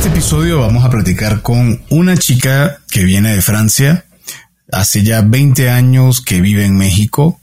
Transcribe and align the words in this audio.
este 0.00 0.12
episodio 0.12 0.60
vamos 0.60 0.82
a 0.82 0.88
platicar 0.88 1.42
con 1.42 1.82
una 1.90 2.16
chica 2.16 2.80
que 2.90 3.04
viene 3.04 3.34
de 3.34 3.42
Francia, 3.42 4.06
hace 4.72 5.02
ya 5.02 5.20
20 5.20 5.68
años 5.68 6.22
que 6.22 6.40
vive 6.40 6.64
en 6.64 6.74
México 6.74 7.38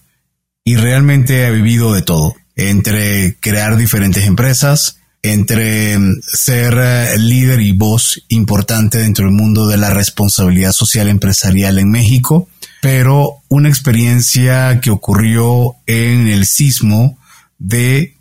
y 0.63 0.75
realmente 0.75 1.45
ha 1.45 1.51
vivido 1.51 1.93
de 1.93 2.01
todo, 2.01 2.35
entre 2.55 3.37
crear 3.39 3.77
diferentes 3.77 4.25
empresas, 4.25 4.97
entre 5.21 5.99
mm, 5.99 6.21
ser 6.23 6.79
eh, 6.79 7.19
líder 7.19 7.61
y 7.61 7.73
voz 7.73 8.23
importante 8.27 8.97
dentro 8.97 9.25
del 9.25 9.35
mundo 9.35 9.67
de 9.67 9.77
la 9.77 9.91
responsabilidad 9.91 10.71
social 10.71 11.09
empresarial 11.09 11.77
en 11.77 11.91
México, 11.91 12.49
pero 12.81 13.43
una 13.49 13.69
experiencia 13.69 14.81
que 14.81 14.89
ocurrió 14.89 15.75
en 15.85 16.27
el 16.27 16.47
sismo 16.47 17.19
de 17.59 18.15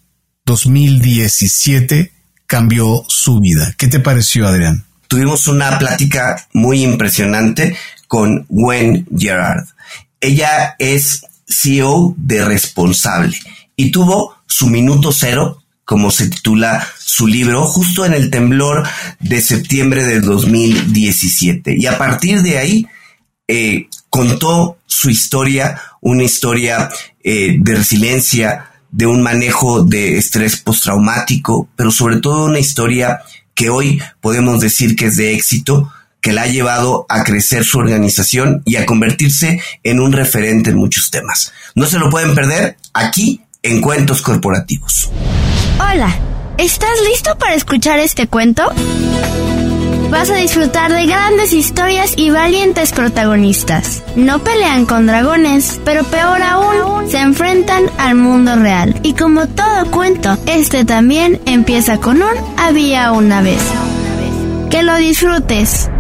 2017 0.45 2.16
cambió 2.47 3.05
su 3.09 3.41
vida. 3.41 3.75
¿Qué 3.77 3.89
te 3.89 4.01
pareció, 4.01 4.46
Adrián? 4.46 4.85
Tuvimos 5.09 5.46
una 5.49 5.79
plática 5.79 6.46
muy 6.53 6.82
impresionante 6.82 7.77
con 8.09 8.46
Gwen 8.49 9.07
Gerard. 9.17 9.67
Ella 10.21 10.75
es 10.79 11.23
CEO 11.49 12.14
de 12.17 12.45
Responsable 12.45 13.37
y 13.77 13.90
tuvo 13.90 14.37
su 14.46 14.68
minuto 14.68 15.13
cero, 15.13 15.63
como 15.85 16.11
se 16.11 16.29
titula 16.29 16.87
su 16.99 17.27
libro, 17.27 17.64
justo 17.67 18.04
en 18.04 18.14
el 18.14 18.31
temblor 18.31 18.89
de 19.21 19.40
septiembre 19.40 20.04
de 20.04 20.21
2017. 20.21 21.76
Y 21.79 21.87
a 21.87 21.99
partir 21.99 22.43
de 22.43 22.59
ahí 22.59 22.87
eh, 23.46 23.89
contó 24.11 24.79
su 24.87 25.11
historia, 25.11 25.81
una 26.01 26.25
historia 26.25 26.89
eh, 27.23 27.57
de 27.61 27.75
resiliencia, 27.76 28.71
de 28.90 29.07
un 29.07 29.22
manejo 29.22 29.82
de 29.82 30.18
estrés 30.18 30.57
postraumático, 30.57 31.68
pero 31.76 31.90
sobre 31.90 32.19
todo 32.19 32.47
una 32.47 32.58
historia 32.58 33.20
que 33.55 33.70
hoy 33.70 34.00
podemos 34.20 34.61
decir 34.61 34.97
que 34.97 35.06
es 35.06 35.17
de 35.17 35.34
éxito, 35.34 35.92
que 36.20 36.33
la 36.33 36.42
ha 36.42 36.47
llevado 36.47 37.06
a 37.09 37.25
crecer 37.25 37.64
su 37.64 37.78
organización 37.78 38.62
y 38.64 38.77
a 38.77 38.87
convertirse 38.87 39.61
en 39.83 40.01
un 40.01 40.12
referente 40.12 40.70
en 40.70 40.77
muchos 40.77 41.11
temas. 41.11 41.53
No 41.75 41.87
se 41.87 41.98
lo 41.98 42.11
pueden 42.11 42.34
perder 42.34 42.77
aquí 42.92 43.42
en 43.62 43.81
Cuentos 43.81 44.23
Corporativos. 44.23 45.11
Hola, 45.79 46.14
¿estás 46.59 46.98
listo 47.11 47.39
para 47.39 47.55
escuchar 47.55 47.98
este 47.98 48.27
cuento? 48.29 48.73
Vas 50.11 50.31
a 50.31 50.37
disfrutar 50.37 50.93
de 50.93 51.05
grandes 51.07 51.53
historias 51.53 52.12
y 52.17 52.31
valientes 52.31 52.93
protagonistas. 52.93 54.05
No 54.15 54.39
pelean 54.43 54.87
con 54.87 55.07
dragones, 55.07 55.81
pero 55.85 56.05
peor 56.05 56.41
aún, 56.43 57.11
se 57.11 57.19
enfrentan 57.19 57.85
al 57.98 58.15
mundo 58.15 58.55
real. 58.57 58.98
Y 59.03 59.15
como 59.15 59.48
todo 59.48 59.91
cuento, 59.91 60.39
este 60.47 60.85
también 60.85 61.41
empieza 61.45 61.98
con 61.98 62.19
un 62.19 62.57
había 62.57 63.11
una 63.13 63.43
vez. 63.43 63.61
Que 64.71 64.83
lo 64.85 64.97
disfrutes. 64.97 65.91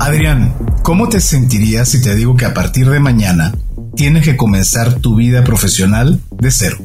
Adrián, 0.00 0.54
¿cómo 0.82 1.08
te 1.08 1.20
sentirías 1.20 1.88
si 1.88 2.02
te 2.02 2.14
digo 2.14 2.36
que 2.36 2.44
a 2.44 2.52
partir 2.52 2.90
de 2.90 3.00
mañana 3.00 3.54
tienes 3.96 4.24
que 4.24 4.36
comenzar 4.36 4.94
tu 4.96 5.16
vida 5.16 5.44
profesional 5.44 6.20
de 6.30 6.50
cero? 6.50 6.78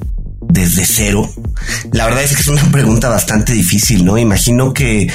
desde 0.51 0.85
cero? 0.85 1.29
La 1.93 2.05
verdad 2.05 2.23
es 2.23 2.35
que 2.35 2.41
es 2.41 2.47
una 2.47 2.63
pregunta 2.71 3.09
bastante 3.09 3.53
difícil, 3.53 4.03
¿no? 4.03 4.17
Imagino 4.17 4.73
que, 4.73 5.09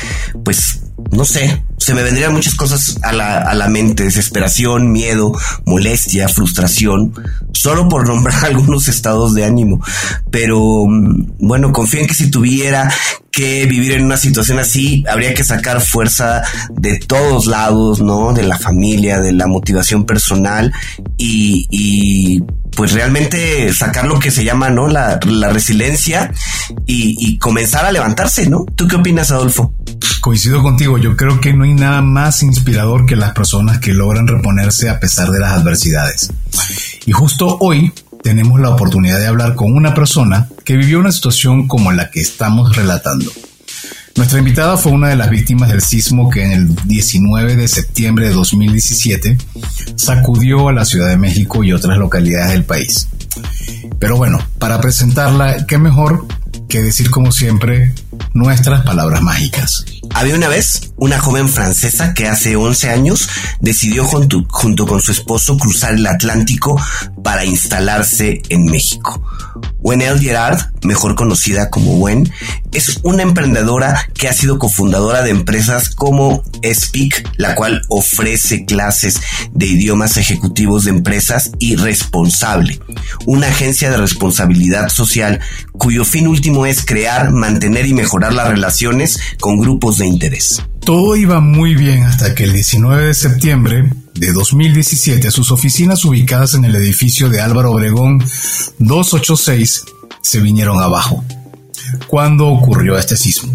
pues, 0.44 0.85
no 1.10 1.24
sé, 1.24 1.62
se 1.78 1.94
me 1.94 2.02
vendrían 2.02 2.32
muchas 2.32 2.54
cosas 2.54 2.98
a 3.02 3.12
la, 3.12 3.38
a 3.38 3.54
la 3.54 3.68
mente, 3.68 4.04
desesperación, 4.04 4.92
miedo, 4.92 5.32
molestia, 5.64 6.28
frustración, 6.28 7.12
solo 7.52 7.88
por 7.88 8.08
nombrar 8.08 8.44
algunos 8.46 8.88
estados 8.88 9.34
de 9.34 9.44
ánimo. 9.44 9.82
Pero 10.30 10.60
mm, 10.86 11.36
bueno, 11.40 11.72
confío 11.72 12.00
en 12.00 12.06
que 12.06 12.14
si 12.14 12.30
tuviera 12.30 12.90
que 13.30 13.66
vivir 13.66 13.92
en 13.92 14.04
una 14.04 14.16
situación 14.16 14.58
así, 14.58 15.04
habría 15.08 15.34
que 15.34 15.44
sacar 15.44 15.82
fuerza 15.82 16.42
de 16.70 16.98
todos 16.98 17.46
lados, 17.46 18.00
¿no? 18.00 18.32
De 18.32 18.42
la 18.42 18.58
familia, 18.58 19.20
de 19.20 19.32
la 19.32 19.46
motivación 19.46 20.06
personal 20.06 20.72
y, 21.18 21.66
y 21.70 22.42
pues 22.76 22.92
realmente 22.92 23.72
sacar 23.72 24.06
lo 24.06 24.20
que 24.20 24.30
se 24.30 24.44
llama, 24.44 24.68
¿no? 24.68 24.86
La, 24.86 25.18
la 25.24 25.48
resiliencia 25.48 26.32
y, 26.86 27.38
comenzar 27.38 27.86
a 27.86 27.92
levantarse, 27.92 28.48
¿no? 28.48 28.66
¿Tú 28.76 28.86
qué 28.86 28.96
opinas, 28.96 29.30
Adolfo? 29.30 29.72
Coincido 30.20 30.62
contigo, 30.62 30.98
yo 30.98 31.16
creo 31.16 31.40
que 31.40 31.52
no 31.52 31.64
hay 31.64 31.72
nada 31.72 32.02
más 32.02 32.42
inspirador 32.42 33.06
que 33.06 33.16
las 33.16 33.32
personas 33.32 33.78
que 33.78 33.92
logran 33.92 34.26
reponerse 34.26 34.90
a 34.90 35.00
pesar 35.00 35.30
de 35.30 35.40
las 35.40 35.52
adversidades. 35.52 36.32
Y 37.06 37.12
justo 37.12 37.56
hoy 37.60 37.92
tenemos 38.22 38.60
la 38.60 38.70
oportunidad 38.70 39.18
de 39.20 39.26
hablar 39.26 39.54
con 39.54 39.72
una 39.72 39.94
persona 39.94 40.48
que 40.64 40.76
vivió 40.76 40.98
una 40.98 41.12
situación 41.12 41.68
como 41.68 41.92
la 41.92 42.10
que 42.10 42.20
estamos 42.20 42.76
relatando. 42.76 43.30
Nuestra 44.16 44.38
invitada 44.38 44.76
fue 44.78 44.92
una 44.92 45.08
de 45.08 45.16
las 45.16 45.28
víctimas 45.28 45.68
del 45.68 45.82
sismo 45.82 46.30
que 46.30 46.42
en 46.42 46.52
el 46.52 46.74
19 46.86 47.54
de 47.54 47.68
septiembre 47.68 48.28
de 48.28 48.34
2017 48.34 49.36
sacudió 49.96 50.68
a 50.68 50.72
la 50.72 50.86
Ciudad 50.86 51.08
de 51.08 51.18
México 51.18 51.62
y 51.62 51.72
otras 51.72 51.98
localidades 51.98 52.52
del 52.52 52.64
país. 52.64 53.08
Pero 53.98 54.16
bueno, 54.16 54.38
para 54.58 54.80
presentarla, 54.80 55.66
qué 55.66 55.76
mejor 55.76 56.26
que 56.68 56.82
decir 56.82 57.10
como 57.10 57.30
siempre 57.30 57.92
nuestras 58.32 58.82
palabras 58.84 59.20
mágicas. 59.20 59.84
Había 60.14 60.34
una 60.34 60.48
vez 60.48 60.92
una 60.96 61.18
joven 61.18 61.48
francesa 61.48 62.14
que 62.14 62.26
hace 62.26 62.56
11 62.56 62.90
años 62.90 63.28
decidió 63.60 64.04
junto, 64.04 64.44
junto, 64.48 64.86
con 64.86 65.02
su 65.02 65.12
esposo 65.12 65.56
cruzar 65.58 65.94
el 65.94 66.06
Atlántico 66.06 66.80
para 67.22 67.44
instalarse 67.44 68.42
en 68.48 68.66
México. 68.66 69.22
Wenel 69.80 70.18
Gerard, 70.18 70.58
mejor 70.82 71.14
conocida 71.14 71.70
como 71.70 71.98
Wen, 71.98 72.32
es 72.72 73.00
una 73.02 73.22
emprendedora 73.22 74.08
que 74.14 74.28
ha 74.28 74.32
sido 74.32 74.58
cofundadora 74.58 75.22
de 75.22 75.30
empresas 75.30 75.90
como 75.90 76.42
Speak, 76.64 77.28
la 77.36 77.54
cual 77.54 77.82
ofrece 77.88 78.64
clases 78.64 79.20
de 79.52 79.66
idiomas 79.66 80.16
ejecutivos 80.16 80.84
de 80.84 80.90
empresas, 80.90 81.52
y 81.58 81.76
Responsable, 81.76 82.80
una 83.26 83.48
agencia 83.48 83.90
de 83.90 83.96
responsabilidad 83.96 84.88
social 84.88 85.40
cuyo 85.72 86.04
fin 86.04 86.26
último 86.26 86.66
es 86.66 86.84
crear, 86.84 87.30
mantener 87.30 87.86
y 87.86 87.94
mejorar 87.94 88.32
las 88.32 88.48
relaciones 88.48 89.18
con 89.40 89.58
grupos 89.58 89.95
de 89.98 90.06
interés. 90.06 90.62
Todo 90.80 91.16
iba 91.16 91.40
muy 91.40 91.74
bien 91.74 92.04
hasta 92.04 92.34
que 92.34 92.44
el 92.44 92.52
19 92.52 93.06
de 93.06 93.14
septiembre 93.14 93.90
de 94.14 94.32
2017 94.32 95.30
sus 95.30 95.50
oficinas 95.50 96.04
ubicadas 96.04 96.54
en 96.54 96.64
el 96.64 96.74
edificio 96.76 97.28
de 97.28 97.40
Álvaro 97.40 97.72
Obregón 97.72 98.18
286 98.78 99.84
se 100.22 100.40
vinieron 100.40 100.80
abajo. 100.80 101.24
¿Cuándo 102.06 102.48
ocurrió 102.48 102.98
este 102.98 103.16
sismo? 103.16 103.52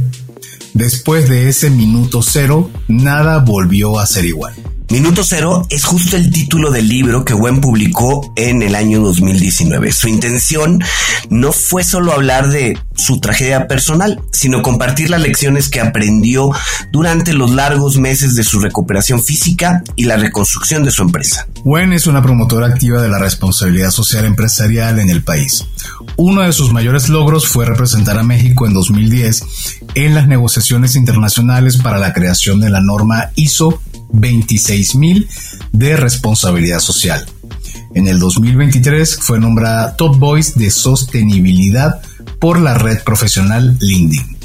Después 0.73 1.27
de 1.29 1.49
ese 1.49 1.69
minuto 1.69 2.21
cero, 2.21 2.69
nada 2.87 3.39
volvió 3.39 3.99
a 3.99 4.05
ser 4.05 4.25
igual. 4.25 4.53
Minuto 4.91 5.23
Cero 5.23 5.65
es 5.69 5.85
justo 5.85 6.17
el 6.17 6.29
título 6.31 6.69
del 6.69 6.89
libro 6.89 7.23
que 7.23 7.33
Gwen 7.33 7.61
publicó 7.61 8.33
en 8.35 8.61
el 8.61 8.75
año 8.75 8.99
2019. 8.99 9.89
Su 9.93 10.09
intención 10.09 10.83
no 11.29 11.53
fue 11.53 11.85
solo 11.85 12.11
hablar 12.11 12.49
de 12.49 12.77
su 12.93 13.21
tragedia 13.21 13.69
personal, 13.69 14.21
sino 14.33 14.61
compartir 14.61 15.09
las 15.09 15.21
lecciones 15.21 15.69
que 15.69 15.79
aprendió 15.79 16.51
durante 16.91 17.31
los 17.31 17.51
largos 17.51 17.97
meses 17.97 18.35
de 18.35 18.43
su 18.43 18.59
recuperación 18.59 19.23
física 19.23 19.81
y 19.95 20.03
la 20.03 20.17
reconstrucción 20.17 20.83
de 20.83 20.91
su 20.91 21.03
empresa. 21.03 21.47
Gwen 21.63 21.93
es 21.93 22.07
una 22.07 22.23
promotora 22.23 22.65
activa 22.65 23.01
de 23.01 23.09
la 23.09 23.19
responsabilidad 23.19 23.91
social 23.91 24.25
empresarial 24.25 24.97
en 24.99 25.09
el 25.09 25.23
país. 25.23 25.65
Uno 26.17 26.41
de 26.41 26.53
sus 26.53 26.73
mayores 26.73 27.07
logros 27.07 27.47
fue 27.47 27.65
representar 27.65 28.17
a 28.17 28.23
México 28.23 28.65
en 28.65 28.73
2010 28.73 29.43
en 29.93 30.15
las 30.15 30.27
negociaciones 30.27 30.95
internacionales 30.95 31.77
para 31.77 31.99
la 31.99 32.13
creación 32.13 32.59
de 32.59 32.71
la 32.71 32.81
norma 32.81 33.29
ISO 33.35 33.79
26.000 34.11 35.27
de 35.71 35.97
responsabilidad 35.97 36.79
social. 36.79 37.25
En 37.93 38.07
el 38.07 38.17
2023 38.17 39.17
fue 39.17 39.39
nombrada 39.39 39.95
Top 39.97 40.17
Voice 40.17 40.53
de 40.55 40.71
Sostenibilidad 40.71 42.01
por 42.39 42.59
la 42.59 42.73
red 42.73 43.03
profesional 43.03 43.77
LinkedIn. 43.79 44.40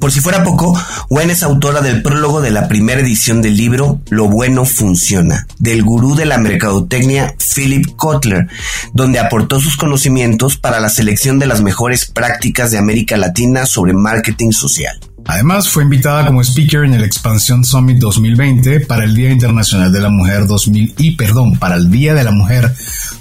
Por 0.00 0.12
si 0.12 0.20
fuera 0.20 0.44
poco, 0.44 0.78
Wen 1.08 1.30
es 1.30 1.42
autora 1.42 1.80
del 1.80 2.02
prólogo 2.02 2.40
de 2.40 2.50
la 2.50 2.68
primera 2.68 3.00
edición 3.00 3.42
del 3.42 3.56
libro 3.56 4.00
Lo 4.08 4.28
bueno 4.28 4.64
funciona, 4.64 5.46
del 5.58 5.82
gurú 5.82 6.14
de 6.14 6.26
la 6.26 6.38
mercadotecnia 6.38 7.34
Philip 7.54 7.96
Kotler, 7.96 8.48
donde 8.92 9.18
aportó 9.18 9.60
sus 9.60 9.76
conocimientos 9.76 10.56
para 10.56 10.80
la 10.80 10.88
selección 10.88 11.38
de 11.38 11.46
las 11.46 11.62
mejores 11.62 12.06
prácticas 12.06 12.70
de 12.70 12.78
América 12.78 13.16
Latina 13.16 13.66
sobre 13.66 13.92
marketing 13.92 14.52
social. 14.52 14.98
Además, 15.26 15.68
fue 15.68 15.82
invitada 15.82 16.26
como 16.26 16.42
speaker 16.42 16.84
en 16.84 16.94
el 16.94 17.04
Expansión 17.04 17.64
Summit 17.64 17.98
2020 17.98 18.80
para 18.80 19.04
el 19.04 19.14
Día 19.14 19.30
Internacional 19.30 19.92
de 19.92 20.00
la 20.00 20.08
Mujer 20.08 20.46
2000 20.46 20.94
y 20.98 21.12
perdón, 21.12 21.58
para 21.58 21.76
el 21.76 21.90
Día 21.90 22.14
de 22.14 22.24
la 22.24 22.30
Mujer 22.30 22.74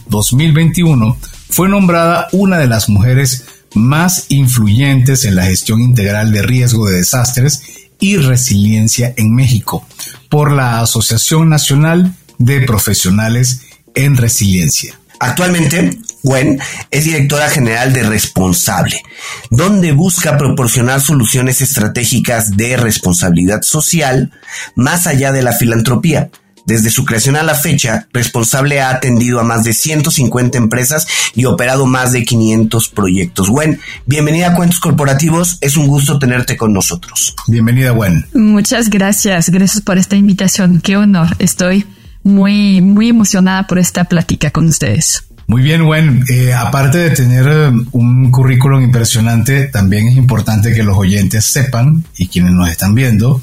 2021, 0.07 1.17
fue 1.49 1.67
nombrada 1.67 2.27
una 2.31 2.57
de 2.57 2.67
las 2.67 2.89
mujeres 2.89 3.45
más 3.75 4.25
influyentes 4.29 5.25
en 5.25 5.35
la 5.35 5.45
gestión 5.45 5.81
integral 5.81 6.31
de 6.31 6.41
riesgo 6.41 6.87
de 6.87 6.97
desastres 6.97 7.63
y 7.99 8.17
resiliencia 8.17 9.13
en 9.17 9.35
México 9.35 9.85
por 10.29 10.51
la 10.51 10.81
Asociación 10.81 11.49
Nacional 11.49 12.13
de 12.37 12.61
Profesionales 12.61 13.61
en 13.95 14.15
Resiliencia. 14.15 14.99
Actualmente, 15.19 15.99
Gwen 16.23 16.59
es 16.91 17.05
directora 17.05 17.49
general 17.49 17.91
de 17.91 18.03
Responsable, 18.03 19.01
donde 19.49 19.91
busca 19.91 20.37
proporcionar 20.37 21.01
soluciones 21.01 21.61
estratégicas 21.61 22.55
de 22.55 22.77
responsabilidad 22.77 23.61
social 23.61 24.31
más 24.75 25.07
allá 25.07 25.31
de 25.31 25.41
la 25.41 25.51
filantropía. 25.51 26.29
Desde 26.69 26.91
su 26.91 27.03
creación 27.03 27.35
a 27.35 27.41
la 27.41 27.55
fecha, 27.55 28.07
Responsable 28.13 28.79
ha 28.79 28.91
atendido 28.91 29.39
a 29.39 29.43
más 29.43 29.63
de 29.63 29.73
150 29.73 30.55
empresas 30.55 31.07
y 31.33 31.45
operado 31.45 31.87
más 31.87 32.11
de 32.11 32.23
500 32.23 32.89
proyectos. 32.89 33.49
Gwen, 33.49 33.79
bienvenida 34.05 34.49
a 34.49 34.53
Cuentos 34.53 34.79
Corporativos. 34.79 35.57
Es 35.61 35.77
un 35.77 35.87
gusto 35.87 36.19
tenerte 36.19 36.57
con 36.57 36.71
nosotros. 36.71 37.33
Bienvenida, 37.47 37.89
Gwen. 37.89 38.27
Muchas 38.35 38.91
gracias. 38.91 39.49
Gracias 39.49 39.81
por 39.81 39.97
esta 39.97 40.15
invitación. 40.15 40.79
Qué 40.79 40.95
honor. 40.95 41.29
Estoy 41.39 41.87
muy, 42.21 42.81
muy 42.81 43.09
emocionada 43.09 43.65
por 43.65 43.79
esta 43.79 44.03
plática 44.03 44.51
con 44.51 44.67
ustedes. 44.67 45.23
Muy 45.47 45.63
bien, 45.63 45.87
Gwen. 45.87 46.23
Eh, 46.29 46.53
aparte 46.53 46.99
de 46.99 47.09
tener 47.09 47.47
eh, 47.47 47.71
un 47.93 48.29
currículum 48.29 48.83
impresionante, 48.83 49.69
también 49.69 50.07
es 50.07 50.17
importante 50.17 50.71
que 50.71 50.83
los 50.83 50.95
oyentes 50.95 51.45
sepan 51.45 52.03
y 52.15 52.27
quienes 52.27 52.51
nos 52.51 52.69
están 52.69 52.93
viendo 52.93 53.41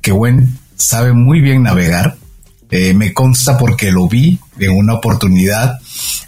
que 0.00 0.10
Gwen 0.10 0.58
sabe 0.74 1.12
muy 1.12 1.40
bien 1.40 1.62
navegar. 1.62 2.16
Eh, 2.70 2.92
me 2.94 3.12
consta 3.12 3.56
porque 3.56 3.90
lo 3.90 4.08
vi 4.08 4.38
en 4.58 4.72
una 4.72 4.94
oportunidad 4.94 5.78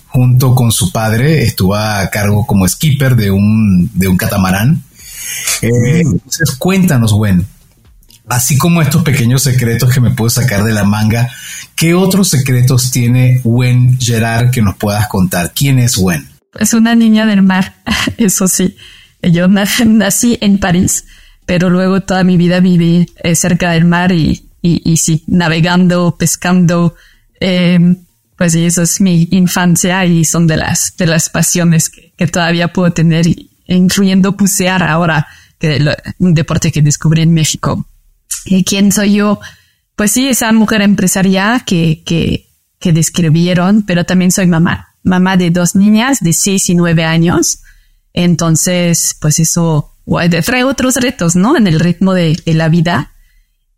junto 0.07 0.55
con 0.55 0.73
su 0.73 0.91
padre. 0.93 1.45
Estuvo 1.45 1.75
a 1.75 2.09
cargo 2.11 2.47
como 2.47 2.67
skipper 2.67 3.17
de 3.17 3.31
un, 3.31 3.91
de 3.95 4.09
un 4.09 4.17
catamarán. 4.17 4.83
entonces, 5.63 6.53
cuéntanos, 6.53 7.13
Gwen, 7.13 7.47
así 8.29 8.57
como 8.57 8.81
estos 8.81 9.03
pequeños 9.03 9.43
secretos 9.43 9.93
que 9.93 10.01
me 10.01 10.11
puedo 10.11 10.31
sacar 10.31 10.65
de 10.65 10.73
la 10.73 10.85
manga, 10.85 11.31
¿qué 11.75 11.95
otros 11.95 12.29
secretos 12.29 12.91
tiene 12.91 13.41
Gwen 13.45 13.99
Gerard 14.01 14.51
que 14.51 14.63
nos 14.63 14.77
puedas 14.77 15.09
contar? 15.09 15.53
¿Quién 15.55 15.79
es 15.79 15.97
Gwen? 15.97 16.29
Es 16.59 16.75
una 16.75 16.95
niña 16.95 17.27
del 17.27 17.43
mar, 17.43 17.77
eso 18.17 18.49
sí. 18.49 18.77
Yo 19.23 19.49
nací 19.87 20.39
en 20.41 20.59
París, 20.59 21.05
pero 21.45 21.71
luego 21.71 22.01
toda 22.01 22.25
mi 22.25 22.37
vida 22.37 22.61
viví 22.61 23.11
eh, 23.23 23.35
cerca 23.35 23.73
del 23.73 23.85
mar 23.85 24.13
y, 24.13 24.50
y, 24.63 24.97
sí, 24.97 25.25
navegando, 25.27 26.17
pescando. 26.19 26.95
Em, 27.39 27.97
pues 28.37 28.55
eso 28.55 28.83
es 28.83 29.01
mi 29.01 29.29
infancia 29.31 30.05
y 30.05 30.25
son 30.25 30.47
de 30.47 30.57
las, 30.57 30.97
de 30.97 31.07
las 31.07 31.29
pasiones 31.29 31.91
que, 31.91 32.27
todavía 32.27 32.73
puedo 32.73 32.93
tener, 32.93 33.27
incluyendo 33.67 34.37
pusear 34.37 34.83
ahora, 34.83 35.27
que 35.59 35.77
es 35.77 35.83
un 36.19 36.35
deporte 36.35 36.73
que 36.73 36.83
descubrí 36.83 37.23
en 37.23 37.33
México. 37.33 37.87
¿Quién 38.67 38.93
soy 38.93 39.15
yo? 39.15 39.41
Pues 39.97 40.13
sí, 40.13 40.29
esa 40.29 40.53
mujer 40.53 40.83
empresaria 40.83 41.63
que, 41.67 42.03
que, 42.05 42.49
que 42.79 42.93
describieron, 42.93 43.83
pero 43.83 44.05
también 44.05 44.33
soy 44.33 44.47
mamá, 44.47 44.95
mamá 45.03 45.37
de 45.37 45.51
dos 45.51 45.75
niñas 45.75 46.21
de 46.21 46.33
seis 46.33 46.69
y 46.71 46.75
nueve 46.75 47.05
años. 47.05 47.61
Entonces, 48.13 49.17
pues 49.21 49.39
eso 49.39 49.91
trae 50.45 50.65
otros 50.65 50.97
retos, 50.97 51.37
¿no? 51.37 51.57
En 51.57 51.67
el 51.67 51.79
ritmo 51.81 52.15
de, 52.15 52.41
la 52.47 52.69
vida. 52.69 53.10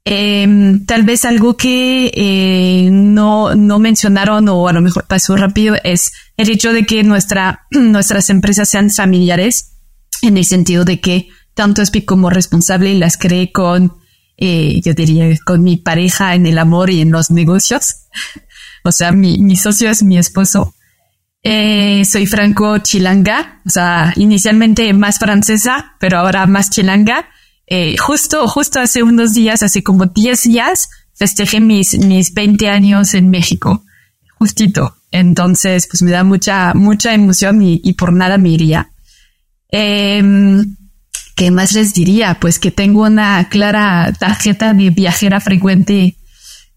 Em, 0.04 0.84
tal 0.84 1.04
vez 1.04 1.25
algo 1.25 1.56
que 1.56 2.10
eh, 2.14 2.90
no, 2.90 3.54
no 3.54 3.78
mencionaron 3.78 4.49
o 4.49 4.66
a 4.66 4.72
lo 4.72 4.81
mejor 4.81 5.06
pasó 5.06 5.37
rápido 5.37 5.76
es 5.84 6.10
el 6.37 6.50
hecho 6.50 6.72
de 6.72 6.84
que 6.84 7.04
nuestra, 7.04 7.66
nuestras 7.70 8.28
empresas 8.28 8.69
sean 8.69 8.90
familiares 8.90 9.76
en 10.22 10.37
el 10.37 10.44
sentido 10.44 10.84
de 10.84 11.00
que 11.00 11.28
tanto 11.54 11.82
ESPI 11.82 12.04
como 12.04 12.31
responsable 12.31 12.94
las 12.94 13.16
cree 13.16 13.52
con 13.52 14.02
eh, 14.44 14.81
yo 14.84 14.93
diría, 14.94 15.37
con 15.44 15.62
mi 15.62 15.76
pareja 15.76 16.34
en 16.34 16.46
el 16.46 16.58
amor 16.58 16.90
y 16.90 17.00
en 17.00 17.12
los 17.12 17.31
negocios. 17.31 18.08
o 18.84 18.90
sea, 18.90 19.12
mi, 19.12 19.38
mi 19.38 19.55
socio 19.55 19.88
es 19.88 20.02
mi 20.02 20.19
esposo. 20.19 20.75
Eh, 21.44 22.05
soy 22.05 22.26
franco 22.26 22.78
chilanga, 22.78 23.60
o 23.66 23.70
sea, 23.70 24.12
inicialmente 24.16 24.93
más 24.94 25.19
francesa, 25.19 25.96
pero 26.00 26.19
ahora 26.19 26.46
más 26.46 26.70
chilanga. 26.70 27.28
Eh, 27.74 27.96
justo, 27.96 28.46
justo 28.48 28.80
hace 28.80 29.02
unos 29.02 29.32
días, 29.32 29.62
hace 29.62 29.82
como 29.82 30.04
10 30.04 30.42
días, 30.42 30.90
festejé 31.14 31.58
mis, 31.58 31.98
mis 31.98 32.34
20 32.34 32.69
años 32.69 33.14
en 33.14 33.30
México. 33.30 33.82
Justito. 34.38 34.94
Entonces, 35.10 35.88
pues 35.90 36.02
me 36.02 36.10
da 36.10 36.22
mucha, 36.22 36.74
mucha 36.74 37.14
emoción 37.14 37.62
y, 37.62 37.80
y 37.82 37.94
por 37.94 38.12
nada 38.12 38.36
me 38.36 38.50
iría. 38.50 38.90
Eh, 39.70 40.22
¿Qué 41.34 41.50
más 41.50 41.72
les 41.72 41.94
diría? 41.94 42.36
Pues 42.38 42.58
que 42.58 42.72
tengo 42.72 43.04
una 43.04 43.48
clara 43.48 44.12
tarjeta 44.19 44.74
de 44.74 44.90
viajera 44.90 45.40
frecuente 45.40 46.19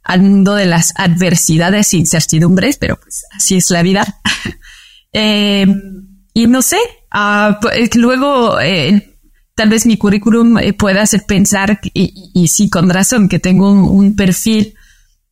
al 0.02 0.22
mundo 0.22 0.56
de 0.56 0.66
las 0.66 0.94
adversidades 0.96 1.92
e 1.92 1.98
incertidumbres, 1.98 2.78
pero 2.78 2.98
pues 3.02 3.26
así 3.36 3.58
es 3.58 3.70
la 3.70 3.84
vida. 3.84 4.22
eh, 5.12 5.68
y 6.34 6.48
no 6.48 6.62
sé, 6.62 6.78
uh, 7.14 7.54
luego 7.96 8.62
eh, 8.62 9.15
tal 9.56 9.70
vez 9.70 9.86
mi 9.86 9.98
currículum 9.98 10.58
eh, 10.60 10.74
pueda 10.74 11.02
hacer 11.02 11.26
pensar, 11.26 11.80
y, 11.94 12.32
y, 12.34 12.48
sí, 12.50 12.70
con 12.70 12.90
razón, 12.90 13.30
que 13.30 13.40
tengo 13.40 13.72
un, 13.72 14.16
perfil 14.16 14.76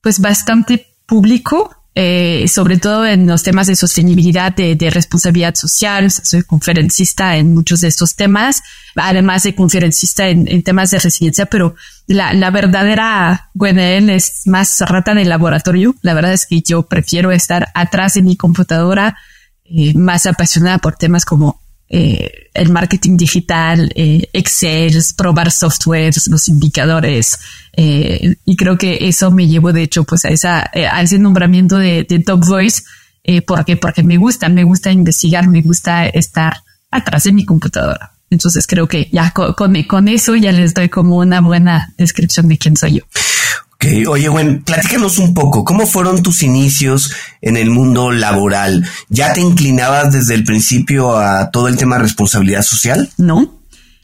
pues 0.02 0.20
bastante 0.20 0.88
público 1.06 1.84
eh, 1.96 2.48
sobre 2.48 2.78
todo 2.78 3.06
en 3.06 3.28
los 3.28 3.44
temas 3.44 3.68
de 3.68 3.76
sostenibilidad, 3.76 4.52
de, 4.56 4.90
responsabilidad 4.90 5.54
social. 5.54 6.10
Soy 6.10 6.42
conferencista 6.42 7.38
en 7.38 7.54
muchos 7.54 7.82
de 7.82 7.88
estos 7.88 8.16
temas, 8.16 8.64
además 8.96 9.44
de 9.44 9.54
conferencista 9.54 10.28
en, 10.28 10.64
temas 10.64 10.90
de 10.90 10.98
resiliencia, 10.98 11.46
pero 11.46 11.76
la, 12.08 12.34
la 12.34 12.50
verdadera 12.50 13.52
Gwenel 13.54 14.10
es 14.10 14.42
más 14.48 14.80
rata 14.82 15.14
de 15.14 15.26
laboratorio. 15.26 15.96
La 16.02 16.16
verdad 16.16 16.34
es 16.34 16.48
que 16.48 16.62
yo 16.62 16.84
prefiero 16.84 17.32
estar 17.32 17.68
atrás 17.76 18.16
de 18.16 18.24
mi 18.24 18.38
computadora, 18.38 19.16
eh, 19.66 19.94
más 19.94 20.26
apasionada 20.26 20.80
por 20.80 20.96
temas 20.96 21.26
como 21.26 21.62
eh, 21.96 22.50
el 22.56 22.72
marketing 22.72 23.18
digital, 23.18 23.92
eh, 23.94 24.28
Excel, 24.34 25.00
probar 25.16 25.52
softwares, 25.52 26.28
los 26.28 26.50
indicadores. 26.50 27.38
Eh, 27.74 28.36
y 28.46 28.56
creo 28.56 28.80
que 28.80 28.98
eso 29.08 29.30
me 29.30 29.48
llevó, 29.48 29.72
de 29.72 29.84
hecho, 29.84 30.04
pues 30.04 30.26
a, 30.26 30.30
esa, 30.30 30.72
eh, 30.74 30.88
a 30.88 31.04
ese 31.04 31.20
nombramiento 31.20 31.78
de, 31.78 32.04
Top 32.26 32.44
Voice, 32.46 32.82
eh, 33.24 33.44
porque, 33.44 33.78
porque 33.78 34.02
me 34.02 34.18
gusta, 34.18 34.50
me 34.50 34.64
gusta 34.64 34.92
investigar, 34.92 35.48
me 35.48 35.62
gusta 35.62 36.08
estar 36.08 36.64
atrás 36.90 37.26
de 37.26 37.32
mi 37.32 37.46
computadora. 37.46 38.12
Entonces 38.32 38.66
creo 38.66 38.88
que 38.88 39.10
ya 39.12 39.30
con, 39.30 39.54
con 39.84 40.08
eso 40.08 40.36
ya 40.36 40.52
les 40.52 40.74
doy 40.74 40.90
como 40.90 41.18
una 41.18 41.42
buena 41.42 41.94
descripción 42.00 42.48
de 42.48 42.58
quién 42.58 42.76
soy 42.76 42.94
yo. 42.94 43.04
Oye, 44.08 44.30
bueno, 44.30 44.62
platícanos 44.66 45.18
un 45.18 45.34
poco, 45.34 45.64
¿cómo 45.64 45.86
fueron 45.86 46.24
tus 46.24 46.44
inicios 46.44 47.12
en 47.42 47.58
el 47.58 47.70
mundo 47.70 48.12
laboral? 48.12 48.88
¿Ya 49.10 49.34
te 49.34 49.42
inclinabas 49.42 50.14
desde 50.14 50.36
el 50.36 50.44
principio 50.44 51.18
a 51.18 51.52
todo 51.52 51.68
el 51.68 51.78
tema 51.78 51.98
de 51.98 52.04
responsabilidad 52.04 52.62
social? 52.62 53.10
No, 53.18 53.62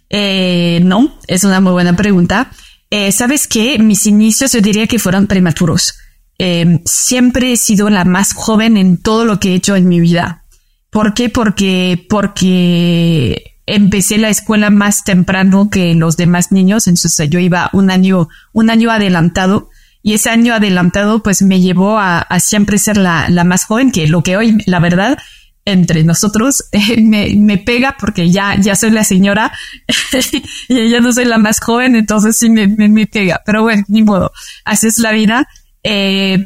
eh, 0.09 0.81
no, 0.83 1.17
es 1.27 1.43
una 1.43 1.61
muy 1.61 1.71
buena 1.71 1.95
pregunta. 1.95 2.51
Eh, 2.89 3.11
Sabes 3.11 3.47
que 3.47 3.79
mis 3.79 4.05
inicios 4.05 4.51
yo 4.51 4.61
diría 4.61 4.87
que 4.87 4.99
fueron 4.99 5.27
prematuros. 5.27 5.95
Eh, 6.37 6.81
siempre 6.85 7.53
he 7.53 7.57
sido 7.57 7.89
la 7.89 8.05
más 8.05 8.33
joven 8.33 8.77
en 8.77 8.97
todo 8.97 9.25
lo 9.25 9.39
que 9.39 9.51
he 9.51 9.55
hecho 9.55 9.75
en 9.75 9.87
mi 9.87 9.99
vida. 9.99 10.43
¿Por 10.89 11.13
qué? 11.13 11.29
Porque, 11.29 12.05
porque 12.09 13.58
empecé 13.75 14.17
la 14.17 14.29
escuela 14.29 14.69
más 14.69 15.03
temprano 15.03 15.69
que 15.69 15.93
los 15.93 16.17
demás 16.17 16.51
niños, 16.51 16.87
entonces 16.87 17.29
yo 17.29 17.39
iba 17.39 17.69
un 17.73 17.91
año, 17.91 18.27
un 18.51 18.69
año 18.69 18.91
adelantado 18.91 19.69
y 20.01 20.13
ese 20.13 20.29
año 20.29 20.53
adelantado 20.53 21.21
pues 21.21 21.41
me 21.41 21.61
llevó 21.61 21.99
a, 21.99 22.25
siempre 22.39 22.77
ser 22.77 22.97
la, 22.97 23.29
la, 23.29 23.43
más 23.43 23.65
joven, 23.65 23.91
que 23.91 24.07
lo 24.07 24.23
que 24.23 24.37
hoy, 24.37 24.57
la 24.65 24.79
verdad, 24.79 25.17
entre 25.65 26.03
nosotros 26.03 26.65
me, 26.97 27.35
me, 27.35 27.57
pega 27.57 27.95
porque 27.99 28.31
ya, 28.31 28.55
ya 28.55 28.75
soy 28.75 28.91
la 28.91 29.03
señora 29.03 29.51
y 30.67 30.89
ya 30.89 30.99
no 30.99 31.11
soy 31.11 31.25
la 31.25 31.37
más 31.37 31.59
joven, 31.59 31.95
entonces 31.95 32.37
sí 32.37 32.49
me, 32.49 32.67
me, 32.67 33.07
pega, 33.07 33.41
pero 33.45 33.63
bueno, 33.63 33.83
ni 33.87 34.03
modo, 34.03 34.31
así 34.65 34.87
es 34.87 34.99
la 34.99 35.11
vida. 35.11 35.47
Eh, 35.83 36.43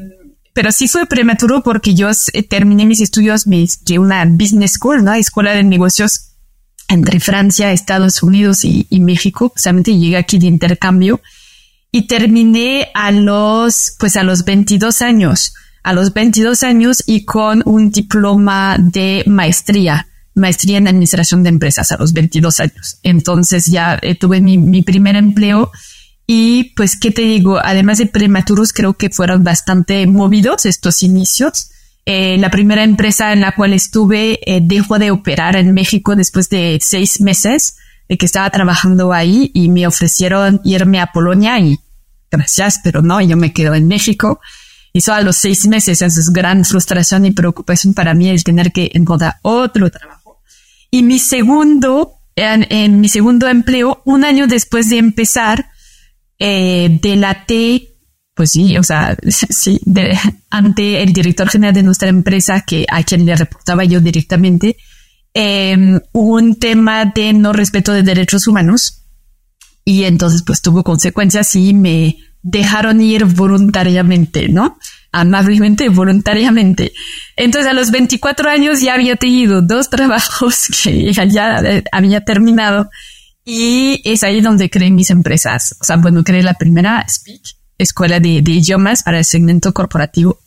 pero 0.54 0.72
sí 0.72 0.88
fue 0.88 1.08
prematuro 1.08 1.64
porque 1.64 1.96
yo 1.96 2.10
terminé 2.48 2.86
mis 2.86 3.02
estudios 3.02 3.46
de 3.46 3.98
una 3.98 4.24
business 4.26 4.74
school, 4.74 5.04
¿no? 5.04 5.12
Escuela 5.14 5.54
de 5.54 5.64
negocios 5.64 6.33
entre 6.88 7.20
Francia, 7.20 7.72
Estados 7.72 8.24
Unidos 8.24 8.64
y, 8.66 8.88
México. 9.00 9.50
Justamente 9.50 9.98
llegué 9.98 10.18
aquí 10.18 10.40
de 10.40 10.48
intercambio 10.48 11.22
y 11.92 12.08
terminé 12.08 12.90
a 12.94 13.12
los, 13.12 13.96
pues 14.00 14.16
a 14.16 14.24
los 14.24 14.46
22 14.46 15.02
años, 15.02 15.54
a 15.84 15.94
los 15.94 16.14
22 16.14 16.64
años 16.64 17.04
y 17.06 17.26
con 17.26 17.62
un 17.66 17.92
diploma 17.92 18.78
de 18.80 19.24
maestría, 19.28 20.08
maestría 20.36 20.78
en 20.78 20.88
administración 20.88 21.44
de 21.44 21.50
empresas 21.50 21.92
a 21.92 21.98
los 21.98 22.14
22 22.14 22.60
años. 22.60 22.98
Entonces 23.04 23.68
ya 23.68 24.00
eh, 24.02 24.16
tuve 24.16 24.42
mi, 24.42 24.58
mi 24.58 24.82
primer 24.82 25.16
empleo 25.16 25.72
y 26.26 26.74
pues, 26.76 26.98
¿qué 26.98 27.12
te 27.12 27.24
digo? 27.24 27.60
Además 27.64 27.98
de 27.98 28.06
prematuros, 28.06 28.74
creo 28.74 28.94
que 28.94 29.10
fueron 29.10 29.44
bastante 29.44 30.08
movidos 30.08 30.66
estos 30.66 31.04
inicios 31.04 31.70
eh, 32.06 32.38
la 32.38 32.50
primera 32.50 32.84
empresa 32.84 33.32
en 33.32 33.40
la 33.42 33.54
cual 33.54 33.74
estuve 33.74 34.40
eh, 34.46 34.60
dejó 34.62 35.00
de 35.00 35.12
operar 35.12 35.56
en 35.56 35.74
México 35.74 36.16
después 36.16 36.50
de 36.50 36.78
seis 36.82 37.22
meses 37.22 37.78
de 38.10 38.18
que 38.18 38.26
estaba 38.26 38.50
trabajando 38.50 39.14
ahí 39.14 39.52
y 39.54 39.70
me 39.70 39.88
ofrecieron 39.88 40.60
irme 40.66 41.00
a 41.00 41.08
Polonia 41.08 41.60
y 41.60 41.80
gracias, 42.30 42.82
pero 42.84 43.02
no, 43.02 43.22
yo 43.22 43.38
me 43.38 43.54
quedo 43.54 43.74
en 43.74 43.88
México. 43.88 44.42
Eso 44.94 45.14
a 45.14 45.22
los 45.22 45.38
seis 45.38 45.66
meses 45.66 46.02
es 46.02 46.30
gran 46.32 46.66
frustración 46.66 47.26
y 47.26 47.32
preocupación 47.32 47.94
para 47.94 48.14
mí 48.14 48.30
el 48.30 48.44
tener 48.44 48.72
que 48.72 48.92
encontrar 48.94 49.36
otro 49.42 49.90
trabajo. 49.90 50.42
Y 50.92 51.04
mi 51.04 51.20
segundo, 51.20 52.20
en, 52.36 53.00
mi 53.00 53.08
segundo 53.08 53.48
empleo, 53.48 54.02
un 54.06 54.26
año 54.26 54.46
después 54.46 54.90
de 54.90 54.98
empezar, 54.98 55.72
eh, 56.38 57.00
delaté 57.02 57.93
pues 58.34 58.52
sí, 58.52 58.78
o 58.78 58.84
sea, 58.84 59.16
sí, 59.30 59.80
ante 60.50 61.04
el 61.04 61.14
director 61.14 61.50
general 61.50 61.74
de 61.74 61.84
nuestra 61.84 62.10
empresa, 62.10 62.62
que 62.62 62.86
a 62.90 63.04
quien 63.04 63.26
le 63.26 63.36
reportaba 63.36 63.84
yo 63.84 64.00
directamente, 64.00 64.78
eh, 65.34 66.00
un 66.12 66.56
tema 66.56 67.06
de 67.06 67.34
no 67.34 67.54
respeto 67.54 67.92
de 67.94 68.04
derechos 68.04 68.48
humanos. 68.48 69.00
Y 69.86 70.06
entonces, 70.06 70.44
pues 70.46 70.62
tuvo 70.62 70.84
consecuencias 70.84 71.56
y 71.56 71.74
me 71.74 72.18
dejaron 72.42 73.02
ir 73.02 73.26
voluntariamente, 73.26 74.48
¿no? 74.48 74.78
Amablemente, 75.12 75.90
voluntariamente. 75.90 76.94
Entonces, 77.36 77.70
a 77.70 77.74
los 77.74 77.92
24 77.92 78.50
años 78.50 78.82
ya 78.82 78.94
había 78.94 79.16
tenido 79.18 79.62
dos 79.62 79.90
trabajos 79.90 80.68
que 80.84 81.12
ya 81.12 81.60
eh, 81.60 81.84
había 81.92 82.24
terminado. 82.24 82.90
Y 83.46 84.02
es 84.06 84.24
ahí 84.24 84.40
donde 84.40 84.70
creé 84.70 84.90
mis 84.90 85.10
empresas. 85.10 85.76
O 85.82 85.84
sea, 85.84 85.98
bueno, 85.98 86.24
creé 86.24 86.44
la 86.44 86.54
primera 86.54 87.06
Speech 87.10 87.63
escuela 87.78 88.20
de, 88.20 88.30
idiomas 88.30 89.04
para 89.04 89.20
el 89.20 89.26
segmento 89.26 89.74
corporativo. 89.74 90.40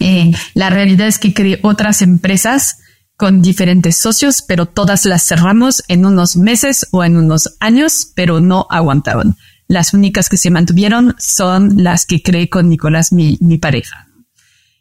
Eh, 0.00 0.32
la 0.54 0.70
realidad 0.70 1.08
es 1.08 1.18
que 1.18 1.34
creé 1.34 1.58
otras 1.62 2.02
empresas 2.02 2.78
con 3.16 3.42
diferentes 3.42 3.96
socios, 3.96 4.42
pero 4.42 4.66
todas 4.66 5.04
las 5.04 5.26
cerramos 5.26 5.82
en 5.88 6.06
unos 6.06 6.36
meses 6.36 6.86
o 6.92 7.02
en 7.02 7.16
unos 7.16 7.56
años, 7.58 8.12
pero 8.14 8.40
no 8.40 8.66
aguantaban. 8.70 9.36
Las 9.66 9.92
únicas 9.92 10.28
que 10.28 10.36
se 10.36 10.50
mantuvieron 10.50 11.16
son 11.18 11.82
las 11.82 12.06
que 12.06 12.22
creé 12.22 12.48
con 12.48 12.68
Nicolás, 12.68 13.12
mi, 13.12 13.36
pareja. 13.58 14.06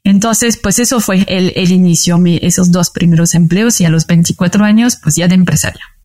Entonces, 0.04 0.58
pues 0.58 0.78
eso 0.80 1.02
fue 1.02 1.26
el, 1.28 1.52
el 1.56 1.72
inicio, 1.72 2.22
esos 2.26 2.72
dos 2.72 2.92
primeros 2.92 3.34
empleos 3.34 3.82
y 3.82 3.86
a 3.86 3.90
los 3.90 4.06
24 4.06 4.64
años, 4.64 4.98
pues 5.02 5.16
ya 5.16 5.28
de 5.28 5.36
empresaria. 5.36 5.97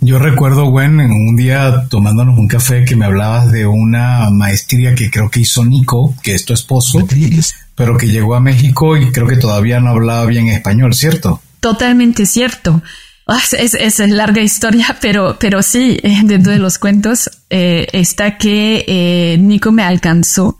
Yo 0.00 0.18
recuerdo, 0.18 0.66
Gwen, 0.66 1.00
en 1.00 1.12
un 1.12 1.36
día 1.36 1.86
tomándonos 1.88 2.38
un 2.38 2.48
café 2.48 2.84
que 2.84 2.96
me 2.96 3.06
hablabas 3.06 3.52
de 3.52 3.66
una 3.66 4.28
maestría 4.30 4.94
que 4.94 5.10
creo 5.10 5.30
que 5.30 5.40
hizo 5.40 5.64
Nico, 5.64 6.14
que 6.22 6.34
es 6.34 6.44
tu 6.44 6.52
esposo, 6.52 7.06
pero 7.74 7.96
que 7.96 8.08
llegó 8.08 8.34
a 8.34 8.40
México 8.40 8.96
y 8.96 9.10
creo 9.12 9.26
que 9.26 9.36
todavía 9.36 9.80
no 9.80 9.90
hablaba 9.90 10.26
bien 10.26 10.48
español, 10.48 10.94
¿cierto? 10.94 11.40
Totalmente 11.60 12.26
cierto. 12.26 12.82
Ah, 13.26 13.40
es, 13.58 13.74
es, 13.74 13.98
larga 14.00 14.42
historia, 14.42 14.98
pero, 15.00 15.36
pero 15.40 15.62
sí, 15.62 15.98
eh, 16.02 16.20
dentro 16.24 16.52
de 16.52 16.58
los 16.58 16.78
cuentos 16.78 17.30
eh, 17.48 17.86
está 17.92 18.36
que 18.36 18.84
eh, 18.86 19.38
Nico 19.38 19.72
me 19.72 19.82
alcanzó 19.82 20.58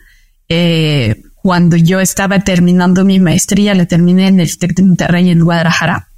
cuando 1.34 1.76
yo 1.76 2.00
estaba 2.00 2.40
terminando 2.40 3.04
mi 3.04 3.18
maestría, 3.18 3.74
la 3.74 3.86
terminé 3.86 4.28
en 4.28 4.40
el 4.40 4.56
TEC 4.56 4.74
de 4.76 4.82
Monterrey 4.84 5.30
en 5.30 5.44
Guadalajara. 5.44 6.08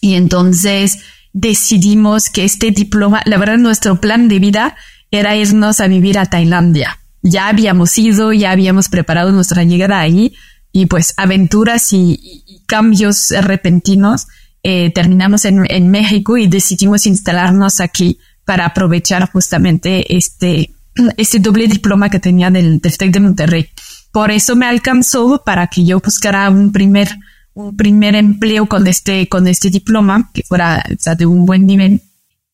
Y 0.00 0.14
entonces 0.14 1.00
decidimos 1.32 2.30
que 2.30 2.44
este 2.44 2.70
diploma, 2.70 3.22
la 3.24 3.38
verdad, 3.38 3.58
nuestro 3.58 4.00
plan 4.00 4.28
de 4.28 4.38
vida 4.38 4.76
era 5.10 5.36
irnos 5.36 5.80
a 5.80 5.88
vivir 5.88 6.18
a 6.18 6.26
Tailandia. 6.26 6.98
Ya 7.22 7.48
habíamos 7.48 7.96
ido, 7.98 8.32
ya 8.32 8.50
habíamos 8.50 8.88
preparado 8.88 9.32
nuestra 9.32 9.64
llegada 9.64 10.00
ahí 10.00 10.34
y 10.72 10.86
pues 10.86 11.14
aventuras 11.16 11.92
y, 11.92 12.44
cambios 12.66 13.30
repentinos. 13.30 14.26
Eh, 14.62 14.92
terminamos 14.94 15.44
en, 15.44 15.90
México 15.90 16.36
y 16.36 16.46
decidimos 16.46 17.06
instalarnos 17.06 17.80
aquí 17.80 18.18
para 18.44 18.66
aprovechar 18.66 19.30
justamente 19.30 20.16
este, 20.16 20.74
este 21.16 21.38
doble 21.38 21.66
diploma 21.66 22.10
que 22.10 22.20
tenía 22.20 22.50
del, 22.50 22.80
del 22.80 23.12
de 23.12 23.20
Monterrey. 23.20 23.68
Por 24.12 24.30
eso 24.30 24.56
me 24.56 24.66
alcanzó 24.66 25.42
para 25.44 25.66
que 25.68 25.84
yo 25.84 26.00
buscara 26.00 26.48
un 26.50 26.72
primer 26.72 27.08
un 27.58 27.76
primer 27.76 28.14
empleo 28.14 28.66
con 28.66 28.86
este, 28.86 29.28
con 29.28 29.48
este 29.48 29.68
diploma, 29.68 30.30
que 30.32 30.42
fuera 30.44 30.84
de 31.16 31.26
un 31.26 31.44
buen 31.44 31.66
nivel, 31.66 32.02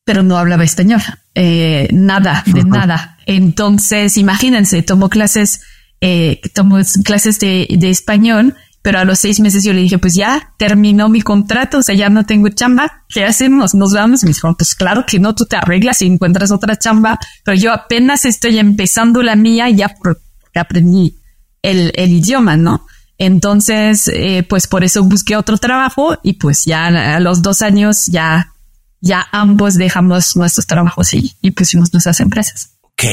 pero 0.02 0.23
no 0.23 0.38
hablaba 0.38 0.64
español, 0.64 1.02
eh, 1.34 1.88
nada, 1.92 2.42
de 2.46 2.64
nada. 2.64 3.18
Entonces, 3.26 4.16
imagínense, 4.16 4.82
tomó 4.82 5.11
clases, 5.11 5.61
eh, 6.00 6.40
tomó 6.54 6.78
clases 7.04 7.38
de, 7.38 7.66
de 7.70 7.90
español, 7.90 8.54
pero 8.80 8.99
a 8.99 9.04
los 9.04 9.18
seis 9.18 9.40
meses 9.40 9.62
yo 9.62 9.75
le 9.75 9.82
dije, 9.82 9.99
pues 9.99 10.14
ya 10.14 10.54
terminó 10.58 11.11
mi 11.11 11.20
contrato, 11.20 11.78
o 11.78 11.82
sea, 11.82 11.94
ya 11.94 12.08
no 12.08 12.25
tengo 12.25 12.49
chamba, 12.49 13.04
¿qué 13.11 13.25
hacemos? 13.25 13.75
Nos 13.75 13.92
vamos. 13.92 14.23
Y 14.23 14.26
me 14.26 14.32
dijo, 14.32 14.54
pues 14.56 14.75
claro 14.75 15.04
que 15.06 15.18
no, 15.18 15.34
tú 15.34 15.44
te 15.44 15.56
arreglas 15.56 16.00
y 16.00 16.06
encuentras 16.06 16.50
otra 16.50 16.78
chamba, 16.78 17.18
pero 17.44 17.58
yo 17.58 17.73
apenas 17.73 18.25
estoy 18.25 18.58
empezando 18.58 19.23
la 19.23 19.37
mía 19.37 19.68
ya 19.68 19.88
porque 19.88 20.20
aprendí 20.58 21.18
el, 21.62 21.92
el 21.94 22.11
idioma, 22.11 22.56
¿no? 22.56 22.87
Entonces, 23.18 24.09
eh, 24.12 24.44
pues 24.49 24.66
por 24.66 24.85
eso 24.85 25.04
busqué 25.04 25.37
otro 25.37 25.59
trabajo 25.59 26.18
y 26.23 26.35
pues 26.35 26.64
ya 26.64 26.87
a 26.87 27.21
los 27.21 27.42
dos 27.42 27.62
años 27.62 28.06
ya, 28.06 28.52
ya 29.00 29.26
ambos 29.33 29.75
dejamos 29.75 30.37
nuestros 30.37 30.66
trabajos 30.66 31.14
y, 31.14 31.35
y 31.40 31.52
pusimos 31.52 31.92
nuestras 31.92 32.21
empresas. 32.21 32.71
Ok. 32.83 33.04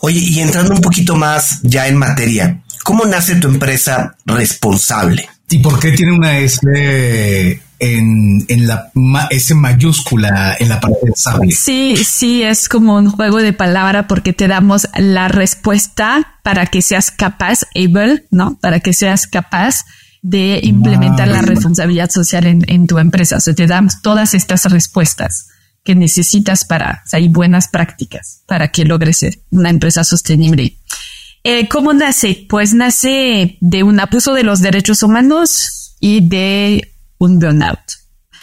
Oye, 0.00 0.20
y 0.20 0.40
entrando 0.40 0.74
un 0.74 0.80
poquito 0.80 1.16
más 1.16 1.60
ya 1.62 1.86
en 1.86 1.96
materia, 1.96 2.62
¿cómo 2.82 3.04
nace 3.04 3.36
tu 3.36 3.48
empresa 3.48 4.16
responsable? 4.24 5.28
¿Y 5.50 5.58
por 5.58 5.78
qué 5.78 5.92
tiene 5.92 6.12
una 6.12 6.38
S 6.38 6.60
en, 7.80 8.44
en 8.48 8.66
la 8.66 8.90
S 9.30 9.54
mayúscula 9.54 10.56
en 10.58 10.68
la 10.68 10.80
parte 10.80 10.98
de 11.04 11.12
sable. 11.14 11.52
Sí, 11.52 11.96
sí, 11.96 12.42
es 12.42 12.68
como 12.68 12.96
un 12.96 13.10
juego 13.10 13.38
de 13.38 13.52
palabra 13.52 14.06
porque 14.06 14.32
te 14.32 14.48
damos 14.48 14.88
la 14.96 15.28
respuesta 15.28 16.38
para 16.42 16.66
que 16.66 16.82
seas 16.82 17.10
capaz, 17.10 17.60
able, 17.74 18.26
¿no? 18.30 18.58
Para 18.60 18.80
que 18.80 18.92
seas 18.92 19.26
capaz 19.26 19.84
de 20.22 20.60
implementar 20.62 21.28
la 21.28 21.42
responsabilidad 21.42 22.10
social 22.10 22.46
en, 22.46 22.64
en, 22.66 22.86
tu 22.86 22.98
empresa. 22.98 23.36
O 23.36 23.40
sea, 23.40 23.54
te 23.54 23.66
damos 23.66 24.02
todas 24.02 24.34
estas 24.34 24.64
respuestas 24.64 25.48
que 25.84 25.94
necesitas 25.94 26.64
para, 26.64 27.02
o 27.06 27.08
sea, 27.08 27.18
hay 27.18 27.28
buenas 27.28 27.68
prácticas 27.68 28.42
para 28.46 28.68
que 28.72 28.84
logres 28.84 29.18
ser 29.18 29.38
una 29.50 29.70
empresa 29.70 30.04
sostenible. 30.04 30.76
Eh, 31.44 31.68
¿Cómo 31.68 31.94
nace? 31.94 32.46
Pues 32.48 32.74
nace 32.74 33.56
de 33.60 33.82
un 33.82 34.00
abuso 34.00 34.34
de 34.34 34.42
los 34.42 34.60
derechos 34.60 35.02
humanos 35.02 35.96
y 36.00 36.28
de 36.28 36.92
un 37.18 37.38
burnout. 37.38 37.78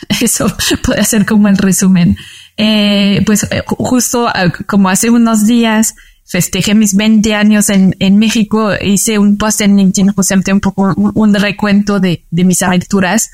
Eso 0.22 0.48
puede 0.84 1.04
ser 1.04 1.26
como 1.26 1.48
el 1.48 1.58
resumen. 1.58 2.18
Eh, 2.58 3.22
pues 3.26 3.44
eh, 3.52 3.64
justo 3.66 4.30
eh, 4.30 4.52
como 4.66 4.90
hace 4.90 5.10
unos 5.10 5.46
días 5.46 5.96
festejé 6.26 6.74
mis 6.74 6.96
20 6.96 7.36
años 7.36 7.70
en, 7.70 7.96
en 8.00 8.18
México, 8.18 8.72
hice 8.82 9.20
un 9.20 9.38
post 9.38 9.62
en 9.62 9.76
LinkedIn 9.76 10.14
justamente 10.14 10.54
un 10.54 10.60
poco 10.60 10.94
un, 10.96 11.34
recuento 11.36 12.00
de, 12.00 12.26
de, 12.32 12.44
mis 12.46 12.64
aventuras 12.64 13.30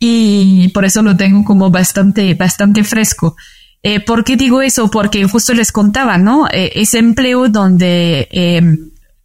y 0.00 0.68
por 0.68 0.84
eso 0.84 1.02
lo 1.02 1.16
tengo 1.16 1.44
como 1.44 1.70
bastante, 1.70 2.34
bastante 2.34 2.82
fresco. 2.82 3.36
Eh, 3.84 4.00
¿Por 4.00 4.24
qué 4.24 4.36
digo 4.36 4.62
eso? 4.62 4.90
Porque 4.90 5.28
justo 5.28 5.54
les 5.54 5.70
contaba, 5.70 6.18
¿no? 6.18 6.48
ese 6.50 6.98
empleo 6.98 7.48
donde 7.48 8.28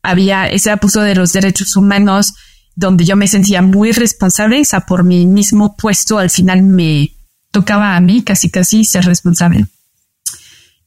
había 0.04 0.46
ese 0.48 0.70
abuso 0.70 1.02
de 1.02 1.16
los 1.16 1.34
derechos 1.34 1.76
humanos, 1.76 2.34
donde 2.80 3.04
yo 3.04 3.18
me 3.18 3.28
sentía 3.28 3.62
muy 3.62 3.92
responsable, 3.92 4.62
o 4.62 4.66
sea, 4.66 4.82
por 4.82 5.04
mi 5.04 5.26
mismo 5.26 5.76
puesto, 5.76 6.18
al 6.18 6.30
final 6.30 6.64
me 6.64 7.12
tocaba 7.52 7.98
a 7.98 8.00
mí 8.00 8.24
casi 8.24 8.50
casi 8.50 8.86
ser 8.86 9.04
responsable. 9.04 9.66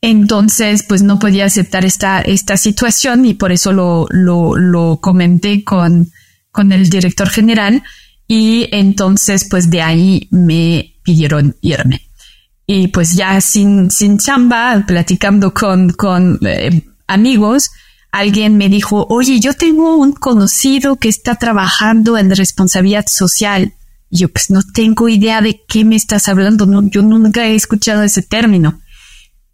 Entonces, 0.00 0.84
pues 0.84 1.02
no 1.02 1.18
podía 1.18 1.44
aceptar 1.44 1.84
esta, 1.84 2.22
esta 2.22 2.56
situación 2.56 3.26
y 3.26 3.34
por 3.34 3.52
eso 3.52 3.72
lo, 3.72 4.06
lo, 4.10 5.00
comenté 5.02 5.64
con, 5.64 6.10
con 6.50 6.72
el 6.72 6.88
director 6.88 7.28
general 7.28 7.82
y 8.26 8.68
entonces, 8.72 9.46
pues 9.48 9.68
de 9.68 9.82
ahí 9.82 10.28
me 10.30 10.94
pidieron 11.02 11.56
irme. 11.60 12.08
Y 12.66 12.88
pues 12.88 13.14
ya 13.14 13.38
sin, 13.42 13.90
sin 13.90 14.16
chamba, 14.16 14.82
platicando 14.86 15.52
con, 15.52 15.90
con 15.90 16.38
eh, 16.46 16.84
amigos, 17.06 17.70
alguien 18.12 18.58
me 18.58 18.68
dijo, 18.68 19.06
oye, 19.08 19.40
yo 19.40 19.54
tengo 19.54 19.96
un 19.96 20.12
conocido 20.12 20.96
que 20.96 21.08
está 21.08 21.34
trabajando 21.36 22.18
en 22.18 22.30
responsabilidad 22.30 23.06
social. 23.08 23.74
Y 24.10 24.18
yo 24.18 24.28
pues 24.28 24.50
no 24.50 24.60
tengo 24.62 25.08
idea 25.08 25.40
de 25.40 25.62
qué 25.66 25.84
me 25.84 25.96
estás 25.96 26.28
hablando, 26.28 26.66
no, 26.66 26.86
yo 26.88 27.02
nunca 27.02 27.46
he 27.46 27.54
escuchado 27.54 28.02
ese 28.02 28.22
término. 28.22 28.80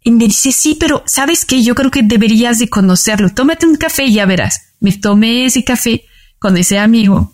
Y 0.03 0.11
me 0.11 0.25
dice, 0.25 0.51
sí, 0.51 0.77
pero 0.79 1.03
sabes 1.05 1.45
que 1.45 1.63
yo 1.63 1.73
creo 1.73 1.89
que 1.89 2.03
deberías 2.03 2.59
de 2.59 2.69
conocerlo. 2.69 3.29
Tómate 3.29 3.65
un 3.65 3.75
café 3.75 4.05
y 4.05 4.13
ya 4.13 4.25
verás. 4.25 4.61
Me 4.79 4.91
tomé 4.91 5.45
ese 5.45 5.63
café 5.63 6.03
con 6.37 6.57
ese 6.57 6.79
amigo, 6.79 7.33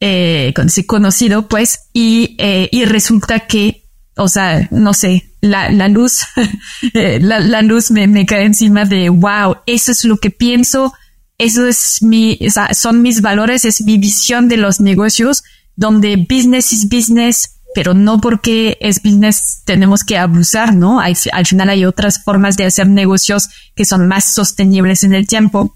eh, 0.00 0.52
con 0.54 0.68
ese 0.68 0.86
conocido, 0.86 1.48
pues, 1.48 1.88
y, 1.92 2.36
eh, 2.38 2.68
y 2.72 2.84
resulta 2.84 3.40
que, 3.40 3.88
o 4.16 4.28
sea, 4.28 4.68
no 4.70 4.92
sé, 4.92 5.29
la, 5.40 5.70
la 5.70 5.88
luz, 5.88 6.22
eh, 6.94 7.18
la, 7.20 7.40
la, 7.40 7.62
luz 7.62 7.90
me, 7.90 8.06
me, 8.06 8.26
cae 8.26 8.44
encima 8.44 8.84
de, 8.84 9.08
wow, 9.08 9.56
eso 9.66 9.92
es 9.92 10.04
lo 10.04 10.18
que 10.18 10.30
pienso, 10.30 10.92
eso 11.38 11.66
es 11.66 12.02
mi, 12.02 12.38
son 12.72 13.02
mis 13.02 13.22
valores, 13.22 13.64
es 13.64 13.82
mi 13.82 13.98
visión 13.98 14.48
de 14.48 14.58
los 14.58 14.80
negocios, 14.80 15.42
donde 15.74 16.16
business 16.16 16.72
is 16.72 16.88
business, 16.88 17.56
pero 17.74 17.94
no 17.94 18.20
porque 18.20 18.76
es 18.80 19.02
business 19.02 19.62
tenemos 19.64 20.04
que 20.04 20.18
abusar, 20.18 20.74
¿no? 20.74 21.00
Al, 21.00 21.16
al 21.32 21.46
final 21.46 21.70
hay 21.70 21.84
otras 21.84 22.22
formas 22.22 22.56
de 22.56 22.64
hacer 22.64 22.88
negocios 22.88 23.48
que 23.74 23.84
son 23.84 24.08
más 24.08 24.34
sostenibles 24.34 25.04
en 25.04 25.14
el 25.14 25.26
tiempo. 25.26 25.74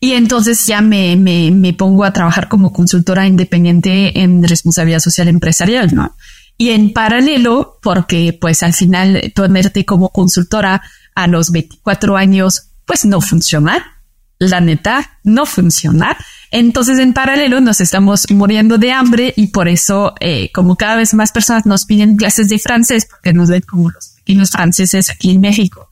Y 0.00 0.14
entonces 0.14 0.66
ya 0.66 0.80
me, 0.80 1.16
me, 1.16 1.52
me 1.52 1.72
pongo 1.72 2.04
a 2.04 2.12
trabajar 2.12 2.48
como 2.48 2.72
consultora 2.72 3.26
independiente 3.26 4.20
en 4.20 4.42
responsabilidad 4.42 4.98
social 4.98 5.28
empresarial, 5.28 5.94
¿no? 5.94 6.16
Y 6.62 6.70
en 6.70 6.92
paralelo, 6.92 7.80
porque 7.82 8.38
pues 8.40 8.62
al 8.62 8.72
final 8.72 9.32
ponerte 9.34 9.84
como 9.84 10.10
consultora 10.10 10.80
a 11.12 11.26
los 11.26 11.50
24 11.50 12.16
años, 12.16 12.68
pues 12.84 13.04
no 13.04 13.20
funciona. 13.20 14.00
La 14.38 14.60
neta, 14.60 15.18
no 15.24 15.44
funciona. 15.44 16.16
Entonces, 16.52 17.00
en 17.00 17.14
paralelo, 17.14 17.60
nos 17.60 17.80
estamos 17.80 18.30
muriendo 18.30 18.78
de 18.78 18.92
hambre 18.92 19.34
y 19.36 19.48
por 19.48 19.66
eso, 19.66 20.14
eh, 20.20 20.52
como 20.54 20.76
cada 20.76 20.94
vez 20.94 21.14
más 21.14 21.32
personas 21.32 21.66
nos 21.66 21.84
piden 21.84 22.14
clases 22.14 22.48
de 22.48 22.60
francés, 22.60 23.08
porque 23.10 23.32
nos 23.32 23.48
ven 23.48 23.62
como 23.62 23.90
los 23.90 24.10
pequeños 24.10 24.50
franceses 24.50 25.10
aquí 25.10 25.32
en 25.32 25.40
México, 25.40 25.88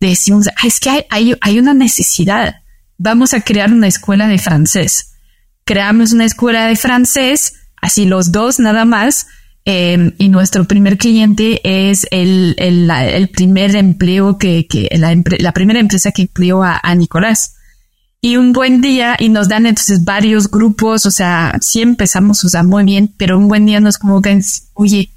decimos, 0.00 0.46
es 0.64 0.80
que 0.80 0.88
hay, 0.88 1.04
hay, 1.10 1.36
hay 1.42 1.58
una 1.58 1.74
necesidad. 1.74 2.62
Vamos 2.96 3.34
a 3.34 3.42
crear 3.42 3.70
una 3.70 3.88
escuela 3.88 4.28
de 4.28 4.38
francés. 4.38 5.12
Creamos 5.66 6.14
una 6.14 6.24
escuela 6.24 6.68
de 6.68 6.76
francés, 6.76 7.52
así 7.82 8.06
los 8.06 8.32
dos 8.32 8.60
nada 8.60 8.86
más, 8.86 9.26
Em, 9.68 10.12
y 10.18 10.28
nuestro 10.28 10.64
primer 10.64 10.96
cliente 10.96 11.60
es 11.64 12.06
el, 12.12 12.54
el, 12.56 12.88
el 12.88 13.28
primer 13.30 13.74
empleo 13.74 14.38
que, 14.38 14.68
que 14.68 14.88
la, 14.96 15.12
la, 15.40 15.52
primera 15.52 15.80
empresa 15.80 16.12
que 16.12 16.22
empleó 16.22 16.62
a, 16.62 16.78
a, 16.80 16.94
Nicolás. 16.94 17.56
Y 18.20 18.36
un 18.36 18.52
buen 18.52 18.80
día, 18.80 19.16
y 19.18 19.28
nos 19.28 19.48
dan 19.48 19.66
entonces 19.66 20.04
varios 20.04 20.48
grupos, 20.52 21.04
o 21.04 21.10
sea, 21.10 21.58
sí 21.60 21.82
empezamos, 21.82 22.44
o 22.44 22.48
sea, 22.48 22.62
muy 22.62 22.84
bien, 22.84 23.12
pero 23.18 23.36
un 23.36 23.48
buen 23.48 23.66
día 23.66 23.80
nos 23.80 23.98
que, 23.98 24.40
oye, 24.74 25.10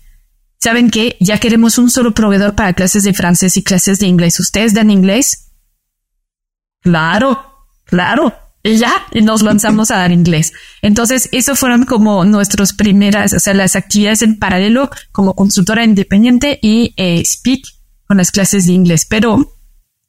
¿saben 0.58 0.89
qué? 0.89 1.15
Ya 1.20 1.38
queremos 1.38 1.77
un 1.77 1.91
solo 1.91 2.15
proveedor 2.15 2.56
para 2.56 2.74
clases 2.74 3.03
de 3.03 3.13
francés 3.13 3.56
y 3.56 3.63
clases 3.63 4.00
de 4.00 4.08
inglés. 4.08 4.39
¿Ustedes 4.39 4.74
dan 4.74 4.89
inglés? 4.89 5.51
Claro, 6.82 7.68
claro 7.86 8.49
ya, 8.63 8.92
y 9.12 9.22
nos 9.22 9.42
lanzamos 9.42 9.89
a 9.92 9.98
dar 9.98 10.12
inglés. 10.12 10.54
Entonces, 10.82 11.30
eso 11.32 11.56
fueron 11.56 11.86
como 11.86 12.25
nuestras 12.25 12.74
primeras, 12.74 13.34
o 13.34 13.39
sea, 13.39 13.54
las 13.54 13.75
actividades 13.75 14.22
en 14.22 14.38
paralelo 14.38 14.89
como 15.12 15.36
consultora 15.36 15.84
independiente 15.84 16.60
y 16.62 16.94
eh, 16.98 17.24
Speak 17.25 17.63
con 18.06 18.18
las 18.18 18.32
clases 18.32 18.66
de 18.68 18.74
inglés. 18.74 19.06
Pero 19.10 19.56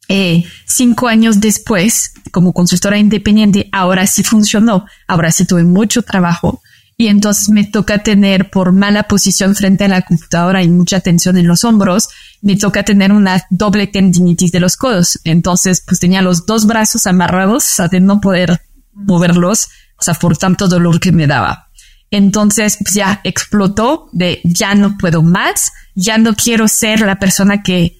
eh, 0.09 0.43
cinco 0.65 1.07
años 1.07 1.39
después, 1.39 2.13
como 2.31 2.51
consultora 2.51 2.97
independiente, 2.97 3.69
ahora 3.71 4.05
sí 4.07 4.23
funcionó, 4.23 4.85
ahora 5.07 5.31
sí 5.31 5.45
tuve 5.45 5.63
mucho 5.63 6.01
trabajo 6.01 6.61
y 6.97 7.07
entonces 7.07 7.49
me 7.49 7.63
toca 7.63 8.03
tener 8.03 8.51
por 8.51 8.73
mala 8.73 9.03
posición 9.03 9.55
frente 9.55 9.85
a 9.85 9.87
la 9.87 10.01
computadora 10.03 10.61
y 10.61 10.69
mucha 10.69 10.99
tensión 10.99 11.37
en 11.37 11.47
los 11.47 11.63
hombros, 11.63 12.09
me 12.41 12.55
toca 12.55 12.83
tener 12.83 13.11
una 13.11 13.45
doble 13.49 13.87
tendinitis 13.87 14.51
de 14.51 14.59
los 14.59 14.75
codos. 14.75 15.19
Entonces, 15.23 15.83
pues 15.85 15.99
tenía 15.99 16.21
los 16.21 16.45
dos 16.45 16.65
brazos 16.65 17.07
amarrados, 17.07 17.63
o 17.63 17.75
sea, 17.75 17.87
de 17.87 17.99
no 17.99 18.19
poder 18.19 18.61
moverlos, 18.93 19.67
o 19.97 20.03
sea, 20.03 20.13
por 20.15 20.37
tanto 20.37 20.67
dolor 20.67 20.99
que 20.99 21.11
me 21.11 21.27
daba. 21.27 21.69
Entonces, 22.09 22.77
pues 22.81 22.93
ya 22.93 23.21
explotó 23.23 24.09
de 24.11 24.41
ya 24.43 24.75
no 24.75 24.97
puedo 24.97 25.21
más, 25.23 25.71
ya 25.95 26.17
no 26.17 26.35
quiero 26.35 26.67
ser 26.67 27.01
la 27.01 27.19
persona 27.19 27.63
que 27.63 27.99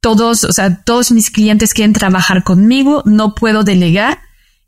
todos, 0.00 0.44
o 0.44 0.52
sea, 0.52 0.82
todos 0.84 1.10
mis 1.10 1.30
clientes 1.30 1.74
quieren 1.74 1.94
trabajar 1.94 2.44
conmigo, 2.44 3.02
no 3.06 3.34
puedo 3.34 3.64
delegar 3.64 4.20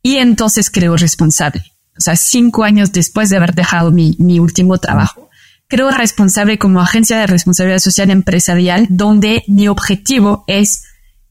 y 0.03 0.17
entonces 0.17 0.71
creo 0.71 0.97
responsable 0.97 1.77
o 1.97 2.01
sea, 2.01 2.17
cinco 2.17 2.65
años 2.65 2.93
después 2.93 3.31
de 3.31 3.37
haber 3.37 3.55
dejado 3.55 3.91
mi, 3.91 4.17
mi 4.19 4.39
último 4.39 4.79
trabajo, 4.79 5.26
creo 5.69 5.91
responsable 5.91 6.59
como 6.59 6.81
agencia 6.81 7.19
de 7.19 7.27
responsabilidad 7.27 7.81
social 7.81 8.11
empresarial, 8.11 8.87
donde 8.89 9.45
mi 9.47 9.69
objetivo 9.69 10.45
es 10.47 10.85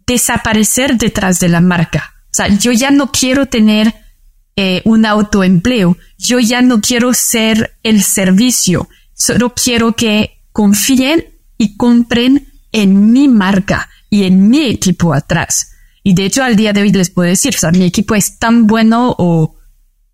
desaparecer 0.05 0.97
detrás 0.97 1.39
de 1.39 1.49
la 1.49 1.61
marca. 1.61 2.13
O 2.25 2.35
sea, 2.35 2.47
yo 2.47 2.71
ya 2.71 2.91
no 2.91 3.11
quiero 3.11 3.45
tener 3.47 3.93
eh, 4.55 4.81
un 4.85 5.05
autoempleo, 5.05 5.97
yo 6.17 6.39
ya 6.39 6.61
no 6.61 6.81
quiero 6.81 7.13
ser 7.13 7.77
el 7.83 8.03
servicio, 8.03 8.87
solo 9.13 9.53
quiero 9.53 9.93
que 9.95 10.41
confíen 10.51 11.25
y 11.57 11.77
compren 11.77 12.47
en 12.71 13.11
mi 13.11 13.27
marca 13.27 13.89
y 14.09 14.23
en 14.23 14.49
mi 14.49 14.65
equipo 14.65 15.13
atrás. 15.13 15.71
Y 16.03 16.13
de 16.13 16.25
hecho, 16.25 16.43
al 16.43 16.55
día 16.55 16.71
de 16.71 16.81
hoy 16.81 16.91
les 16.91 17.09
puedo 17.09 17.29
decir, 17.29 17.55
o 17.55 17.57
sea, 17.57 17.71
mi 17.71 17.85
equipo 17.85 18.15
es 18.15 18.37
tan 18.37 18.67
bueno 18.67 19.15
o 19.17 19.55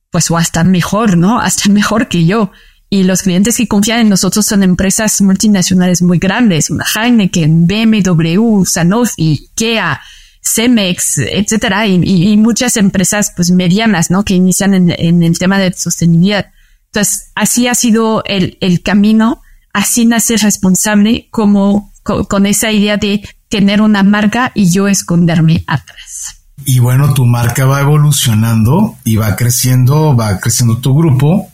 pues 0.10 0.30
o 0.30 0.38
hasta 0.38 0.63
mejor, 0.63 1.18
¿no? 1.18 1.40
Hasta 1.40 1.70
mejor 1.70 2.07
que 2.07 2.25
yo. 2.25 2.51
Y 2.94 3.04
los 3.04 3.22
clientes 3.22 3.56
que 3.56 3.70
confían 3.70 4.01
en 4.01 4.10
nosotros 4.10 4.46
son 4.46 4.64
empresas 4.64 5.22
multinacionales 5.22 6.01
muy 6.01 6.20
grandes, 6.20 6.70
una 6.70 6.84
Heineken, 6.84 7.66
BMW, 7.66 8.66
Sanofi, 8.66 9.48
Ikea, 9.54 10.01
Cemex, 10.44 11.20
etcétera, 11.20 11.88
y, 11.88 12.36
muchas 12.36 12.75
empresas 12.75 13.32
pues 13.34 13.50
medianas, 13.50 14.12
¿no? 14.12 14.25
Que 14.25 14.34
inician 14.34 14.74
en, 14.74 15.24
el 15.24 15.40
tema 15.40 15.58
de 15.58 15.72
sostenibilidad. 15.72 16.48
Entonces, 16.88 17.32
así 17.34 17.70
ha 17.70 17.75
sido 17.75 18.24
el, 18.25 18.58
el 18.60 18.82
camino, 18.82 19.42
así 19.72 20.06
nace 20.06 20.36
responsable 20.36 21.30
como 21.32 21.94
con 22.04 22.46
esa 22.46 22.74
idea 22.74 22.98
de 22.98 23.24
tener 23.48 23.82
una 23.82 24.04
marca 24.04 24.51
y 24.54 24.70
yo 24.70 24.90
esconderme 24.90 25.64
atrás. 25.66 26.44
Y 26.66 26.80
bueno, 26.80 27.14
tu 27.14 27.25
marca 27.25 27.66
va 27.66 27.80
evolucionando 27.80 28.98
y 29.06 29.16
va 29.16 29.38
creciendo, 29.38 30.14
va 30.14 30.40
creciendo 30.42 30.80
tu 30.80 30.94
grupo 30.94 31.50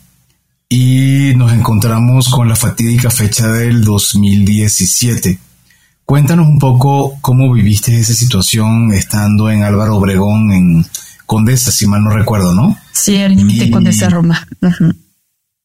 y 0.69 1.33
nos 1.35 1.53
encontramos 1.53 2.29
con 2.29 2.49
la 2.49 2.55
fatídica 2.55 3.09
fecha 3.09 3.47
del 3.47 3.83
2017. 3.83 5.39
Cuéntanos 6.05 6.47
un 6.47 6.59
poco 6.59 7.17
cómo 7.21 7.51
viviste 7.53 7.97
esa 7.97 8.13
situación 8.13 8.93
estando 8.93 9.49
en 9.49 9.63
Álvaro 9.63 9.97
Obregón, 9.97 10.51
en 10.51 10.85
Condesa, 11.25 11.71
si 11.71 11.85
mal 11.85 12.03
no 12.03 12.11
recuerdo, 12.11 12.53
¿no? 12.53 12.77
Sí, 12.93 13.15
el 13.15 13.35
límite 13.35 13.69
Condesa 13.69 14.09
Roma. 14.09 14.47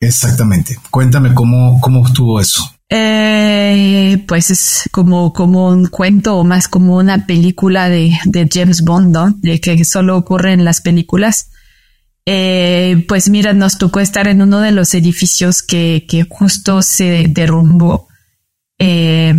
Exactamente. 0.01 0.77
Cuéntame 0.91 1.33
cómo, 1.33 1.81
cómo 1.81 2.05
estuvo 2.05 2.41
eso. 2.41 2.69
Eh, 2.89 4.23
pues 4.27 4.51
es 4.51 4.89
como, 4.91 5.33
como 5.33 5.69
un 5.69 5.87
cuento 5.87 6.37
o 6.37 6.45
más 6.45 6.67
como 6.67 6.97
una 6.97 7.25
película 7.25 7.89
de, 7.89 8.19
de 8.25 8.49
James 8.53 8.83
Bond, 8.83 9.13
¿no? 9.13 9.31
De 9.39 9.61
que 9.61 9.85
solo 9.85 10.17
ocurre 10.17 10.53
en 10.53 10.65
las 10.65 10.81
películas. 10.81 11.51
Eh, 12.25 13.05
pues 13.09 13.29
mira, 13.29 13.53
nos 13.53 13.79
tocó 13.79 14.01
estar 14.01 14.29
en 14.29 14.43
uno 14.43 14.61
de 14.61 14.73
los 14.73 14.95
edificios 14.95 15.63
que, 15.63 16.07
que 16.09 16.25
justo 16.29 16.83
se 16.83 17.27
derrumbó. 17.29 18.09
Eh, 18.79 19.35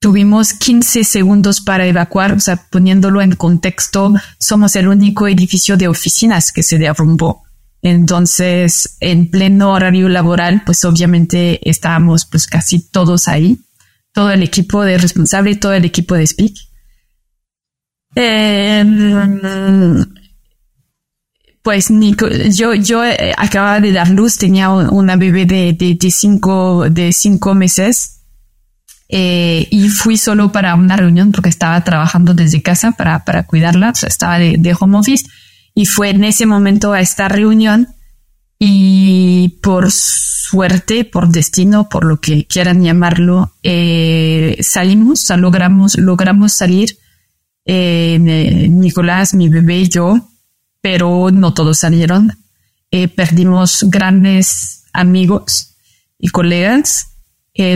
tuvimos 0.00 0.52
15 0.52 1.04
segundos 1.04 1.60
para 1.60 1.86
evacuar, 1.86 2.32
o 2.32 2.40
sea, 2.40 2.56
poniéndolo 2.56 3.22
en 3.22 3.36
contexto, 3.36 4.12
somos 4.38 4.76
el 4.76 4.88
único 4.88 5.26
edificio 5.28 5.76
de 5.76 5.88
oficinas 5.88 6.52
que 6.52 6.62
se 6.62 6.78
derrumbó. 6.78 7.44
Entonces, 7.80 8.96
en 9.00 9.30
pleno 9.30 9.72
horario 9.72 10.08
laboral, 10.08 10.62
pues 10.64 10.84
obviamente 10.84 11.60
estábamos 11.68 12.24
pues 12.24 12.46
casi 12.46 12.80
todos 12.80 13.28
ahí, 13.28 13.58
todo 14.12 14.30
el 14.30 14.42
equipo 14.42 14.82
de 14.84 14.96
responsable 14.98 15.52
y 15.52 15.56
todo 15.56 15.74
el 15.74 15.84
equipo 15.84 16.14
de 16.14 16.26
Speak. 16.26 16.54
Em, 18.14 20.04
pues 21.64 21.90
Nico, 21.90 22.28
yo, 22.28 22.74
yo 22.74 23.02
eh, 23.02 23.32
acababa 23.38 23.80
de 23.80 23.90
dar 23.90 24.10
luz, 24.10 24.36
tenía 24.36 24.68
una 24.68 25.16
bebé 25.16 25.46
de, 25.46 25.72
de, 25.72 26.10
cinco, 26.10 26.90
de 26.90 27.10
cinco 27.14 27.54
meses 27.54 28.20
eh, 29.08 29.66
y 29.70 29.88
fui 29.88 30.18
solo 30.18 30.52
para 30.52 30.74
una 30.74 30.94
reunión 30.94 31.32
porque 31.32 31.48
estaba 31.48 31.82
trabajando 31.82 32.34
desde 32.34 32.60
casa 32.60 32.92
para, 32.92 33.24
para 33.24 33.44
cuidarla, 33.44 33.90
o 33.90 33.94
sea, 33.94 34.10
estaba 34.10 34.38
de, 34.38 34.56
de 34.58 34.76
home 34.78 34.98
office 34.98 35.24
y 35.74 35.86
fue 35.86 36.10
en 36.10 36.24
ese 36.24 36.44
momento 36.44 36.92
a 36.92 37.00
esta 37.00 37.28
reunión 37.28 37.88
y 38.58 39.58
por 39.62 39.90
suerte, 39.90 41.06
por 41.06 41.28
destino, 41.28 41.88
por 41.88 42.04
lo 42.04 42.20
que 42.20 42.46
quieran 42.46 42.82
llamarlo, 42.82 43.54
eh, 43.62 44.58
salimos, 44.60 45.30
logramos, 45.30 45.96
logramos 45.96 46.52
salir. 46.52 46.98
Eh, 47.64 48.18
Nicolás, 48.70 49.32
mi 49.32 49.48
bebé 49.48 49.78
y 49.78 49.88
yo, 49.88 50.33
pero 50.84 51.30
no 51.32 51.54
todos 51.54 51.78
salieron. 51.78 52.30
Eh, 52.90 53.08
perdimos 53.08 53.86
grandes 53.88 54.84
amigos 54.92 55.76
y 56.18 56.28
colegas. 56.28 57.06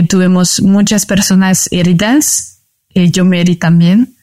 tuvimos 0.07 0.61
muchas 0.61 1.07
personas 1.07 1.67
heridas. 1.71 2.59
yo 2.93 3.25
me 3.25 3.41
herí 3.41 3.55
también. 3.55 4.15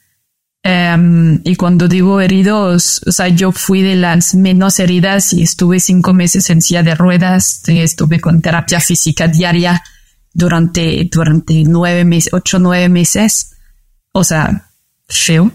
Em, 0.63 1.41
y 1.43 1.57
cuando 1.57 1.89
digo 1.89 2.21
heridos, 2.21 3.03
o 3.09 3.11
sea, 3.11 3.27
yo 3.27 3.51
fui 3.51 3.83
de 3.83 3.97
las 3.97 4.37
menos 4.37 4.79
heridas 4.79 5.33
y 5.33 5.43
estuve 5.43 5.81
cinco 5.81 6.15
meses 6.15 6.49
en 6.51 6.63
silla 6.63 6.85
de 6.85 6.95
ruedas, 6.95 7.63
estuve 7.67 8.21
con 8.21 8.41
terapia 8.41 8.79
física 8.79 9.27
diaria 9.27 9.83
durante, 10.33 11.09
durante 11.11 11.65
nueve 11.65 12.05
meses, 12.05 12.33
ocho, 12.33 12.61
nueve 12.61 12.89
meses. 12.89 13.51
O 14.13 14.23
sea, 14.23 14.71
feo. 15.09 15.51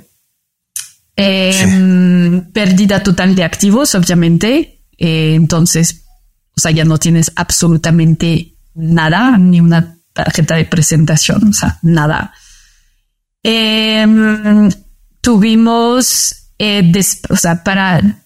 Em, 1.15 2.51
pérdida 2.51 3.03
total 3.03 3.35
de 3.35 3.43
activos, 3.43 3.95
obviamente. 3.95 4.83
Eh, 4.97 5.35
entonces, 5.35 6.05
o 6.55 6.59
sea, 6.59 6.71
ya 6.71 6.85
no 6.85 6.97
tienes 6.97 7.31
absolutamente 7.35 8.55
nada, 8.73 9.37
ni 9.37 9.59
una 9.59 9.97
tarjeta 10.13 10.55
de 10.55 10.65
presentación, 10.65 11.49
o 11.49 11.53
sea, 11.53 11.79
nada. 11.81 12.33
Eh, 13.43 14.05
tuvimos 15.21 16.41
eh, 16.63 16.91
o 17.27 17.35
sea, 17.35 17.63
para 17.63 18.23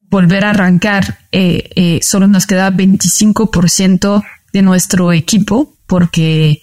volver 0.00 0.44
a 0.44 0.50
arrancar, 0.50 1.20
eh, 1.30 1.70
eh, 1.76 2.00
solo 2.02 2.26
nos 2.26 2.44
queda 2.44 2.72
25% 2.72 4.24
de 4.52 4.62
nuestro 4.62 5.12
equipo 5.12 5.76
porque 5.86 6.60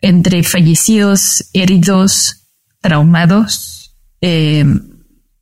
entre 0.00 0.42
fallecidos, 0.42 1.44
heridos, 1.52 2.48
traumados, 2.80 3.75
eh, 4.20 4.64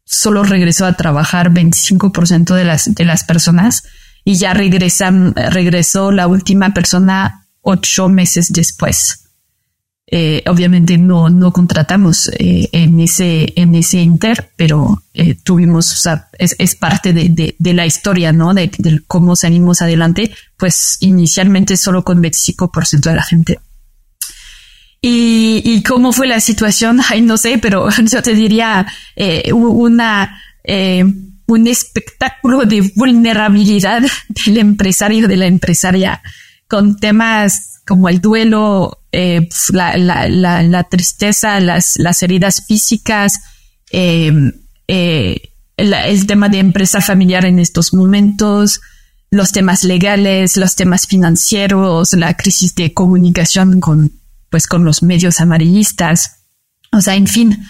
solo 0.04 0.44
regresó 0.44 0.86
a 0.86 0.94
trabajar 0.94 1.50
25% 1.50 2.54
de 2.54 2.64
las, 2.64 2.94
de 2.94 3.04
las 3.04 3.24
personas 3.24 3.84
y 4.24 4.36
ya 4.36 4.54
regresó 4.54 6.12
la 6.12 6.26
última 6.26 6.72
persona 6.72 7.46
ocho 7.60 8.08
meses 8.08 8.52
después. 8.52 9.20
Eh, 10.06 10.42
obviamente 10.46 10.98
no, 10.98 11.30
no 11.30 11.52
contratamos 11.52 12.30
eh, 12.38 12.68
en 12.72 13.00
ese 13.00 13.54
en 13.56 13.74
ese 13.74 14.02
inter, 14.02 14.52
pero 14.54 15.02
tuvimos, 15.44 15.92
o 15.92 15.96
sea, 15.96 16.28
es, 16.38 16.54
es 16.58 16.76
parte 16.76 17.14
de, 17.14 17.30
de, 17.30 17.56
de, 17.58 17.74
la 17.74 17.86
historia, 17.86 18.30
¿no? 18.32 18.52
De, 18.52 18.70
de, 18.78 19.00
cómo 19.06 19.34
salimos 19.34 19.80
adelante, 19.80 20.30
pues 20.58 20.98
inicialmente 21.00 21.76
solo 21.78 22.04
con 22.04 22.22
25% 22.22 23.00
de 23.00 23.14
la 23.14 23.22
gente. 23.22 23.60
Y, 25.06 25.60
y 25.64 25.82
cómo 25.82 26.12
fue 26.12 26.26
la 26.26 26.40
situación, 26.40 27.00
ay, 27.10 27.20
no 27.20 27.36
sé, 27.36 27.58
pero 27.58 27.88
yo 28.10 28.22
te 28.22 28.34
diría 28.34 28.86
una 29.52 30.40
un 31.46 31.66
espectáculo 31.66 32.64
de 32.64 32.90
vulnerabilidad 32.96 34.02
del 34.46 34.58
empresario, 34.58 35.28
de 35.28 35.36
la 35.36 35.46
empresaria, 35.46 36.22
con 36.68 36.96
temas 36.96 37.80
como 37.86 38.08
el 38.08 38.20
duelo, 38.20 39.02
eh, 39.12 39.46
la, 39.72 39.96
la, 39.98 40.62
la, 40.62 40.84
tristeza, 40.84 41.60
las, 41.60 41.98
las 41.98 42.22
heridas 42.22 42.64
físicas, 42.66 43.40
eh, 43.92 44.32
eh, 44.88 45.52
el, 45.76 45.92
el, 45.92 46.26
tema 46.26 46.48
de 46.48 46.60
empresa 46.60 47.02
familiar 47.02 47.44
en 47.44 47.58
estos 47.58 47.92
momentos, 47.92 48.80
los 49.30 49.52
temas 49.52 49.84
legales, 49.84 50.56
los 50.56 50.76
temas 50.76 51.06
financieros, 51.06 52.14
la 52.14 52.34
crisis 52.38 52.74
de 52.74 52.94
comunicación 52.94 53.80
con, 53.80 54.12
pues, 54.54 54.68
con 54.68 54.84
los 54.84 55.02
medios 55.02 55.40
amarillistas. 55.40 56.44
O 56.92 57.00
sea, 57.00 57.16
en 57.16 57.26
fin, 57.26 57.66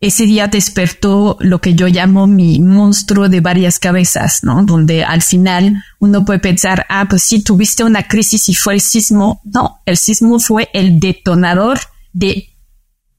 ese 0.00 0.22
día 0.22 0.46
despertó 0.46 1.36
lo 1.40 1.60
que 1.60 1.74
yo 1.74 1.88
llamo 1.88 2.28
mi 2.28 2.60
monstruo 2.60 3.28
de 3.28 3.40
varias 3.40 3.80
cabezas, 3.80 4.44
¿no? 4.44 4.62
Donde 4.62 5.02
al 5.02 5.22
final 5.22 5.82
uno 5.98 6.24
puede 6.24 6.38
pensar, 6.38 6.86
ah, 6.90 7.06
pues 7.10 7.24
sí, 7.24 7.42
tuviste 7.42 7.82
una 7.82 8.04
crisis 8.04 8.48
y 8.50 8.54
fue 8.54 8.74
el 8.74 8.80
sismo. 8.80 9.42
No, 9.46 9.80
el 9.84 9.96
sismo 9.96 10.38
fue 10.38 10.68
el 10.74 11.00
detonador 11.00 11.80
de 12.12 12.50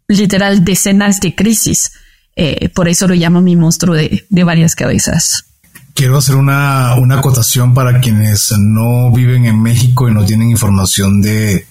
literal 0.07 0.63
decenas 0.63 1.19
de 1.19 1.35
crisis. 1.35 1.91
Eh, 2.37 2.69
por 2.69 2.87
eso 2.87 3.05
lo 3.05 3.15
llamo 3.15 3.41
mi 3.41 3.57
monstruo 3.57 3.95
de, 3.95 4.25
de 4.29 4.43
varias 4.45 4.75
cabezas. 4.75 5.43
Quiero 5.93 6.17
hacer 6.17 6.37
una, 6.37 6.95
una 6.95 7.19
acotación 7.19 7.73
para 7.73 7.99
quienes 7.99 8.53
no 8.57 9.11
viven 9.11 9.43
en 9.43 9.61
México 9.61 10.07
y 10.07 10.13
no 10.13 10.23
tienen 10.23 10.51
información 10.51 11.19
de, 11.19 11.67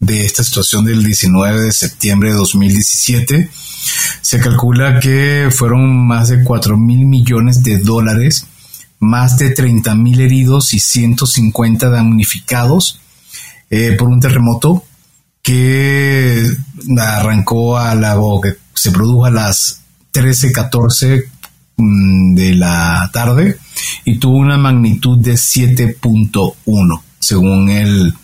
de 0.00 0.24
esta 0.24 0.42
situación 0.42 0.84
del 0.84 1.04
19 1.04 1.60
de 1.60 1.72
septiembre 1.72 2.30
de 2.30 2.36
2017. 2.36 3.50
Se 4.22 4.40
calcula 4.40 4.98
que 4.98 5.48
fueron 5.52 6.06
más 6.06 6.28
de 6.30 6.42
4 6.42 6.76
mil 6.76 7.06
millones 7.06 7.62
de 7.62 7.78
dólares, 7.78 8.46
más 8.98 9.36
de 9.36 9.50
30 9.50 9.94
mil 9.94 10.20
heridos 10.20 10.74
y 10.74 10.80
150 10.80 11.90
damnificados 11.90 13.00
eh, 13.68 13.94
por 13.98 14.08
un 14.08 14.20
terremoto 14.20 14.84
que 15.42 16.44
arrancó 16.98 17.78
a 17.78 17.94
la 17.94 18.18
o 18.18 18.40
que 18.40 18.56
se 18.74 18.90
produjo 18.90 19.26
a 19.26 19.30
las 19.30 19.82
13:14 20.12 21.24
mm, 21.76 22.34
de 22.34 22.54
la 22.54 23.10
tarde 23.12 23.58
y 24.04 24.18
tuvo 24.18 24.36
una 24.36 24.56
magnitud 24.56 25.18
de 25.18 25.34
7.1 25.34 27.02
según 27.18 27.70
el 27.70 28.14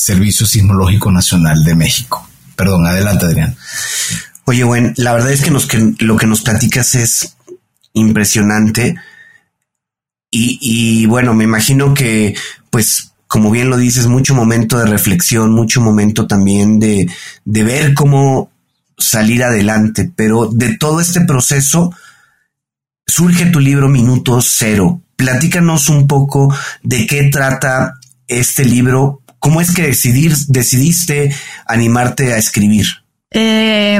Servicio 0.00 0.46
Sismológico 0.46 1.12
Nacional 1.12 1.62
de 1.62 1.74
México. 1.74 2.26
Perdón, 2.56 2.86
adelante 2.86 3.26
Adrián. 3.26 3.56
Oye, 4.44 4.64
bueno, 4.64 4.92
la 4.96 5.12
verdad 5.12 5.32
es 5.32 5.42
que, 5.42 5.94
lo 6.04 6.16
que 6.16 6.26
nos 6.26 6.40
platicas 6.40 6.94
es 6.94 7.36
impresionante. 7.92 8.96
Y, 10.30 10.58
y, 10.60 11.06
bueno, 11.06 11.34
me 11.34 11.44
imagino 11.44 11.92
que, 11.92 12.34
pues, 12.70 13.12
como 13.26 13.50
bien 13.50 13.68
lo 13.68 13.76
dices, 13.76 14.06
mucho 14.06 14.34
momento 14.34 14.78
de 14.78 14.86
reflexión, 14.86 15.52
mucho 15.52 15.80
momento 15.80 16.26
también 16.26 16.80
de, 16.80 17.08
de 17.44 17.62
ver 17.62 17.94
cómo 17.94 18.50
salir 18.96 19.44
adelante. 19.44 20.10
Pero 20.16 20.46
de 20.46 20.76
todo 20.78 21.00
este 21.00 21.20
proceso 21.20 21.94
surge 23.06 23.46
tu 23.46 23.60
libro 23.60 23.88
Minuto 23.88 24.40
Cero. 24.40 25.02
Platícanos 25.16 25.90
un 25.90 26.06
poco 26.06 26.54
de 26.82 27.06
qué 27.06 27.24
trata 27.24 28.00
este 28.30 28.64
libro 28.64 29.19
¿Cómo 29.40 29.60
es 29.62 29.74
que 29.74 29.82
decidir, 29.82 30.36
decidiste 30.48 31.34
animarte 31.66 32.34
a 32.34 32.36
escribir? 32.36 32.86
Eh, 33.30 33.98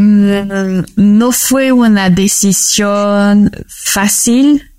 no 0.97 1.33
fue 1.33 1.73
una 1.73 2.11
decisión 2.11 3.51
fácil, 3.67 4.71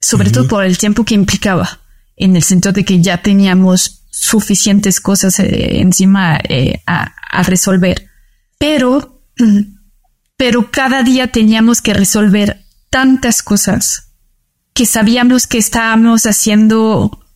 sobre 0.00 0.28
uh 0.28 0.30
-huh. 0.30 0.34
todo 0.34 0.48
por 0.48 0.64
el 0.64 0.78
tiempo 0.78 1.04
que 1.04 1.14
implicaba, 1.14 1.80
en 2.16 2.36
el 2.36 2.42
sentido 2.42 2.72
de 2.72 2.84
que 2.84 3.02
ya 3.02 3.20
teníamos 3.20 4.06
suficientes 4.10 5.00
cosas 5.00 5.38
eh, 5.40 5.80
encima 5.80 6.38
eh, 6.48 6.80
a, 6.86 7.12
a, 7.30 7.42
resolver. 7.42 8.08
Pero, 8.58 9.22
pero 10.38 10.70
cada 10.70 11.02
día 11.02 11.30
teníamos 11.30 11.82
que 11.82 11.92
resolver 11.92 12.64
tantas 12.88 13.42
cosas 13.42 14.14
que 14.72 14.86
sabíamos 14.86 15.46
que 15.46 15.58
estábamos 15.58 16.24
haciendo 16.24 17.27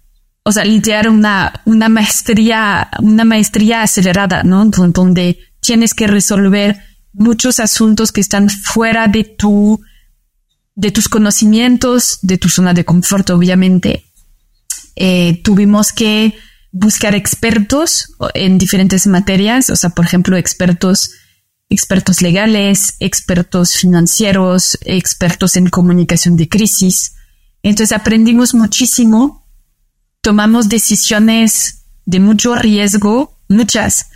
o 0.44 0.52
sea, 0.52 0.64
literal 0.64 1.08
una, 1.08 1.62
una 1.64 1.88
maestría, 1.88 2.90
una 3.00 3.24
maestría 3.24 3.82
acelerada, 3.82 4.42
¿no? 4.42 4.64
Donde 4.64 5.38
tienes 5.60 5.94
que 5.94 6.06
resolver 6.06 6.80
muchos 7.12 7.60
asuntos 7.60 8.10
que 8.10 8.20
están 8.20 8.50
fuera 8.50 9.06
de 9.06 9.24
tu, 9.24 9.80
de 10.74 10.90
tus 10.90 11.08
conocimientos, 11.08 12.18
de 12.22 12.38
tu 12.38 12.48
zona 12.48 12.74
de 12.74 12.84
confort, 12.84 13.30
obviamente. 13.30 14.04
Eh, 14.96 15.40
tuvimos 15.44 15.92
que 15.92 16.34
buscar 16.72 17.14
expertos 17.14 18.12
en 18.34 18.58
diferentes 18.58 19.06
materias, 19.06 19.70
o 19.70 19.76
sea, 19.76 19.90
por 19.90 20.06
ejemplo, 20.06 20.36
expertos, 20.36 21.12
expertos 21.68 22.20
legales, 22.20 22.94
expertos 22.98 23.76
financieros, 23.76 24.78
expertos 24.84 25.56
en 25.56 25.68
comunicación 25.68 26.36
de 26.36 26.48
crisis. 26.48 27.14
Entonces 27.62 27.96
aprendimos 27.96 28.54
muchísimo 28.54 29.41
tomamos 30.22 30.68
decisiones 30.68 31.84
de 32.06 32.20
mucho 32.20 32.54
riesgo, 32.54 33.38
muchas. 33.48 34.06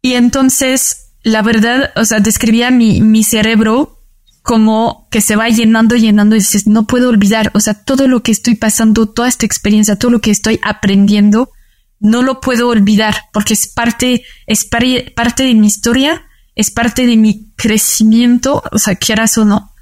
Y 0.00 0.14
entonces, 0.14 1.10
la 1.22 1.42
verdad, 1.42 1.90
o 1.96 2.04
sea, 2.04 2.20
describía 2.20 2.70
mi, 2.70 3.02
mi 3.02 3.24
cerebro 3.24 4.00
como 4.42 5.08
que 5.10 5.20
se 5.20 5.34
va 5.34 5.48
llenando, 5.48 5.96
llenando 5.96 6.36
y 6.36 6.38
dices, 6.38 6.68
no 6.68 6.86
puedo 6.86 7.08
olvidar, 7.08 7.50
o 7.54 7.60
sea, 7.60 7.74
todo 7.74 8.06
lo 8.06 8.22
que 8.22 8.30
estoy 8.30 8.54
pasando, 8.54 9.06
toda 9.06 9.28
esta 9.28 9.44
experiencia, 9.44 9.98
todo 9.98 10.12
lo 10.12 10.20
que 10.20 10.30
estoy 10.30 10.60
aprendiendo, 10.62 11.50
no 11.98 12.22
lo 12.22 12.40
puedo 12.40 12.68
olvidar 12.68 13.16
porque 13.32 13.54
es 13.54 13.66
parte, 13.66 14.22
es 14.46 14.64
parte 14.64 15.42
de 15.42 15.54
mi 15.54 15.66
historia, 15.66 16.24
es 16.54 16.70
parte 16.70 17.06
de 17.06 17.16
mi 17.16 17.50
crecimiento, 17.56 18.62
o 18.70 18.78
sea, 18.78 18.94
quieras 18.94 19.36
o 19.36 19.44
no. 19.44 19.72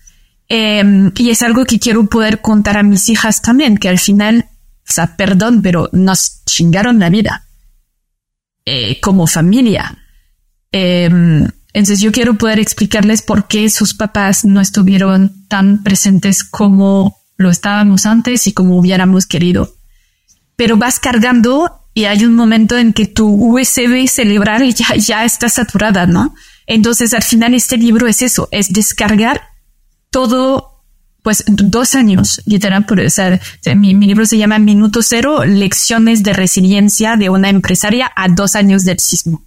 Eh, 0.48 1.11
y 1.16 1.28
es 1.28 1.42
algo 1.42 1.66
que 1.66 1.78
quiero 1.78 2.07
poder 2.07 2.40
contar 2.40 2.78
a 2.78 2.83
mis 2.83 3.11
hijas 3.11 3.42
también, 3.42 3.76
que 3.76 3.90
al 3.90 3.98
final 3.98 4.48
o 4.88 4.92
sea, 4.92 5.16
perdón, 5.16 5.62
pero 5.62 5.88
nos 5.92 6.44
chingaron 6.44 6.99
la 6.99 7.11
vida 7.11 7.47
eh, 8.64 9.01
como 9.01 9.27
familia. 9.27 9.99
Eh, 10.73 11.09
entonces 11.75 12.01
yo 12.01 12.12
quiero 12.12 12.35
poder 12.35 12.61
explicarles 12.61 13.23
por 13.23 13.49
qué 13.49 13.68
sus 13.68 13.94
papás 13.94 14.44
no 14.44 14.61
estuvieron 14.61 15.47
tan 15.49 15.83
presentes 15.83 16.44
como 16.44 17.18
lo 17.37 17.51
estábamos 17.51 18.07
antes 18.07 18.47
y 18.47 18.53
como 18.53 18.79
hubiéramos 18.79 19.27
querido. 19.27 19.75
Pero 20.57 20.77
vas 20.77 21.01
cargando 21.01 21.88
y 21.94 22.05
hay 22.05 22.25
un 22.25 22.35
momento 22.35 22.79
en 22.79 22.92
que 22.92 23.07
tu 23.07 23.27
USB 23.29 24.07
cerebral 24.07 24.73
ya, 24.73 24.94
ya 24.97 25.25
está 25.25 25.49
saturada, 25.49 26.07
¿no? 26.07 26.35
Entonces 26.66 27.12
al 27.12 27.23
final 27.23 27.55
este 27.55 27.77
libro 27.77 28.07
es 28.07 28.23
eso, 28.23 28.49
es 28.53 28.73
descargar 28.73 29.42
todo 30.11 30.73
pues 31.24 31.42
dos 31.46 31.94
años, 31.94 32.42
literal, 32.44 32.84
por, 32.84 33.00
o 33.00 33.08
sea, 33.08 33.40
mi, 33.74 33.94
mi, 33.94 34.06
libro 34.06 34.26
se 34.26 34.37
llama 34.37 34.58
Minuto 34.58 35.00
Cero, 35.02 35.46
Lecciones 35.46 36.22
de 36.22 36.34
Resiliencia 36.34 37.16
de 37.16 37.30
una 37.30 37.48
empresaria 37.48 38.12
a 38.14 38.28
dos 38.28 38.54
años 38.54 38.84
del 38.84 38.98
sismo, 38.98 39.42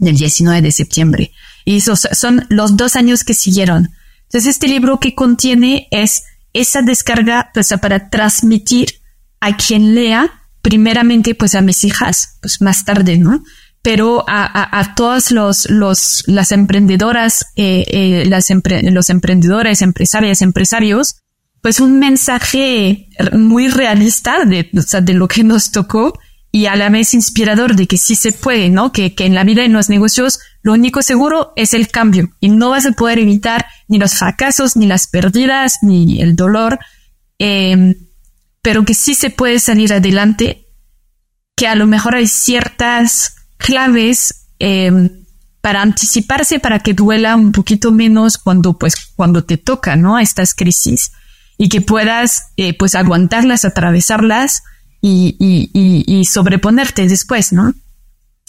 del 0.00 0.16
19 0.16 0.60
de 0.60 0.72
septiembre. 0.72 1.32
Y 1.64 1.76
esos 1.76 2.08
son 2.10 2.44
los 2.48 2.76
dos 2.76 2.96
años 2.96 3.22
que 3.22 3.34
siguieron. 3.34 3.92
Entonces, 4.24 4.50
este 4.50 4.66
libro 4.66 4.98
que 4.98 5.14
contiene 5.14 5.86
es 5.92 6.24
esa 6.54 6.82
descarga, 6.82 7.52
pues, 7.54 7.72
para 7.80 8.10
transmitir 8.10 9.00
a 9.38 9.56
quien 9.56 9.94
lea, 9.94 10.42
primeramente, 10.60 11.36
pues, 11.36 11.54
a 11.54 11.60
mis 11.60 11.84
hijas, 11.84 12.38
pues, 12.40 12.60
más 12.60 12.84
tarde, 12.84 13.16
¿no? 13.16 13.44
Pero 13.82 14.24
a, 14.28 14.94
todas 14.94 15.32
los, 15.32 15.68
los, 15.68 16.22
las 16.26 16.52
emprendedoras, 16.52 17.46
eh, 17.56 17.84
eh, 17.88 18.24
las 18.26 18.48
los 18.48 19.10
emprendedores, 19.10 19.82
empresarias, 19.82 20.40
empresarios, 20.40 21.16
pues 21.60 21.80
un 21.80 21.98
mensaje 21.98 23.08
muy 23.32 23.68
realista 23.68 24.44
de, 24.44 24.70
de 24.72 25.14
lo 25.14 25.26
que 25.26 25.42
nos 25.42 25.72
tocó 25.72 26.18
y 26.52 26.66
a 26.66 26.76
la 26.76 26.90
vez 26.90 27.14
inspirador 27.14 27.74
de 27.74 27.86
que 27.86 27.96
sí 27.96 28.14
se 28.14 28.30
puede, 28.30 28.68
¿no? 28.68 28.92
Que, 28.92 29.14
que 29.14 29.24
en 29.26 29.34
la 29.34 29.42
vida 29.42 29.64
en 29.64 29.72
los 29.72 29.88
negocios 29.88 30.38
lo 30.62 30.74
único 30.74 31.02
seguro 31.02 31.52
es 31.56 31.74
el 31.74 31.88
cambio 31.88 32.30
y 32.38 32.50
no 32.50 32.70
vas 32.70 32.86
a 32.86 32.92
poder 32.92 33.18
evitar 33.18 33.66
ni 33.88 33.98
los 33.98 34.14
fracasos, 34.14 34.76
ni 34.76 34.86
las 34.86 35.08
pérdidas, 35.08 35.78
ni 35.82 36.20
el 36.20 36.36
dolor, 36.36 36.78
eh, 37.38 37.96
pero 38.60 38.84
que 38.84 38.94
sí 38.94 39.14
se 39.14 39.30
puede 39.30 39.58
salir 39.58 39.92
adelante, 39.92 40.68
que 41.56 41.66
a 41.66 41.74
lo 41.74 41.86
mejor 41.86 42.14
hay 42.14 42.28
ciertas 42.28 43.34
claves 43.62 44.46
em, 44.58 45.08
para 45.60 45.80
anticiparse, 45.80 46.58
para 46.58 46.80
que 46.80 46.92
duela 46.92 47.36
un 47.36 47.52
poquito 47.52 47.92
menos 47.92 48.36
cuando, 48.36 48.76
pues, 48.76 48.94
cuando 49.16 49.44
te 49.44 49.56
toca, 49.56 49.96
¿no? 49.96 50.18
Estas 50.18 50.54
crisis 50.54 51.12
y 51.56 51.68
que 51.68 51.80
puedas, 51.80 52.52
eh, 52.56 52.76
pues, 52.76 52.94
aguantarlas, 52.94 53.64
atravesarlas 53.64 54.62
y, 55.00 55.36
y, 55.38 55.70
y, 56.06 56.24
sobreponerte 56.24 57.06
después, 57.06 57.52
¿no? 57.52 57.72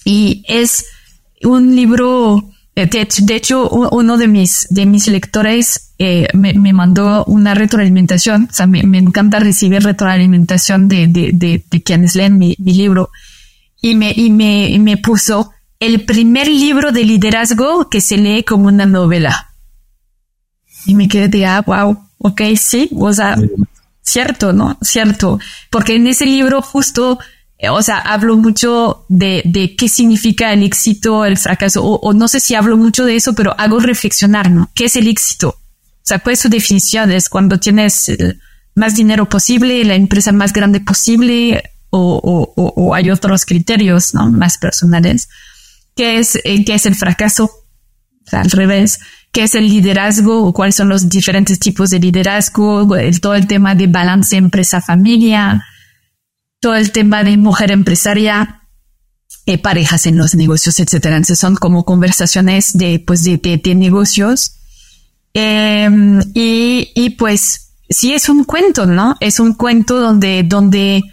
Y 0.04 0.44
es 0.48 0.86
un 1.44 1.76
libro, 1.76 2.50
eh, 2.76 2.88
de, 2.88 3.36
hecho, 3.36 3.70
uno 3.70 4.18
de 4.18 4.28
mis, 4.28 4.68
de 4.70 4.86
mis 4.86 5.08
lectores 5.08 5.94
eh, 6.00 6.28
me, 6.34 6.54
me, 6.54 6.74
mandó 6.74 7.24
una 7.26 7.54
retroalimentación, 7.54 8.48
o 8.50 8.54
sea, 8.54 8.66
me, 8.66 8.84
me 8.84 8.98
encanta 8.98 9.40
recibir 9.40 9.84
retroalimentación 9.84 10.88
de, 10.88 11.08
de, 11.08 11.32
de, 11.34 11.64
de 11.70 11.84
quienes 11.84 12.16
leen 12.16 12.38
mi, 12.40 12.56
mi 12.60 12.74
libro 12.74 13.12
y 13.84 13.96
me, 13.96 14.14
y 14.16 14.30
me, 14.30 14.70
y 14.70 14.80
me 14.80 14.96
puso 14.96 15.52
el 15.78 16.06
primer 16.06 16.48
libro 16.48 16.94
de 16.94 17.04
liderazgo 17.04 17.90
que 17.90 18.00
se 18.00 18.16
lee 18.16 18.44
como 18.44 18.68
una 18.68 18.86
novela. 18.86 19.52
Y 20.86 20.96
me 20.96 21.10
quedé 21.10 21.28
de, 21.28 21.46
ah, 21.46 21.62
wow, 21.62 22.02
ok, 22.18 22.42
sí, 22.56 22.90
o 22.96 23.12
sea, 23.12 23.36
cierto, 24.02 24.54
¿no? 24.54 24.78
Cierto. 24.82 25.38
Porque 25.70 25.96
en 25.96 26.08
ese 26.08 26.26
libro 26.26 26.62
justo, 26.62 27.20
eh, 27.58 27.68
o 27.68 27.82
sea, 27.82 27.98
hablo 27.98 28.38
mucho 28.38 29.06
de, 29.10 29.42
de 29.44 29.76
qué 29.76 29.90
significa 29.90 30.54
el 30.54 30.64
éxito, 30.64 31.26
el 31.26 31.36
fracaso, 31.38 31.84
o, 31.84 32.00
o, 32.00 32.14
no 32.14 32.30
sé 32.30 32.40
si 32.40 32.56
hablo 32.56 32.78
mucho 32.78 33.04
de 33.04 33.18
eso, 33.18 33.34
pero 33.34 33.54
hago 33.60 33.82
reflexionar, 33.82 34.50
¿no? 34.50 34.72
¿Qué 34.74 34.86
es 34.86 34.96
el 34.96 35.10
éxito? 35.10 35.50
O 35.50 36.06
sea, 36.06 36.20
¿cuál 36.20 36.34
es 36.34 36.40
su 36.40 36.48
definición? 36.48 37.12
Es 37.12 37.28
cuando 37.28 37.60
tienes 37.60 38.10
más 38.76 38.96
dinero 38.96 39.28
posible, 39.28 39.84
la 39.84 39.96
empresa 39.96 40.32
más 40.32 40.54
grande 40.54 40.80
posible, 40.80 41.73
o, 41.96 42.54
o, 42.56 42.74
o 42.76 42.96
hay 42.96 43.12
otros 43.12 43.46
criterios 43.46 44.16
¿no? 44.16 44.32
más 44.32 44.58
personales. 44.58 45.30
¿Qué 45.96 46.18
es, 46.18 46.40
eh, 46.44 46.66
qué 46.66 46.74
es 46.74 46.88
el 46.88 46.96
fracaso? 46.96 47.46
O 47.46 48.30
sea, 48.30 48.42
al 48.42 48.50
revés. 48.50 49.00
¿Qué 49.32 49.44
es 49.44 49.54
el 49.54 49.70
liderazgo? 49.70 50.44
¿O 50.44 50.54
cuáles 50.54 50.76
son 50.76 50.90
los 50.90 51.08
diferentes 51.08 51.60
tipos 51.60 51.92
de 51.92 52.00
liderazgo? 52.00 52.96
El, 52.96 53.22
todo 53.22 53.36
el 53.36 53.46
tema 53.46 53.76
de 53.76 53.88
balance 53.88 54.36
empresa-familia. 54.36 55.64
Todo 56.60 56.76
el 56.76 56.92
tema 56.92 57.24
de 57.24 57.38
mujer 57.38 57.72
empresaria. 57.72 58.62
Eh, 59.46 59.60
parejas 59.60 60.08
en 60.08 60.18
los 60.18 60.34
negocios, 60.34 60.80
etcétera. 60.80 61.18
Entonces 61.18 61.38
son 61.38 61.56
como 61.56 61.86
conversaciones 61.86 62.74
de, 62.74 63.04
pues, 63.06 63.24
de, 63.24 63.38
de, 63.38 63.76
negocios. 63.76 64.56
Eh, 65.36 65.90
y, 66.34 66.92
y 66.96 67.10
pues, 67.12 67.74
sí 67.88 68.14
es 68.14 68.30
un 68.30 68.46
cuento, 68.46 68.88
¿no? 68.88 69.16
Es 69.20 69.40
un 69.40 69.54
cuento 69.54 70.00
donde, 70.00 70.44
donde 70.44 71.04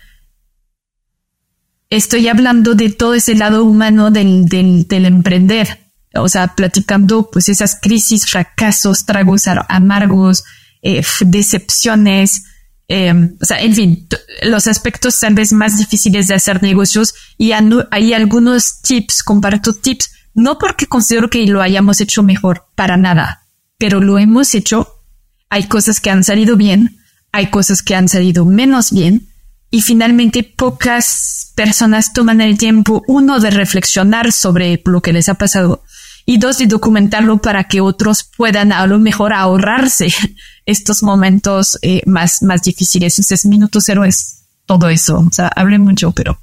estoy 1.90 2.28
hablando 2.28 2.74
de 2.74 2.90
todo 2.90 3.14
ese 3.14 3.34
lado 3.34 3.64
humano 3.64 4.10
del, 4.10 4.46
del, 4.46 5.04
emprender. 5.04 5.92
O 6.14 6.28
sea, 6.28 6.54
platicando 6.54 7.30
pues 7.30 7.48
esas 7.48 7.78
crisis, 7.80 8.26
fracasos, 8.26 9.04
tragos 9.04 9.46
amargos, 9.68 10.44
eh, 10.82 11.04
decepciones, 11.20 12.44
eh, 12.92 13.14
o 13.40 13.44
sea, 13.44 13.60
en 13.60 13.72
fin, 13.72 14.08
los 14.42 14.66
aspectos 14.66 15.20
tal 15.20 15.34
vez 15.34 15.52
más 15.52 15.78
difíciles 15.78 16.26
de 16.26 16.34
hacer 16.34 16.60
negocios 16.60 17.14
y 17.38 17.52
hay 17.52 18.12
algunos 18.12 18.82
tips, 18.82 19.22
comparto 19.22 19.72
tips, 19.74 20.10
no 20.34 20.58
porque 20.58 20.86
considero 20.86 21.30
que 21.30 21.46
lo 21.46 21.62
hayamos 21.62 22.00
hecho 22.00 22.24
mejor, 22.24 22.66
para 22.74 22.96
nada, 22.96 23.46
pero 23.78 24.00
lo 24.00 24.18
hemos 24.18 24.56
hecho. 24.56 25.04
Hay 25.50 25.68
cosas 25.68 26.00
que 26.00 26.10
han 26.10 26.24
salido 26.24 26.56
bien, 26.56 26.98
hay 27.30 27.50
cosas 27.50 27.84
que 27.84 27.94
han 27.94 28.08
salido 28.08 28.44
menos 28.44 28.90
bien 28.90 29.28
y 29.70 29.82
finalmente 29.82 30.42
pocas 30.42 31.39
personas 31.60 32.14
toman 32.14 32.40
el 32.40 32.56
tiempo, 32.56 33.04
uno, 33.06 33.38
de 33.38 33.50
reflexionar 33.50 34.32
sobre 34.32 34.80
lo 34.86 35.02
que 35.02 35.12
les 35.12 35.28
ha 35.28 35.34
pasado 35.34 35.82
y 36.24 36.38
dos, 36.38 36.56
de 36.56 36.66
documentarlo 36.66 37.36
para 37.36 37.64
que 37.64 37.82
otros 37.82 38.24
puedan 38.34 38.72
a 38.72 38.86
lo 38.86 38.98
mejor 38.98 39.34
ahorrarse 39.34 40.08
estos 40.64 41.02
momentos 41.02 41.78
eh, 41.82 42.00
más, 42.06 42.42
más 42.42 42.62
difíciles. 42.62 43.18
Entonces, 43.18 43.44
minuto 43.44 43.82
cero 43.82 44.06
es 44.06 44.44
todo 44.64 44.88
eso. 44.88 45.18
O 45.18 45.30
sea, 45.30 45.48
hablé 45.48 45.78
mucho, 45.78 46.12
pero... 46.12 46.40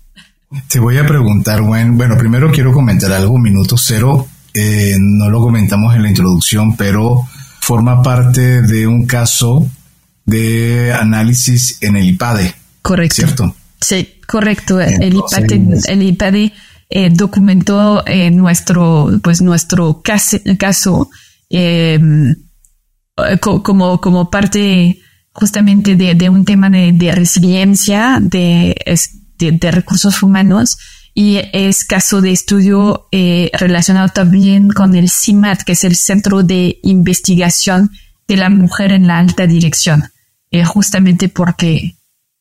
Te 0.68 0.78
voy 0.78 1.00
a 1.00 1.08
preguntar, 1.08 1.64
Gwen. 1.64 1.98
Bueno, 1.98 2.16
primero 2.16 2.52
quiero 2.52 2.72
comentar 2.72 3.12
algo. 3.12 3.40
Minuto 3.40 3.76
cero, 3.76 4.28
eh, 4.54 4.98
no 5.00 5.32
lo 5.32 5.42
comentamos 5.42 5.96
en 5.96 6.04
la 6.04 6.10
introducción, 6.10 6.78
pero 6.78 7.24
forma 7.60 8.04
parte 8.04 8.62
de 8.62 8.86
un 8.86 9.08
caso 9.08 9.68
de 10.26 10.94
análisis 10.94 11.80
en 11.82 11.96
el 11.96 12.08
IPADE 12.10 12.54
Correcto. 12.84 13.16
¿Cierto? 13.16 13.56
Sí, 13.80 14.20
correcto. 14.28 14.80
el 14.80 16.04
IPADE, 16.04 16.54
eh, 16.90 17.10
documentó 17.12 18.02
eh, 18.08 18.32
nuestro, 18.32 19.10
pues 19.22 19.42
nuestro 19.42 20.02
caso, 20.02 21.10
em, 21.50 22.34
como, 23.42 24.00
como 24.00 24.30
parte 24.30 25.02
justamente 25.34 25.98
de, 25.98 26.30
un 26.30 26.46
tema 26.46 26.70
de, 26.70 27.12
resiliencia, 27.12 28.20
de, 28.22 28.74
de, 29.38 29.72
recursos 29.72 30.24
humanos 30.24 30.78
y 31.14 31.42
es 31.52 31.84
caso 31.84 32.22
de 32.22 32.32
estudio 32.32 33.10
eh, 33.12 33.52
relacionado 33.54 34.08
también 34.08 34.70
con 34.70 34.96
el 34.96 35.10
CIMAT, 35.10 35.64
que 35.64 35.74
es 35.74 35.84
el 35.84 35.96
Centro 35.96 36.42
de 36.42 36.80
Investigación 36.84 37.92
de 38.30 38.38
la 38.38 38.50
Mujer 38.50 38.94
en 38.94 39.08
la 39.08 39.20
Alta 39.20 39.46
Dirección, 39.46 40.06
justamente 40.66 41.28
porque 41.28 41.97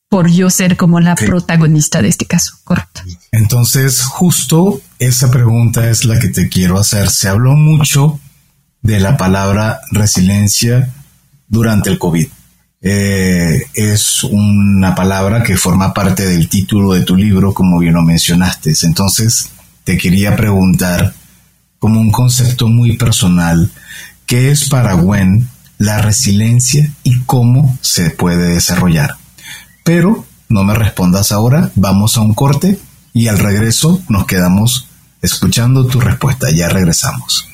por 0.09 0.31
yo 0.31 0.51
ser 0.51 0.77
como 0.77 1.01
la 1.01 1.14
protagonista 1.14 2.01
de 2.01 2.09
este 2.09 2.27
caso, 2.27 2.55
correcto. 2.64 3.03
Entonces, 3.33 4.03
justo 4.05 4.81
esa 4.99 5.31
pregunta 5.31 5.90
es 5.90 6.05
la 6.05 6.19
que 6.19 6.29
te 6.29 6.49
quiero 6.49 6.79
hacer. 6.79 7.11
Se 7.11 7.29
habló 7.29 7.53
mucho 7.53 8.21
de 8.83 9.01
la 9.01 9.16
palabra 9.16 9.81
resiliencia 9.90 10.92
durante 11.49 11.90
el 11.90 11.99
COVID. 11.99 12.29
Eh, 12.83 13.62
es 13.75 14.23
una 14.23 14.95
palabra 14.95 15.42
que 15.42 15.57
forma 15.57 15.92
parte 15.92 16.25
del 16.25 16.49
título 16.49 16.92
de 16.92 17.03
tu 17.03 17.16
libro, 17.16 17.53
como 17.53 17.79
bien 17.81 17.95
lo 17.95 18.03
mencionaste. 18.03 18.73
Entonces, 18.83 19.51
te 19.83 19.99
quería 19.99 20.37
preguntar, 20.37 21.14
como 21.79 22.01
un 22.01 22.12
concepto 22.12 22.69
muy 22.69 22.97
personal, 22.97 23.71
¿qué 24.25 24.51
es 24.51 24.69
para 24.69 24.95
Gwen 24.95 25.49
la 25.79 26.01
resiliencia 26.01 26.90
y 27.03 27.21
cómo 27.21 27.77
se 27.81 28.11
puede 28.11 28.55
desarrollar? 28.55 29.16
Pero 29.87 30.25
no 30.49 30.64
me 30.64 30.75
respondas 30.75 31.31
ahora, 31.31 31.70
vamos 31.77 32.16
a 32.16 32.20
un 32.20 32.35
corte 32.35 32.77
y 33.12 33.29
al 33.29 33.38
regreso 33.38 34.01
nos 34.09 34.27
quedamos 34.27 34.88
escuchando 35.22 35.87
tu 35.87 36.01
respuesta. 36.01 36.51
Ya 36.51 36.68
regresamos. 36.68 37.46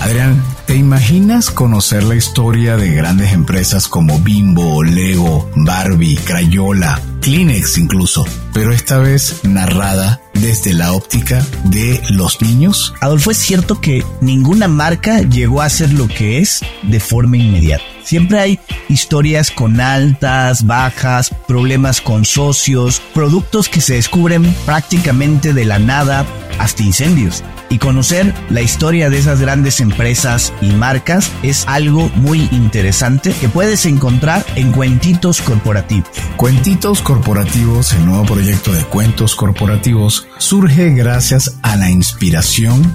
Adrián, 0.00 0.42
¿te 0.70 0.76
imaginas 0.76 1.50
conocer 1.50 2.04
la 2.04 2.14
historia 2.14 2.76
de 2.76 2.92
grandes 2.92 3.32
empresas 3.32 3.88
como 3.88 4.20
Bimbo, 4.20 4.84
Lego, 4.84 5.50
Barbie, 5.56 6.14
Crayola, 6.14 7.02
Kleenex 7.20 7.76
incluso, 7.76 8.24
pero 8.52 8.70
esta 8.72 8.98
vez 8.98 9.40
narrada 9.42 10.20
desde 10.32 10.72
la 10.72 10.92
óptica 10.92 11.44
de 11.64 12.00
los 12.10 12.40
niños? 12.40 12.94
Adolfo, 13.00 13.32
es 13.32 13.38
cierto 13.38 13.80
que 13.80 14.04
ninguna 14.20 14.68
marca 14.68 15.22
llegó 15.22 15.60
a 15.60 15.68
ser 15.68 15.92
lo 15.92 16.06
que 16.06 16.38
es 16.38 16.60
de 16.84 17.00
forma 17.00 17.36
inmediata. 17.36 17.82
Siempre 18.04 18.38
hay 18.38 18.60
historias 18.88 19.50
con 19.50 19.80
altas, 19.80 20.66
bajas, 20.66 21.30
problemas 21.46 22.00
con 22.00 22.24
socios, 22.24 23.00
productos 23.12 23.68
que 23.68 23.80
se 23.80 23.94
descubren 23.94 24.54
prácticamente 24.66 25.52
de 25.52 25.64
la 25.64 25.78
nada, 25.78 26.26
hasta 26.58 26.82
incendios. 26.82 27.44
Y 27.68 27.78
conocer 27.78 28.34
la 28.48 28.62
historia 28.62 29.10
de 29.10 29.18
esas 29.18 29.40
grandes 29.40 29.80
empresas 29.80 30.52
y 30.60 30.70
marcas 30.72 31.30
es 31.42 31.66
algo 31.68 32.10
muy 32.16 32.48
interesante 32.52 33.32
que 33.40 33.48
puedes 33.48 33.86
encontrar 33.86 34.44
en 34.56 34.72
Cuentitos 34.72 35.40
Corporativos. 35.40 36.10
Cuentitos 36.36 37.02
Corporativos, 37.02 37.92
el 37.92 38.06
nuevo 38.06 38.24
proyecto 38.24 38.72
de 38.72 38.84
cuentos 38.84 39.34
corporativos, 39.34 40.26
surge 40.40 40.90
gracias 40.90 41.56
a 41.62 41.76
la 41.76 41.90
inspiración 41.90 42.92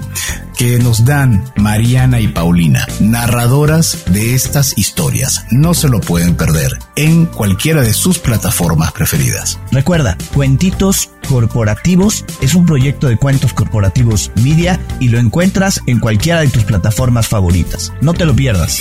que 0.58 0.78
nos 0.78 1.04
dan 1.04 1.44
Mariana 1.56 2.20
y 2.20 2.28
Paulina, 2.28 2.86
narradoras 3.00 4.04
de 4.10 4.34
estas 4.34 4.76
historias. 4.76 5.46
No 5.50 5.74
se 5.74 5.88
lo 5.88 6.00
pueden 6.00 6.34
perder 6.34 6.78
en 6.96 7.26
cualquiera 7.26 7.82
de 7.82 7.92
sus 7.92 8.18
plataformas 8.18 8.92
preferidas. 8.92 9.58
Recuerda, 9.70 10.16
Cuentitos 10.34 11.10
Corporativos 11.28 12.24
es 12.40 12.54
un 12.54 12.66
proyecto 12.66 13.08
de 13.08 13.16
cuentos 13.16 13.52
corporativos 13.52 14.30
media 14.42 14.80
y 15.00 15.08
lo 15.08 15.18
encuentras 15.18 15.80
en 15.86 16.00
cualquiera 16.00 16.40
de 16.40 16.48
tus 16.48 16.64
plataformas 16.64 17.28
favoritas. 17.28 17.92
No 18.00 18.14
te 18.14 18.24
lo 18.24 18.34
pierdas. 18.34 18.80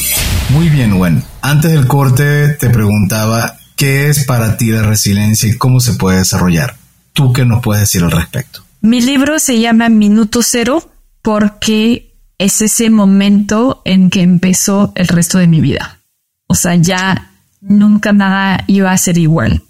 Muy 0.49 0.69
bien, 0.69 0.97
Gwen. 0.97 1.23
Antes 1.41 1.71
del 1.71 1.88
corte 1.88 2.49
te 2.49 2.69
preguntaba 2.69 3.58
qué 3.75 4.10
es 4.10 4.25
para 4.25 4.58
ti 4.58 4.71
la 4.71 4.84
resiliencia 4.84 5.49
y 5.49 5.58
cómo 5.58 5.80
se 5.80 5.93
puede 5.93 6.19
desarrollar. 6.19 6.75
¿Tú 7.15 7.32
qué 7.32 7.45
nos 7.45 7.63
puedes 7.63 7.84
decir 7.84 8.04
al 8.04 8.12
respecto? 8.12 8.62
Mi 8.82 8.99
libro 8.99 9.39
se 9.39 9.62
llama 9.62 9.88
Minuto 9.88 10.41
Cero 10.43 10.91
porque 11.21 12.13
es 12.38 12.62
ese 12.62 12.89
momento 12.89 13.82
en 13.86 14.10
que 14.10 14.21
empezó 14.21 14.91
el 14.95 15.08
resto 15.08 15.38
de 15.38 15.47
mi 15.47 15.62
vida. 15.62 16.01
O 16.47 16.56
sea, 16.56 16.75
ya 16.75 17.32
nunca 17.62 18.12
nada 18.12 18.65
iba 18.67 18.91
a 18.91 18.97
ser 18.97 19.17
igual. 19.17 19.63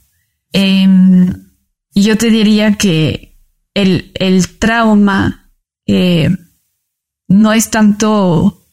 Em, 0.54 1.52
yo 1.94 2.18
te 2.18 2.32
diría 2.32 2.74
que 2.74 3.38
el, 3.76 4.12
trauma 4.58 5.52
eh, 5.86 6.36
no 7.28 7.54
es 7.54 7.70
tanto, 7.70 8.64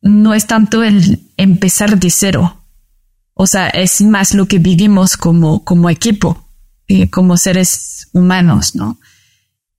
no 0.00 0.32
es 0.32 0.46
tanto 0.46 0.84
el 0.84 1.28
empezar 1.36 1.98
de 1.98 2.10
cero. 2.10 2.56
O 3.34 3.48
sea, 3.48 3.68
es 3.68 4.00
más 4.00 4.32
lo 4.32 4.46
que 4.46 4.60
vivimos 4.60 5.16
como, 5.16 5.64
como 5.64 5.90
equipo, 5.90 6.46
eh, 6.88 7.10
como 7.10 7.36
seres 7.36 8.08
humanos, 8.12 8.74
¿no? 8.74 8.98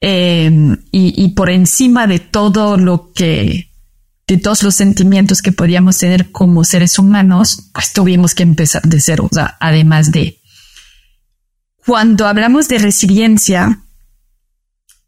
Em, 0.05 0.77
y, 0.91 1.29
por 1.29 1.49
encima 1.49 2.07
de 2.07 2.19
todo 2.19 2.75
lo 2.75 3.13
que, 3.13 3.71
de 4.27 4.37
todos 4.37 4.61
los 4.63 4.75
sentimientos 4.75 5.41
que 5.41 5.53
podíamos 5.53 5.97
tener 5.97 6.29
como 6.31 6.65
seres 6.65 6.99
humanos, 6.99 7.69
pues 7.73 7.93
tuvimos 7.93 8.35
que 8.35 8.43
empezar 8.43 8.81
de 8.81 8.99
cero, 8.99 9.29
o 9.31 9.33
sea, 9.33 9.57
además 9.61 10.11
de... 10.11 10.41
Cuando 11.85 12.27
hablamos 12.27 12.67
de 12.67 12.79
resiliencia, 12.79 13.79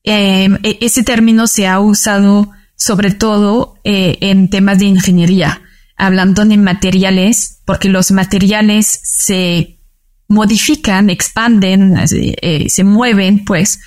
em, 0.04 0.58
e, 0.64 0.78
ese 0.80 1.04
término 1.04 1.48
se 1.48 1.68
ha 1.68 1.80
usado 1.82 2.52
sobre 2.78 3.12
todo 3.12 3.76
eh, 3.84 4.18
en 4.22 4.50
temas 4.50 4.80
de 4.80 4.86
ingeniería, 4.86 5.62
hablando 5.98 6.46
de 6.46 6.58
materiales, 6.58 7.62
porque 7.66 7.90
los 7.90 8.12
materiales 8.12 9.00
se 9.04 9.80
modifican, 10.28 11.10
expanden, 11.10 11.96
eh, 12.12 12.70
se 12.70 12.84
mueven, 12.84 13.46
pues, 13.46 13.80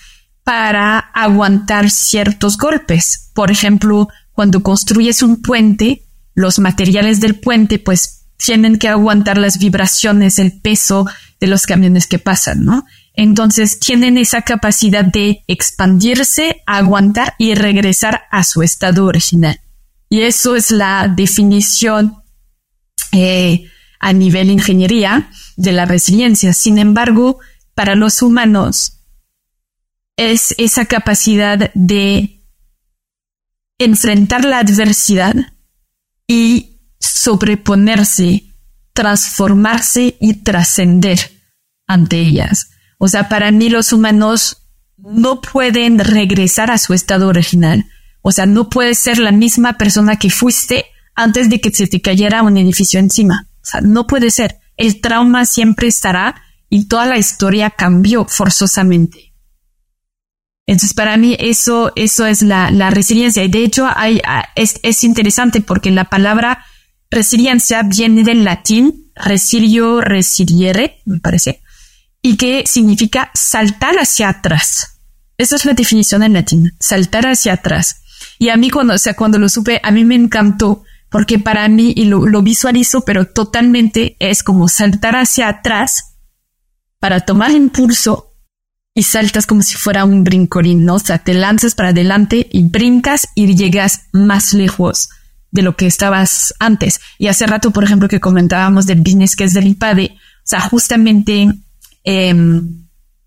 para 0.45 0.99
aguantar 0.99 1.91
ciertos 1.91 2.57
golpes. 2.57 3.31
Por 3.35 3.51
ejemplo, 3.51 4.09
cuando 4.33 4.63
construyes 4.63 5.23
un 5.23 5.43
puente, 5.43 6.05
los 6.35 6.59
materiales 6.59 7.21
del 7.21 7.35
puente 7.35 7.79
pues 7.79 8.27
tienen 8.37 8.79
que 8.79 8.89
aguantar 8.89 9.37
las 9.37 9.59
vibraciones, 9.59 10.39
el 10.39 10.61
peso 10.61 11.07
de 11.41 11.49
los 11.49 11.67
camiones 11.67 12.07
que 12.07 12.19
pasan, 12.19 12.65
¿no? 12.65 12.87
Entonces 13.15 13.81
tienen 13.81 14.17
esa 14.17 14.43
capacidad 14.43 15.05
de 15.05 15.43
expandirse, 15.49 16.63
aguantar 16.67 17.35
y 17.37 17.55
regresar 17.55 18.23
a 18.31 18.45
su 18.45 18.63
estado 18.63 19.07
original. 19.07 19.61
Y 20.09 20.21
eso 20.23 20.55
es 20.55 20.71
la 20.71 21.13
definición 21.15 22.23
eh, 23.13 23.65
a 24.01 24.13
nivel 24.13 24.51
ingeniería 24.51 25.31
de 25.57 25.73
la 25.73 25.85
resiliencia. 25.85 26.53
Sin 26.53 26.79
embargo, 26.79 27.39
para 27.75 27.95
los 27.95 28.23
humanos, 28.23 28.99
es 30.17 30.55
esa 30.59 30.87
capacidad 30.87 31.71
de 31.75 32.45
enfrentar 33.79 34.45
la 34.45 34.59
adversidad 34.59 35.35
y 36.27 36.81
sobreponerse, 36.99 38.45
transformarse 38.93 40.17
y 40.21 40.35
trascender 40.43 41.19
ante 41.87 42.19
ellas. 42.19 42.71
O 42.99 43.09
sea, 43.09 43.29
para 43.29 43.51
mí 43.53 43.71
los 43.71 43.93
humanos 43.93 44.69
no 44.97 45.41
pueden 45.41 46.01
regresar 46.01 46.71
a 46.71 46.79
su 46.79 46.95
estado 46.95 47.29
original. 47.29 47.87
O 48.23 48.33
sea, 48.33 48.47
no 48.47 48.69
puedes 48.69 48.99
ser 48.99 49.19
la 49.19 49.31
misma 49.31 49.79
persona 49.79 50.17
que 50.17 50.31
fuiste 50.31 50.87
antes 51.15 51.49
de 51.49 51.61
que 51.61 51.71
se 51.71 51.87
te 51.87 52.01
cayera 52.01 52.43
un 52.43 52.57
edificio 52.57 52.99
encima. 52.99 53.48
No 53.83 54.07
puede 54.07 54.31
ser. 54.31 54.61
El 54.77 55.01
trauma 55.01 55.45
siempre 55.45 55.89
estará 55.89 56.43
y 56.69 56.87
toda 56.87 57.07
la 57.07 57.19
historia 57.19 57.71
cambió 57.71 58.25
forzosamente. 58.27 59.35
Entonces, 60.67 60.93
para 60.93 61.17
mí 61.17 61.37
eso, 61.39 61.93
eso 61.97 62.27
es 62.27 62.43
la, 62.43 62.71
la 62.71 62.91
resiliencia. 62.91 63.43
Y 63.43 63.49
de 63.49 63.65
hecho, 63.65 63.89
hay, 63.95 64.21
es, 64.55 64.79
es 64.83 65.03
interesante 65.03 65.63
porque 65.63 65.91
la 65.91 66.05
palabra 66.05 66.65
resiliencia 67.11 67.83
viene 67.83 68.23
del 68.23 68.45
latín 68.45 69.11
resilio, 69.15 70.01
resiliere, 70.01 71.01
me 71.07 71.21
parece, 71.21 71.63
y 72.23 72.37
que 72.37 72.65
significa 72.67 73.31
saltar 73.35 73.97
hacia 73.97 74.29
atrás. 74.29 74.99
Esa 75.39 75.57
es 75.57 75.65
la 75.65 75.73
definición 75.73 76.23
en 76.23 76.35
latín, 76.35 76.73
saltar 76.79 77.27
hacia 77.27 77.55
atrás. 77.55 78.03
Y 78.39 78.51
a 78.51 78.57
mí 78.57 78.71
cuando, 78.71 78.95
o 78.95 78.99
sea, 78.99 79.15
cuando 79.15 79.39
lo 79.39 79.49
supe, 79.49 79.81
a 79.83 79.91
mí 79.91 80.05
me 80.05 80.15
encantó 80.15 80.85
porque 81.11 81.39
para 81.39 81.69
mí, 81.69 81.93
y 81.97 82.05
lo, 82.05 82.43
visualizo, 82.43 83.03
pero 83.03 83.27
totalmente 83.27 84.17
es 84.21 84.43
como 84.43 84.69
saltar 84.69 85.17
hacia 85.17 85.49
atrás 85.49 86.17
para 86.99 87.21
tomar 87.21 87.51
impulso 87.51 88.35
y 88.95 89.05
saltas 89.05 89.47
como 89.47 89.63
si 89.63 89.77
fuera 89.77 90.05
un 90.05 90.25
brincolín, 90.25 90.85
¿no? 90.85 90.95
O 90.95 90.99
sea, 90.99 91.19
te 91.19 91.33
lanzas 91.33 91.75
para 91.75 91.91
adelante 91.91 92.49
y 92.53 92.65
brincas 92.65 93.29
y 93.35 93.55
llegas 93.57 94.09
más 94.13 94.53
lejos 94.53 95.09
de 95.51 95.63
lo 95.63 95.77
que 95.77 95.87
estabas 95.87 96.53
antes. 96.59 97.01
Y 97.17 97.29
hace 97.29 97.47
rato, 97.47 97.71
por 97.71 97.85
ejemplo, 97.85 98.09
que 98.09 98.21
comentábamos 98.21 98.87
del 98.87 99.01
business 99.01 99.37
que 99.37 99.45
es 99.45 99.55
del 99.55 99.69
IPADE, 99.69 100.15
o 100.15 100.19
sea, 100.45 100.61
justamente 100.61 101.49
em, 102.05 102.87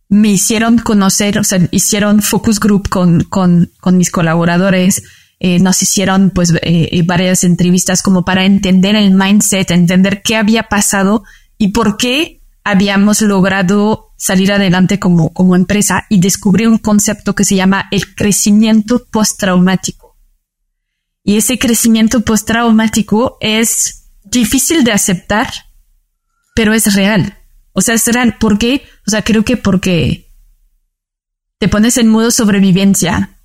me 0.09 0.29
hicieron 0.29 0.77
conocer, 0.77 1.39
o 1.39 1.43
sea, 1.43 1.67
hicieron 1.71 2.21
focus 2.21 2.59
group 2.59 2.89
con, 2.89 3.23
con 3.23 3.97
mis 3.97 4.11
colaboradores, 4.11 5.03
eh, 5.43 5.57
nos 5.57 5.81
hicieron 5.81 6.29
pues 6.29 6.51
eh, 6.51 6.59
eh, 6.61 7.01
varias 7.03 7.43
entrevistas 7.43 8.03
como 8.03 8.23
para 8.23 8.45
entender 8.45 8.95
el 8.95 9.09
mindset, 9.09 9.71
entender 9.71 10.21
qué 10.21 10.35
había 10.35 10.69
pasado 10.69 11.23
y 11.57 11.69
por 11.69 11.97
qué 11.97 12.43
habíamos 12.63 13.21
logrado 13.21 14.11
salir 14.17 14.51
adelante 14.51 14.99
como, 14.99 15.33
como 15.33 15.55
empresa 15.55 16.05
y 16.09 16.19
descubrí 16.19 16.67
un 16.67 16.77
concepto 16.77 17.33
que 17.33 17.43
se 17.43 17.55
llama 17.55 17.87
el 17.89 18.13
crecimiento 18.13 19.03
postraumático. 19.11 20.15
Y 21.23 21.37
ese 21.37 21.57
crecimiento 21.57 22.21
postraumático 22.21 23.39
es 23.41 24.11
difícil 24.23 24.83
de 24.83 24.91
aceptar, 24.91 25.51
pero 26.53 26.75
es 26.75 26.93
real. 26.93 27.39
O 27.73 27.81
sea, 27.81 27.95
es 27.95 28.05
real. 28.05 28.37
¿Por 28.39 28.59
qué? 28.59 28.83
O 29.07 29.09
sea, 29.09 29.23
creo 29.23 29.43
que 29.43 29.57
porque 29.57 30.29
te 31.57 31.67
pones 31.67 31.97
en 31.97 32.09
modo 32.09 32.29
sobrevivencia. 32.29 33.39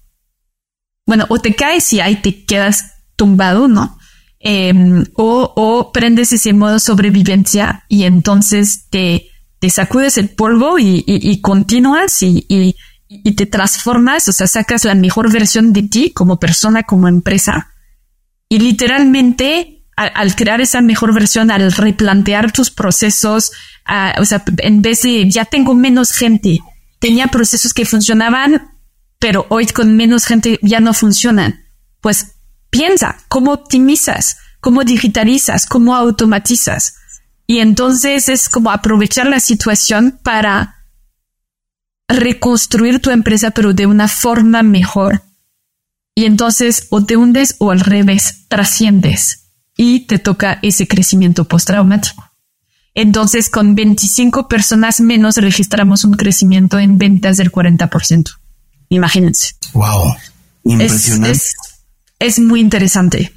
Bueno, 1.07 1.25
o 1.29 1.39
te 1.39 1.55
caes 1.55 1.93
y 1.93 2.01
ahí 2.01 2.17
te 2.17 2.45
quedas 2.45 2.95
tumbado, 3.17 3.69
¿no? 3.69 3.99
Em, 4.39 5.05
o, 5.15 5.53
o 5.57 5.93
prendes 5.93 6.33
ese 6.33 6.53
modo 6.53 6.79
sobrevivencia 6.79 7.85
y 7.89 8.05
entonces 8.05 8.89
te, 8.91 9.31
te 9.59 9.71
sacudes 9.71 10.19
el 10.19 10.29
polvo 10.29 10.79
y, 10.79 11.03
y, 11.07 11.41
continúas 11.41 12.23
y, 12.23 12.47
y, 12.49 13.33
te 13.33 13.47
transformas, 13.47 14.29
o 14.29 14.33
sea, 14.33 14.47
sacas 14.47 14.85
la 14.85 14.95
mejor 14.95 15.33
versión 15.33 15.73
de 15.73 15.83
ti 15.83 16.13
como 16.13 16.39
persona, 16.39 16.83
como 16.83 17.09
empresa. 17.09 17.73
Y 18.49 18.59
literalmente, 18.59 19.85
al, 19.97 20.37
crear 20.37 20.61
esa 20.61 20.83
mejor 20.83 21.15
versión, 21.15 21.51
al 21.51 21.73
replantear 21.73 22.53
tus 22.53 22.71
procesos, 22.71 23.53
o 24.19 24.25
sea, 24.25 24.45
en 24.59 24.83
vez 24.83 25.03
de 25.03 25.29
ya 25.31 25.47
tengo 25.47 25.75
menos 25.75 26.13
gente, 26.13 26.61
tenía 26.99 27.29
procesos 27.29 27.73
que 27.73 27.87
funcionaban, 27.87 28.76
pero 29.19 29.47
hoy 29.49 29.67
con 29.67 29.97
menos 29.97 30.25
gente 30.25 30.59
ya 30.63 30.81
no 30.81 30.95
funcionan. 30.95 31.65
Pues 32.01 32.37
piensa, 32.71 33.17
¿cómo 33.29 33.53
optimizas? 33.53 34.39
¿Cómo 34.61 34.85
digitalizas? 34.85 35.67
¿Cómo 35.67 35.95
automatizas? 35.95 36.97
Y 37.47 37.59
entonces 37.59 38.29
es 38.29 38.49
como 38.49 38.71
aprovechar 38.71 39.27
la 39.27 39.41
situación 39.41 40.19
para 40.23 40.85
reconstruir 42.09 43.01
tu 43.01 43.11
empresa, 43.11 43.51
pero 43.51 43.73
de 43.73 43.87
una 43.87 44.09
forma 44.09 44.63
mejor. 44.63 45.23
Y 46.15 46.25
entonces 46.25 46.87
o 46.91 47.05
te 47.05 47.17
hundes 47.17 47.57
o 47.59 47.71
al 47.71 47.81
revés, 47.81 48.47
trasciendes 48.49 49.51
y 49.77 50.01
te 50.01 50.19
toca 50.19 50.59
ese 50.63 50.89
crecimiento 50.89 51.45
postraumático. 51.45 52.25
Entonces, 52.95 53.51
con 53.51 53.75
25 53.75 54.49
personas 54.49 55.01
menos 55.01 55.37
registramos 55.37 56.05
un 56.05 56.15
crecimiento 56.15 56.79
en 56.79 56.97
ventas 56.97 57.37
del 57.37 57.53
40%. 57.53 58.39
Imagínense. 58.89 59.55
Wow. 59.73 60.17
Impresionante. 60.65 61.41
Es, 62.19 62.39
muy 62.39 62.61
interesante. 62.61 63.33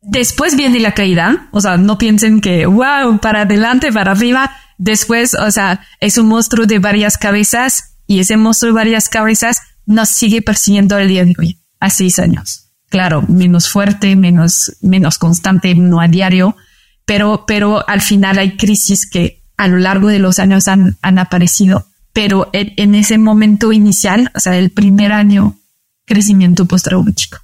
Después 0.00 0.56
viene 0.56 0.80
la 0.80 0.92
caída, 0.92 1.48
o 1.52 1.60
sea, 1.60 1.76
no 1.76 1.98
piensen 1.98 2.40
que, 2.40 2.66
wow, 2.66 3.18
para 3.20 3.42
adelante, 3.42 3.92
para 3.92 4.12
arriba. 4.12 4.50
Después, 4.76 5.34
o 5.34 5.50
sea, 5.50 5.86
es 6.00 6.18
un 6.18 6.26
monstruo 6.26 6.66
de 6.66 6.78
varias 6.78 7.16
cabezas 7.16 7.96
y 8.06 8.20
ese 8.20 8.36
monstruo 8.36 8.72
de 8.72 8.76
varias 8.76 9.08
cabezas 9.08 9.60
nos 9.86 10.08
sigue 10.08 10.42
persiguiendo 10.42 10.98
el 10.98 11.08
día 11.08 11.24
de 11.24 11.34
hoy, 11.38 11.58
a 11.80 11.90
seis 11.90 12.18
años. 12.18 12.70
Claro, 12.88 13.22
menos 13.22 13.68
fuerte, 13.68 14.14
menos, 14.16 14.76
menos 14.80 15.18
constante, 15.18 15.74
no 15.74 16.00
a 16.00 16.08
diario, 16.08 16.56
pero, 17.04 17.44
pero 17.46 17.88
al 17.88 18.00
final 18.00 18.38
hay 18.38 18.56
crisis 18.56 19.08
que 19.08 19.42
a 19.56 19.68
lo 19.68 19.78
largo 19.78 20.08
de 20.08 20.18
los 20.18 20.38
años 20.38 20.68
han, 20.68 20.96
han 21.02 21.18
aparecido. 21.18 21.86
Pero 22.14 22.48
en, 22.54 22.94
ese 22.94 23.18
momento 23.18 23.72
inicial, 23.72 24.30
o 24.34 24.40
sea, 24.40 24.56
el 24.56 24.70
primer 24.70 25.12
año, 25.12 25.58
crecimiento 26.06 26.64
postraumático. 26.64 27.38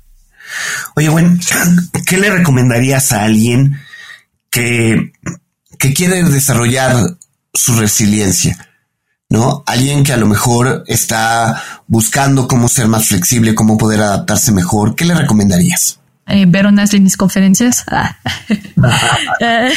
Oye, 0.97 1.11
bueno, 1.11 1.39
¿qué 2.07 2.17
le 2.17 2.31
recomendarías 2.31 3.13
a 3.13 3.25
alguien 3.25 3.79
que, 4.49 5.13
que 5.79 5.93
quiere 5.93 6.23
desarrollar 6.23 7.17
su 7.53 7.75
resiliencia? 7.75 8.71
¿no? 9.31 9.63
Alguien 9.67 10.05
que 10.05 10.13
a 10.13 10.17
lo 10.17 10.27
mejor 10.27 10.85
está 10.87 11.63
buscando 11.87 12.49
cómo 12.49 12.69
ser 12.69 12.89
más 12.89 13.09
flexible, 13.09 13.55
cómo 13.55 13.79
poder 13.79 14.01
adaptarse 14.01 14.53
mejor, 14.53 14.97
¿qué 14.97 15.05
le 15.05 15.15
recomendarías? 15.15 16.01
Eh, 16.27 16.47
ver 16.47 16.67
unas 16.67 16.91
de 16.91 17.01
mis 17.01 17.17
conferencias, 17.17 17.85
ah. 17.91 18.17
eh, 19.41 19.73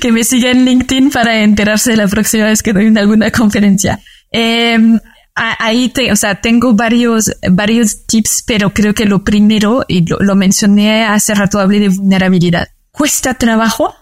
que 0.00 0.12
me 0.12 0.24
siga 0.24 0.50
en 0.50 0.64
LinkedIn 0.64 1.10
para 1.10 1.42
enterarse 1.42 1.90
de 1.90 1.96
la 1.96 2.08
próxima 2.08 2.46
vez 2.46 2.62
que 2.62 2.72
doy 2.72 2.96
alguna 2.96 3.30
conferencia. 3.30 4.00
Em, 4.32 4.98
ahí 5.34 5.88
te, 5.90 6.10
o 6.10 6.16
sea, 6.16 6.40
tengo 6.40 6.74
varios, 6.74 7.30
varios 7.50 8.06
tips, 8.06 8.44
pero 8.46 8.74
creo 8.74 8.94
que 8.94 9.04
lo 9.04 9.24
primero, 9.24 9.84
y 9.86 10.04
lo, 10.06 10.34
mencioné 10.34 11.04
hace 11.04 11.34
rato, 11.34 11.60
hablé 11.60 11.80
de 11.80 11.88
vulnerabilidad. 11.88 12.68
Cuesta 12.90 13.34
trabajo 13.34 13.94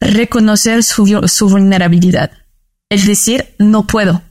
reconocer 0.00 0.82
su, 0.82 1.22
su 1.26 1.48
vulnerabilidad. 1.48 2.32
Es 2.88 3.06
decir, 3.06 3.54
no 3.58 3.86
puedo 3.86 4.22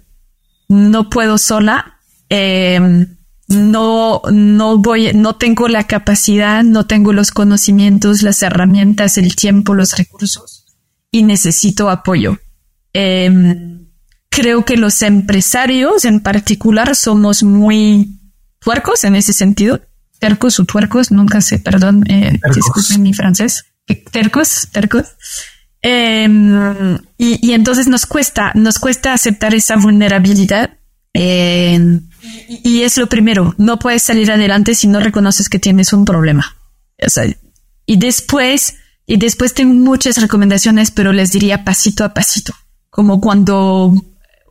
no 0.74 1.10
puedo 1.10 1.38
sola, 1.38 2.00
em, 2.30 3.18
no, 3.48 4.22
no 4.32 4.78
voy, 4.78 5.12
no 5.14 5.36
tengo 5.36 5.68
la 5.68 5.86
capacidad, 5.86 6.64
no 6.64 6.86
tengo 6.88 7.14
los 7.14 7.32
conocimientos, 7.32 8.24
las 8.24 8.42
herramientas, 8.42 9.18
el 9.18 9.36
tiempo, 9.36 9.74
los 9.74 9.98
recursos 9.98 10.66
y 11.12 11.24
necesito 11.24 11.90
apoyo. 11.90 12.40
Em, 12.94 13.73
creo 14.34 14.66
que 14.66 14.78
los 14.78 15.02
empresarios 15.02 16.06
en 16.06 16.20
particular 16.20 16.96
somos 16.96 17.44
muy 17.44 18.20
tuercos 18.60 19.04
en 19.04 19.16
ese 19.16 19.34
sentido. 19.34 19.82
Tercos 20.20 20.60
o 20.60 20.66
tuercos, 20.66 21.12
nunca 21.12 21.42
sé, 21.42 21.60
perdón, 21.60 22.04
eh, 22.10 22.40
disculpen 22.54 23.04
mi 23.04 23.14
francés. 23.14 23.66
Tercos, 24.12 24.70
tercos. 24.72 25.06
Em, 25.82 26.98
y, 27.18 27.52
entonces 27.52 27.88
nos 27.88 28.06
cuesta, 28.06 28.52
nos 28.56 28.80
cuesta 28.80 29.14
aceptar 29.14 29.54
esa 29.54 29.76
vulnerabilidad. 29.76 30.78
Em, 31.14 32.08
y, 32.48 32.82
es 32.84 32.98
lo 32.98 33.08
primero, 33.08 33.54
no 33.58 33.78
puedes 33.80 34.02
salir 34.02 34.32
adelante 34.32 34.76
si 34.76 34.88
no 34.88 35.00
reconoces 35.00 35.50
que 35.50 35.60
tienes 35.60 35.94
un 35.94 36.06
problema. 36.06 36.58
y 37.86 37.98
después, 37.98 38.76
y 39.06 39.18
después 39.18 39.54
tengo 39.54 39.74
muchas 39.74 40.18
recomendaciones, 40.18 40.90
pero 40.90 41.12
les 41.12 41.34
diría 41.34 41.66
pasito 41.66 42.06
a 42.06 42.14
pasito, 42.14 42.54
como 42.90 43.20
cuando 43.20 43.94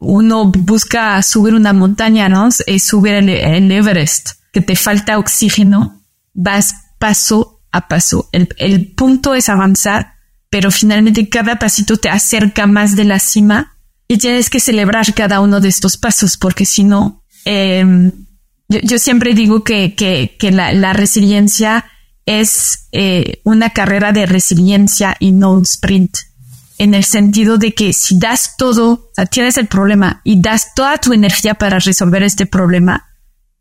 uno 0.03 0.46
busca 0.46 1.22
subir 1.22 1.55
una 1.55 1.72
montaña, 1.72 2.28
¿no? 2.28 2.48
Es 2.66 2.84
subir 2.84 3.14
el, 3.14 3.70
Everest, 3.70 4.30
que 4.53 4.61
te 4.61 4.76
falta 4.76 5.18
oxígeno, 5.18 6.03
vas 6.34 6.74
paso 6.98 7.62
a 7.70 7.88
paso. 7.88 8.28
El, 8.32 8.92
punto 8.94 9.34
es 9.34 9.48
avanzar 9.48 10.12
pero 10.50 10.70
finalmente 10.70 11.30
cada 11.30 11.59
pasito 11.59 11.96
te 11.96 12.11
acerca 12.11 12.66
más 12.66 12.94
de 12.94 13.05
la 13.05 13.18
cima 13.18 13.78
y 14.07 14.18
tienes 14.18 14.50
que 14.50 14.61
celebrar 14.61 15.14
cada 15.14 15.40
uno 15.40 15.61
de 15.61 15.68
estos 15.68 15.96
pasos 15.96 16.36
porque 16.36 16.66
si 16.66 16.84
no, 16.84 17.24
em, 17.46 18.12
yo, 18.68 18.98
siempre 18.98 19.32
digo 19.32 19.64
que, 19.64 19.94
que, 19.94 20.50
la, 20.50 20.92
resiliencia 20.92 21.86
es 22.26 22.88
eh, 22.92 23.40
una 23.44 23.70
carrera 23.70 24.12
de 24.12 24.26
resiliencia 24.26 25.16
y 25.18 25.32
no 25.32 25.55
un 25.55 25.62
sprint. 25.62 26.18
En 26.78 26.94
el 26.94 27.04
sentido 27.04 27.58
de 27.58 27.74
que 27.74 27.92
si 27.92 28.18
das 28.18 28.56
todo, 28.56 29.10
tienes 29.30 29.56
el 29.56 29.66
problema 29.66 30.20
y 30.24 30.40
das 30.40 30.74
toda 30.74 30.98
tu 30.98 31.12
energía 31.12 31.54
para 31.54 31.78
resolver 31.78 32.22
este 32.22 32.46
problema, 32.46 33.08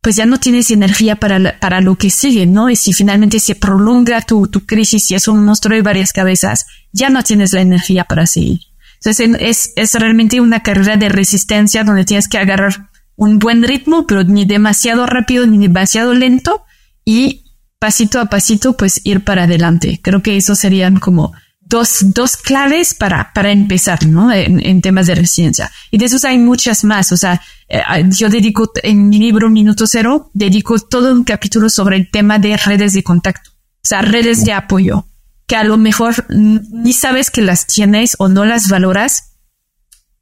pues 0.01 0.15
ya 0.15 0.25
no 0.25 0.39
tienes 0.39 0.71
energía 0.71 1.17
para, 1.17 1.59
para 1.59 1.79
lo 1.79 1.95
que 1.95 2.09
sigue, 2.09 2.47
¿no? 2.47 2.69
Y 2.69 2.75
si 2.75 2.93
finalmente 2.93 3.39
se 3.39 3.55
prolonga 3.55 4.21
tu, 4.21 4.47
tu 4.47 4.65
crisis 4.65 5.11
y 5.11 5.15
es 5.15 5.27
un 5.27 5.45
monstruo 5.45 5.75
de 5.75 5.83
varias 5.83 6.11
cabezas, 6.11 6.65
ya 6.91 7.09
no 7.09 7.23
tienes 7.23 7.53
la 7.53 7.61
energía 7.61 8.05
para 8.05 8.25
seguir. 8.25 8.61
Entonces 8.95 9.29
es, 9.39 9.73
es 9.75 9.93
realmente 9.95 10.41
una 10.41 10.63
carrera 10.63 10.97
de 10.97 11.09
resistencia 11.09 11.83
donde 11.83 12.05
tienes 12.05 12.27
que 12.27 12.37
agarrar 12.39 12.89
un 13.15 13.37
buen 13.37 13.63
ritmo, 13.63 14.07
pero 14.07 14.23
ni 14.23 14.45
demasiado 14.45 15.05
rápido 15.05 15.45
ni 15.45 15.59
demasiado 15.59 16.13
lento 16.13 16.63
y 17.05 17.45
pasito 17.79 18.19
a 18.19 18.25
pasito 18.25 18.77
pues 18.77 19.01
ir 19.03 19.23
para 19.23 19.43
adelante. 19.43 19.99
Creo 20.01 20.21
que 20.21 20.37
eso 20.37 20.55
serían 20.55 20.97
como 20.97 21.33
dos, 21.71 21.99
dos 22.13 22.37
claves 22.37 22.93
para, 22.93 23.31
para 23.33 23.51
empezar, 23.51 24.05
¿no? 24.05 24.31
En, 24.31 24.81
temas 24.81 25.07
de 25.07 25.15
resiliencia. 25.15 25.71
Y 25.89 25.97
de 25.97 26.05
esos 26.05 26.25
hay 26.25 26.37
muchas 26.37 26.83
más. 26.83 27.11
O 27.11 27.17
sea, 27.17 27.41
eh, 27.67 27.81
yo 28.09 28.29
dedico 28.29 28.71
en 28.83 29.09
mi 29.09 29.17
libro 29.17 29.49
Minuto 29.49 29.87
Cero, 29.87 30.29
dedico 30.33 30.77
todo 30.77 31.13
un 31.13 31.23
capítulo 31.23 31.69
sobre 31.69 31.95
el 31.95 32.11
tema 32.11 32.37
de 32.37 32.57
redes 32.57 32.93
de 32.93 33.03
contacto. 33.03 33.49
O 33.51 33.87
sea, 33.87 34.01
redes 34.01 34.43
de 34.43 34.53
apoyo, 34.53 35.07
que 35.47 35.55
a 35.55 35.63
lo 35.63 35.77
mejor 35.77 36.27
ni 36.29 36.93
sabes 36.93 37.31
que 37.31 37.41
las 37.41 37.65
tienes 37.65 38.15
o 38.19 38.27
no 38.27 38.45
las 38.45 38.67
valoras, 38.67 39.37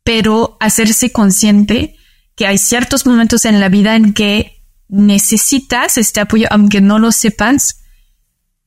pero 0.04 0.58
hacerse 0.62 1.12
consciente 1.12 1.96
que 2.36 2.48
hay 2.48 2.58
ciertos 2.58 3.06
momentos 3.06 3.44
en 3.46 3.60
la 3.60 3.70
vida 3.70 3.96
en 3.96 4.14
que 4.14 4.64
necesitas 4.88 5.98
este 5.98 6.22
apoyo, 6.22 6.48
aunque 6.52 6.80
no 6.80 7.00
lo 7.00 7.12
sepas, 7.12 7.82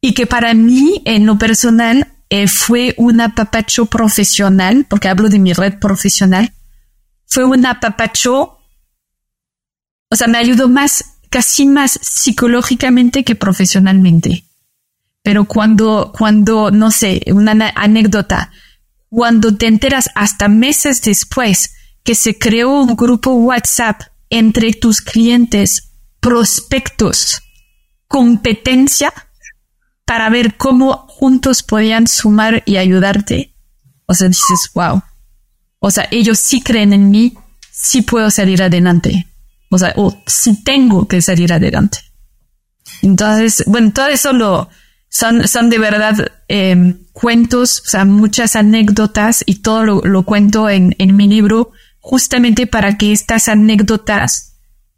y 0.01 0.15
que 0.15 0.27
para 0.27 0.53
mí, 0.53 1.01
en 1.05 1.27
lo 1.27 1.39
personal, 1.39 2.13
eh, 2.35 2.49
fue 2.49 2.95
un 2.97 3.21
apapacho 3.21 3.85
profesional, 3.85 4.87
porque 4.89 5.09
hablo 5.09 5.29
de 5.29 5.39
mi 5.39 5.53
red 5.53 5.79
profesional, 5.79 6.55
fue 7.27 7.45
un 7.45 7.67
apapacho, 7.67 8.59
o 10.09 10.17
sea, 10.17 10.29
me 10.29 10.39
ayudó 10.39 10.71
más, 10.71 11.19
casi 11.29 11.67
más 11.67 11.99
psicológicamente 12.01 13.23
que 13.23 13.35
profesionalmente. 13.35 14.47
Pero 15.23 15.45
cuando, 15.45 16.11
cuando, 16.17 16.71
no 16.71 16.91
sé, 16.91 17.21
una 17.27 17.53
anécdota, 17.75 18.51
cuando 19.11 19.55
te 19.55 19.67
enteras 19.67 20.09
hasta 20.15 20.49
meses 20.49 21.03
después 21.03 21.75
que 22.03 22.15
se 22.15 22.39
creó 22.39 22.81
un 22.81 22.97
grupo 22.97 23.33
WhatsApp 23.33 24.05
entre 24.31 24.73
tus 24.73 25.03
clientes, 25.03 25.91
prospectos, 26.19 27.43
competencia, 28.09 29.13
para 30.05 30.29
ver 30.31 30.57
cómo 30.57 31.07
juntos 31.09 31.63
podían 31.63 32.07
sumar 32.07 32.63
y 32.67 32.77
ayudarte. 32.77 33.55
O 34.07 34.15
sea, 34.15 34.29
dices, 34.29 34.71
wow. 34.75 35.03
O 35.79 35.91
sea, 35.91 36.07
ellos 36.11 36.39
sí 36.39 36.61
creen 36.61 36.93
en 36.93 37.11
mí, 37.11 37.35
sí 37.71 38.03
puedo 38.03 38.31
salir 38.31 38.63
adelante. 38.63 39.27
O 39.71 39.79
sea, 39.79 39.93
o 39.97 40.17
sí 40.27 40.63
tengo 40.63 41.09
que 41.09 41.23
salir 41.23 41.53
adelante. 41.53 41.99
Entonces, 43.01 43.65
bueno, 43.67 43.93
todo 43.93 44.09
eso 44.09 44.33
lo, 44.33 44.69
son, 45.09 45.49
son 45.49 45.71
de 45.71 45.79
verdad 45.79 46.33
em, 46.49 47.05
cuentos, 47.13 47.83
o 47.87 47.91
sea, 47.91 48.05
muchas 48.05 48.55
anécdotas 48.55 49.43
y 49.47 49.57
todo 49.57 49.85
lo, 49.85 50.01
lo 50.03 50.25
cuento 50.25 50.69
en, 50.69 50.95
en 50.99 51.17
mi 51.17 51.27
libro 51.27 51.73
justamente 51.99 52.67
para 52.67 52.99
que 52.99 53.13
estas 53.13 53.49
anécdotas 53.49 54.53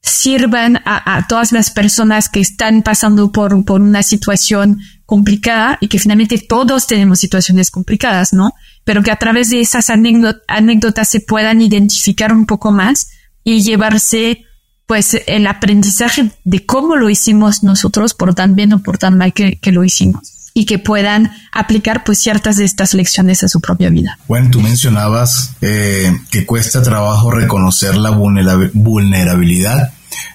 sirvan 0.04 0.82
a, 0.84 1.26
todas 1.28 1.52
las 1.52 1.70
personas 1.70 2.28
que 2.28 2.40
están 2.40 2.82
pasando 2.82 3.32
por, 3.32 3.64
por 3.64 3.80
una 3.80 4.02
situación 4.02 4.80
complicada 5.06 5.78
y 5.80 5.88
que 5.88 5.98
finalmente 5.98 6.38
todos 6.38 6.86
tenemos 6.86 7.18
situaciones 7.18 7.70
complicadas, 7.70 8.32
¿no? 8.32 8.52
Pero 8.84 9.02
que 9.02 9.10
a 9.10 9.16
través 9.16 9.50
de 9.50 9.60
esas 9.60 9.90
anécdotas 9.90 11.08
se 11.08 11.20
puedan 11.20 11.60
identificar 11.60 12.32
un 12.32 12.46
poco 12.46 12.72
más 12.72 13.08
y 13.42 13.62
llevarse 13.62 14.44
pues 14.86 15.16
el 15.26 15.46
aprendizaje 15.46 16.30
de 16.44 16.66
cómo 16.66 16.96
lo 16.96 17.08
hicimos 17.08 17.62
nosotros 17.62 18.14
por 18.14 18.34
tan 18.34 18.54
bien 18.54 18.72
o 18.74 18.82
por 18.82 18.98
tan 18.98 19.16
mal 19.16 19.32
que, 19.32 19.58
lo 19.72 19.84
hicimos 19.84 20.50
y 20.52 20.66
que 20.66 20.78
puedan 20.78 21.32
aplicar 21.52 22.04
pues 22.04 22.18
ciertas 22.18 22.56
de 22.56 22.64
estas 22.64 22.94
lecciones 22.94 23.42
a 23.42 23.48
su 23.48 23.60
propia 23.60 23.88
vida. 23.88 24.18
Bueno, 24.28 24.50
tú 24.50 24.60
mencionabas 24.60 25.52
eh, 25.62 26.14
que 26.30 26.44
cuesta 26.46 26.82
trabajo 26.82 27.30
reconocer 27.30 27.96
la 27.96 28.10
vulnerabilidad. 28.10 29.93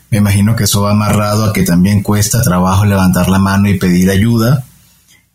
Me 0.09 0.17
imagino 0.17 0.55
que 0.55 0.63
eso 0.63 0.81
va 0.81 0.91
amarrado 0.91 1.45
a 1.45 1.53
que 1.53 1.63
también 1.63 2.01
cuesta 2.01 2.41
trabajo 2.41 2.85
levantar 2.85 3.29
la 3.29 3.39
mano 3.39 3.69
y 3.69 3.77
pedir 3.77 4.09
ayuda. 4.09 4.65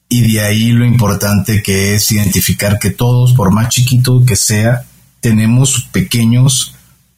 Y 0.08 0.32
de 0.32 0.40
ahí 0.40 0.70
lo 0.70 0.84
importante 0.84 1.62
que 1.62 1.94
es 1.94 2.10
identificar 2.12 2.78
que 2.78 2.90
todos, 2.90 3.32
por 3.34 3.52
más 3.52 3.68
chiquito 3.68 4.24
que 4.24 4.36
sea, 4.36 4.84
tenemos 5.20 5.88
pequeños 5.92 6.74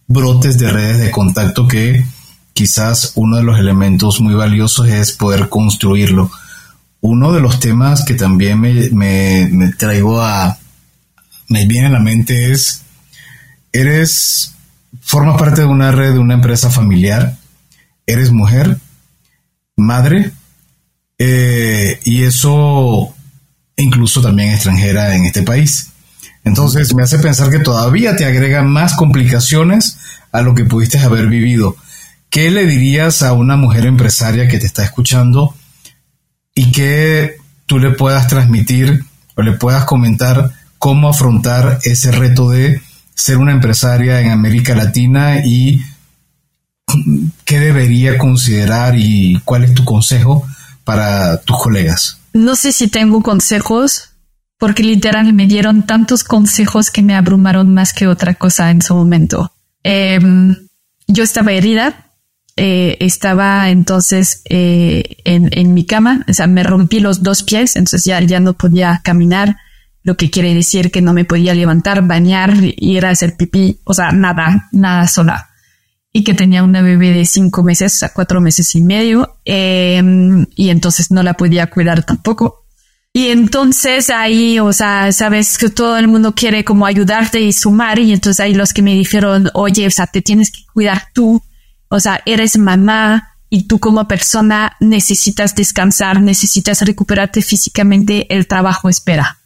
brotes 0.07 0.59
de 0.59 0.71
redes 0.71 0.99
de 0.99 1.11
contacto 1.11 1.67
que 1.67 2.05
quizás 2.53 3.13
uno 3.17 3.37
de 3.37 3.43
los 3.43 3.59
elementos 3.59 4.21
muy 4.21 4.35
valiosos 4.35 4.89
es 4.89 5.13
poder 5.13 5.49
construirlo. 5.49 6.31
Uno 7.01 7.33
de 7.33 7.41
los 7.41 7.61
temas 7.61 8.05
que 8.05 8.15
también 8.15 8.61
me, 8.61 8.91
me 8.91 9.73
traigo 9.73 10.21
a, 10.21 10.59
me 11.49 11.67
viene 11.67 11.87
a 11.87 11.91
la 11.91 12.01
mente 12.01 12.51
es, 12.51 12.83
eres, 13.73 14.56
formas 15.07 15.39
parte 15.39 15.61
de 15.61 15.67
una 15.69 15.93
red, 15.93 16.15
de 16.15 16.19
una 16.19 16.35
empresa 16.35 16.69
familiar, 16.69 17.37
eres 18.07 18.33
mujer, 18.33 18.77
madre, 19.77 20.33
eh, 21.17 22.01
y 22.05 22.25
eso 22.25 23.15
incluso 23.77 24.21
también 24.21 24.51
extranjera 24.51 25.15
en 25.15 25.25
este 25.25 25.43
país. 25.43 25.93
Entonces 26.45 26.93
me 26.95 27.05
hace 27.05 27.21
pensar 27.21 27.51
que 27.51 27.61
todavía 27.61 28.17
te 28.17 28.25
agrega 28.25 28.63
más 28.63 28.95
complicaciones 28.95 29.99
a 30.33 30.43
lo 30.43 30.55
que 30.55 30.65
pudiste 30.65 30.99
haber 30.99 31.29
vivido. 31.29 31.77
¿Qué 32.29 32.51
le 32.51 32.67
dirías 32.67 33.23
a 33.23 33.33
una 33.33 33.57
mujer 33.57 33.87
empresaria 33.87 34.49
que 34.49 34.59
te 34.59 34.67
está 34.67 34.83
escuchando 34.83 35.55
y 36.53 36.73
que 36.73 37.37
tú 37.67 37.79
le 37.79 37.93
puedas 37.93 38.27
transmitir 38.27 39.05
o 39.37 39.43
le 39.43 39.53
puedas 39.53 39.85
comentar 39.85 40.51
cómo 40.79 41.09
afrontar 41.09 41.79
ese 41.85 42.11
reto 42.11 42.51
de 42.51 42.83
ser 43.17 43.39
una 43.39 43.53
empresaria 43.53 44.21
en 44.21 44.31
América 44.31 44.75
Latina 44.77 45.41
y 45.45 45.83
qué 47.45 47.59
debería 47.59 48.19
considerar 48.19 48.95
y 48.97 49.41
cuál 49.45 49.65
es 49.65 49.75
tu 49.75 49.85
consejo 49.85 50.47
para 50.85 51.39
tus 51.39 51.57
colegas? 51.59 52.21
No 52.35 52.55
sé 52.55 52.73
si 52.73 52.89
tengo 52.89 53.23
consejos, 53.23 54.11
porque 54.59 54.83
literal 54.83 55.33
me 55.33 55.47
dieron 55.47 55.87
tantos 55.87 56.25
consejos 56.25 56.91
que 56.91 57.03
me 57.03 57.17
abrumaron 57.17 57.73
más 57.73 57.95
que 57.95 58.07
otra 58.07 58.35
cosa 58.35 58.71
en 58.71 58.83
su 58.83 58.95
momento. 58.95 59.53
Em, 59.83 60.55
yo 61.09 61.25
estaba 61.25 61.53
herida, 61.53 62.11
eh, 62.57 62.99
estaba 63.01 63.71
entonces 63.71 64.43
eh, 64.45 65.17
en, 65.25 65.49
en, 65.53 65.73
mi 65.73 65.87
cama, 65.87 66.25
o 66.29 66.35
sea, 66.35 66.47
me 66.47 66.63
rompí 66.63 67.01
los 67.01 67.23
dos 67.23 67.43
pies, 67.43 67.77
entonces 67.77 68.05
ya, 68.05 68.21
ya 68.21 68.41
no 68.41 68.53
podía 68.53 69.01
caminar, 69.03 69.57
lo 70.07 70.17
que 70.17 70.31
quiere 70.31 70.55
decir 70.55 70.91
que 70.91 71.03
no 71.03 71.13
me 71.13 71.27
podía 71.27 71.53
levantar, 71.53 72.07
bañar, 72.07 72.55
ir 72.63 73.05
a 73.05 73.11
hacer 73.11 73.37
pipí, 73.37 73.81
o 73.85 73.93
sea, 73.93 74.13
nada, 74.13 74.69
nada 74.73 75.07
sola 75.09 75.51
y 76.17 76.25
que 76.25 76.33
tenía 76.33 76.63
una 76.63 76.81
bebé 76.81 77.13
de 77.13 77.27
cinco 77.27 77.63
meses, 77.63 77.97
o 77.97 77.99
sea, 77.99 78.09
cuatro 78.09 78.41
meses 78.41 78.75
y 78.75 78.81
medio, 78.81 79.37
em, 79.45 80.47
y 80.57 80.71
entonces 80.71 81.11
no 81.11 81.23
la 81.23 81.35
podía 81.35 81.67
cuidar 81.67 82.05
tampoco. 82.05 82.65
Y 83.13 83.29
entonces 83.29 84.09
ahí, 84.09 84.59
o 84.59 84.73
sea, 84.73 85.13
sabes 85.13 85.59
que 85.59 85.69
todo 85.69 85.99
el 85.99 86.09
mundo 86.09 86.35
quiere 86.35 86.65
como 86.65 86.87
ayudarte 86.87 87.43
y 87.43 87.53
sumar, 87.53 87.99
y 87.99 88.15
entonces 88.15 88.41
ahí 88.41 88.55
los 88.55 88.73
que 88.73 88.81
me 88.81 88.95
dijeron, 88.95 89.51
oye, 89.53 89.87
o 89.87 89.91
sea, 89.91 90.07
te 90.07 90.23
tienes 90.23 90.51
que 90.51 90.65
cuidar 90.73 91.03
tú, 91.13 91.43
o 91.89 92.01
sea, 92.01 92.23
eres 92.25 92.57
mamá 92.57 93.35
y 93.51 93.65
tú 93.65 93.79
como 93.79 94.09
persona 94.09 94.75
necesitas 94.81 95.55
descansar, 95.55 96.23
necesitas 96.23 96.81
recuperarte 96.81 97.43
físicamente, 97.43 98.35
el 98.35 98.47
trabajo 98.47 98.89
espera. 98.89 99.37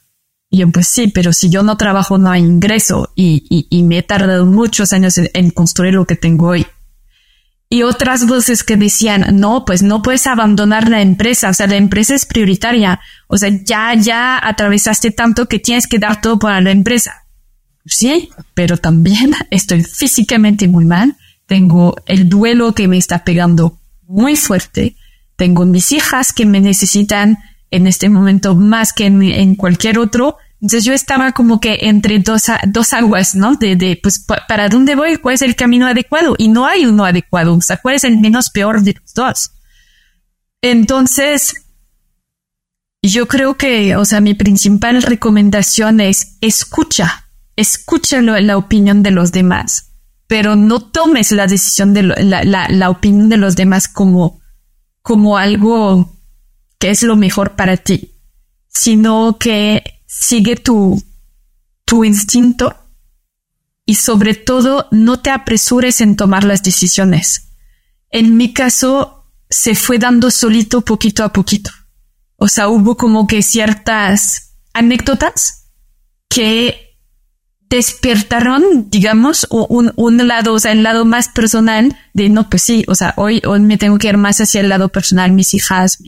Y 0.52 0.58
yo, 0.58 0.70
pues 0.70 0.88
sí, 0.88 1.06
pero 1.06 1.32
si 1.32 1.48
yo 1.48 1.62
no 1.62 1.76
trabajo, 1.76 2.18
no 2.18 2.28
hay 2.28 2.42
ingreso. 2.42 3.12
Y, 3.14 3.66
y, 3.70 3.82
me 3.84 3.98
he 3.98 4.02
tardado 4.02 4.44
muchos 4.46 4.92
años 4.92 5.14
en, 5.16 5.50
construir 5.50 5.94
lo 5.94 6.06
que 6.06 6.16
tengo 6.16 6.48
hoy. 6.48 6.66
Y 7.68 7.84
otras 7.84 8.26
voces 8.26 8.64
que 8.64 8.76
decían, 8.76 9.38
no, 9.38 9.64
pues 9.64 9.84
no 9.84 10.02
puedes 10.02 10.26
abandonar 10.26 10.88
la 10.88 11.02
empresa, 11.02 11.50
o 11.50 11.54
sea, 11.54 11.68
la 11.68 11.76
empresa 11.76 12.16
es 12.16 12.26
prioritaria, 12.26 12.98
o 13.28 13.38
sea, 13.38 13.48
ya, 13.62 13.94
ya 13.94 14.44
atravesaste 14.44 15.12
tanto 15.12 15.46
que 15.46 15.60
tienes 15.60 15.86
que 15.86 16.00
dar 16.00 16.20
todo 16.20 16.40
para 16.40 16.60
la 16.60 16.72
empresa. 16.72 17.26
Sí, 17.86 18.30
pero 18.54 18.76
también 18.76 19.36
estoy 19.52 19.84
físicamente 19.84 20.66
muy 20.66 20.84
mal, 20.84 21.16
tengo 21.46 21.94
el 22.06 22.28
duelo 22.28 22.74
que 22.74 22.88
me 22.88 22.98
está 22.98 23.22
pegando 23.22 23.78
muy 24.02 24.34
fuerte, 24.34 24.96
tengo 25.36 25.64
mis 25.64 25.92
hijas 25.92 26.32
que 26.32 26.46
me 26.46 26.60
necesitan 26.60 27.38
en 27.70 27.86
este 27.86 28.08
momento 28.08 28.54
más 28.54 28.92
que 28.92 29.06
en, 29.06 29.54
cualquier 29.54 29.98
otro. 29.98 30.36
Entonces 30.60 30.84
yo 30.84 30.92
estaba 30.92 31.32
como 31.32 31.60
que 31.60 31.78
entre 31.82 32.18
dos, 32.18 32.44
dos 32.66 32.92
aguas, 32.92 33.34
¿no? 33.34 33.54
De, 33.54 33.76
de, 33.76 33.98
pues, 34.02 34.26
¿para 34.48 34.68
dónde 34.68 34.94
voy? 34.94 35.16
¿Cuál 35.16 35.36
es 35.36 35.42
el 35.42 35.56
camino 35.56 35.86
adecuado? 35.86 36.34
Y 36.36 36.48
no 36.48 36.66
hay 36.66 36.84
uno 36.84 37.04
adecuado. 37.04 37.54
O 37.54 37.60
sea, 37.60 37.78
¿cuál 37.78 37.94
es 37.94 38.04
el 38.04 38.18
menos 38.18 38.50
peor 38.50 38.82
de 38.82 38.94
los 39.00 39.14
dos? 39.14 39.52
Entonces, 40.62 41.54
yo 43.02 43.28
creo 43.28 43.56
que, 43.56 43.96
o 43.96 44.04
sea, 44.04 44.20
mi 44.20 44.34
principal 44.34 45.02
recomendación 45.02 46.00
es 46.00 46.36
escucha, 46.42 47.28
escucha 47.56 48.20
la 48.20 48.58
opinión 48.58 49.02
de 49.02 49.10
los 49.10 49.32
demás, 49.32 49.92
pero 50.26 50.54
no 50.54 50.80
tomes 50.80 51.32
la 51.32 51.46
decisión 51.46 51.94
de 51.94 52.02
la, 52.02 52.44
la, 52.44 52.68
la 52.68 52.90
opinión 52.90 53.30
de 53.30 53.38
los 53.38 53.56
demás 53.56 53.88
como, 53.88 54.40
como 55.00 55.38
algo 55.38 56.19
qué 56.80 56.90
es 56.90 57.02
lo 57.04 57.14
mejor 57.14 57.54
para 57.54 57.76
ti, 57.76 58.10
sino 58.66 59.36
que 59.38 60.00
sigue 60.06 60.56
tu, 60.56 61.00
tu 61.84 62.04
instinto 62.04 62.74
y 63.86 63.94
sobre 63.96 64.34
todo 64.34 64.88
no 64.90 65.20
te 65.20 65.30
apresures 65.30 66.00
en 66.00 66.16
tomar 66.16 66.42
las 66.42 66.62
decisiones. 66.62 67.50
En 68.10 68.36
mi 68.36 68.52
caso, 68.52 69.26
se 69.48 69.74
fue 69.74 69.98
dando 69.98 70.30
solito 70.30 70.80
poquito 70.80 71.22
a 71.22 71.32
poquito. 71.32 71.70
O 72.36 72.48
sea, 72.48 72.68
hubo 72.68 72.96
como 72.96 73.26
que 73.26 73.42
ciertas 73.42 74.54
anécdotas 74.72 75.66
que 76.28 76.96
despertaron, 77.68 78.88
digamos, 78.88 79.46
un, 79.50 79.92
un 79.96 80.26
lado, 80.26 80.54
o 80.54 80.58
sea, 80.58 80.72
el 80.72 80.82
lado 80.82 81.04
más 81.04 81.28
personal 81.28 81.96
de 82.14 82.30
no, 82.30 82.48
pues 82.48 82.62
sí, 82.62 82.84
o 82.88 82.94
sea, 82.94 83.12
hoy, 83.16 83.42
hoy 83.46 83.60
me 83.60 83.76
tengo 83.76 83.98
que 83.98 84.08
ir 84.08 84.16
más 84.16 84.40
hacia 84.40 84.60
el 84.60 84.70
lado 84.70 84.88
personal, 84.88 85.32
mis 85.32 85.54
hijas, 85.54 85.98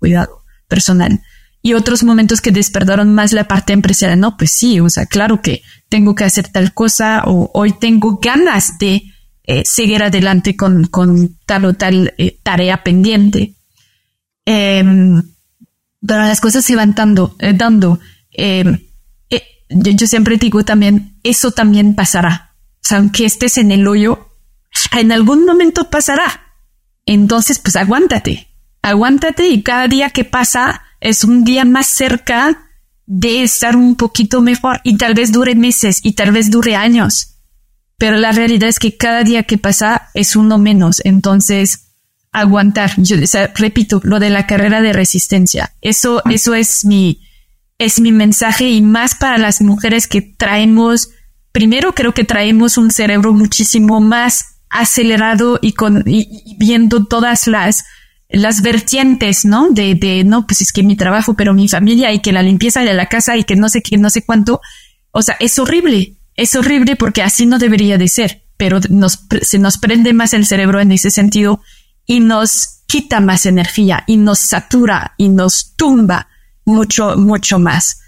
cuidado 0.00 0.42
personal. 0.66 1.22
Y 1.62 1.74
otros 1.74 2.02
momentos 2.02 2.40
que 2.40 2.52
despertaron 2.52 3.14
más 3.14 3.32
la 3.32 3.44
parte 3.44 3.74
empresarial, 3.74 4.18
no, 4.18 4.36
pues 4.38 4.50
sí, 4.50 4.80
o 4.80 4.88
sea, 4.88 5.04
claro 5.04 5.42
que 5.42 5.62
tengo 5.90 6.14
que 6.14 6.24
hacer 6.24 6.48
tal 6.48 6.72
cosa 6.72 7.22
o 7.26 7.50
hoy 7.52 7.72
tengo 7.78 8.18
ganas 8.18 8.78
de 8.78 9.02
eh, 9.44 9.62
seguir 9.66 10.02
adelante 10.02 10.56
con, 10.56 10.86
con, 10.86 11.36
tal 11.44 11.66
o 11.66 11.74
tal 11.74 12.14
eh, 12.16 12.38
tarea 12.42 12.82
pendiente. 12.82 13.56
Em, 14.46 15.22
pero 16.00 16.20
las 16.20 16.40
cosas 16.40 16.64
se 16.64 16.76
van 16.76 16.94
dando, 16.94 17.36
eh, 17.38 17.52
dando. 17.54 18.00
Em, 18.30 18.78
yo, 19.68 19.92
yo, 19.92 20.06
siempre 20.06 20.38
digo 20.38 20.64
también, 20.64 21.18
eso 21.22 21.52
también 21.52 21.94
pasará. 21.94 22.54
O 22.76 22.88
sea, 22.88 22.98
aunque 22.98 23.26
estés 23.26 23.58
en 23.58 23.70
el 23.70 23.86
hoyo, 23.86 24.30
en 24.96 25.12
algún 25.12 25.44
momento 25.44 25.90
pasará. 25.90 26.54
Entonces, 27.04 27.58
pues 27.58 27.76
aguántate 27.76 28.49
aguántate 28.82 29.48
y 29.48 29.62
cada 29.62 29.88
día 29.88 30.10
que 30.10 30.24
pasa 30.24 30.82
es 31.00 31.24
un 31.24 31.44
día 31.44 31.64
más 31.64 31.86
cerca 31.86 32.68
de 33.06 33.42
estar 33.42 33.76
un 33.76 33.96
poquito 33.96 34.40
mejor 34.40 34.80
y 34.84 34.96
tal 34.96 35.14
vez 35.14 35.32
dure 35.32 35.54
meses 35.54 36.00
y 36.02 36.12
tal 36.12 36.32
vez 36.32 36.50
dure 36.50 36.76
años. 36.76 37.38
Pero 37.98 38.16
la 38.16 38.32
realidad 38.32 38.68
es 38.68 38.78
que 38.78 38.96
cada 38.96 39.24
día 39.24 39.42
que 39.42 39.58
pasa 39.58 40.08
es 40.14 40.36
uno 40.36 40.58
menos. 40.58 41.02
Entonces, 41.04 41.90
aguantar. 42.32 42.92
Yo 42.96 43.16
repito, 43.54 44.00
lo 44.04 44.20
de 44.20 44.30
la 44.30 44.46
carrera 44.46 44.80
de 44.80 44.92
resistencia. 44.92 45.74
Eso, 45.80 46.22
eso 46.30 46.54
es 46.54 46.84
mi, 46.84 47.20
es 47.78 48.00
mi 48.00 48.12
mensaje 48.12 48.68
y 48.68 48.80
más 48.80 49.14
para 49.14 49.38
las 49.38 49.60
mujeres 49.60 50.06
que 50.06 50.22
traemos, 50.22 51.10
primero 51.52 51.94
creo 51.94 52.14
que 52.14 52.24
traemos 52.24 52.78
un 52.78 52.90
cerebro 52.90 53.32
muchísimo 53.32 54.00
más 54.00 54.60
acelerado 54.68 55.58
y 55.60 55.72
con, 55.72 56.04
y 56.06 56.56
viendo 56.58 57.06
todas 57.06 57.48
las 57.48 57.84
las 58.30 58.62
vertientes, 58.62 59.44
¿no? 59.44 59.70
De, 59.70 59.94
de, 59.94 60.24
no, 60.24 60.46
pues 60.46 60.60
es 60.60 60.72
que 60.72 60.82
mi 60.82 60.96
trabajo, 60.96 61.34
pero 61.34 61.52
mi 61.52 61.68
familia 61.68 62.12
y 62.12 62.20
que 62.20 62.32
la 62.32 62.42
limpieza 62.42 62.82
de 62.82 62.94
la 62.94 63.06
casa 63.06 63.36
y 63.36 63.44
que 63.44 63.56
no 63.56 63.68
sé 63.68 63.82
qué, 63.82 63.98
no 63.98 64.10
sé 64.10 64.22
cuánto. 64.24 64.60
O 65.10 65.22
sea, 65.22 65.36
es 65.40 65.58
horrible. 65.58 66.16
Es 66.36 66.54
horrible 66.54 66.96
porque 66.96 67.22
así 67.22 67.44
no 67.44 67.58
debería 67.58 67.98
de 67.98 68.08
ser, 68.08 68.44
pero 68.56 68.80
nos, 68.88 69.26
se 69.42 69.58
nos 69.58 69.78
prende 69.78 70.14
más 70.14 70.32
el 70.32 70.46
cerebro 70.46 70.80
en 70.80 70.92
ese 70.92 71.10
sentido 71.10 71.60
y 72.06 72.20
nos 72.20 72.82
quita 72.86 73.20
más 73.20 73.46
energía 73.46 74.04
y 74.06 74.16
nos 74.16 74.38
satura 74.38 75.14
y 75.16 75.28
nos 75.28 75.74
tumba 75.76 76.28
mucho, 76.64 77.16
mucho 77.16 77.58
más. 77.58 78.00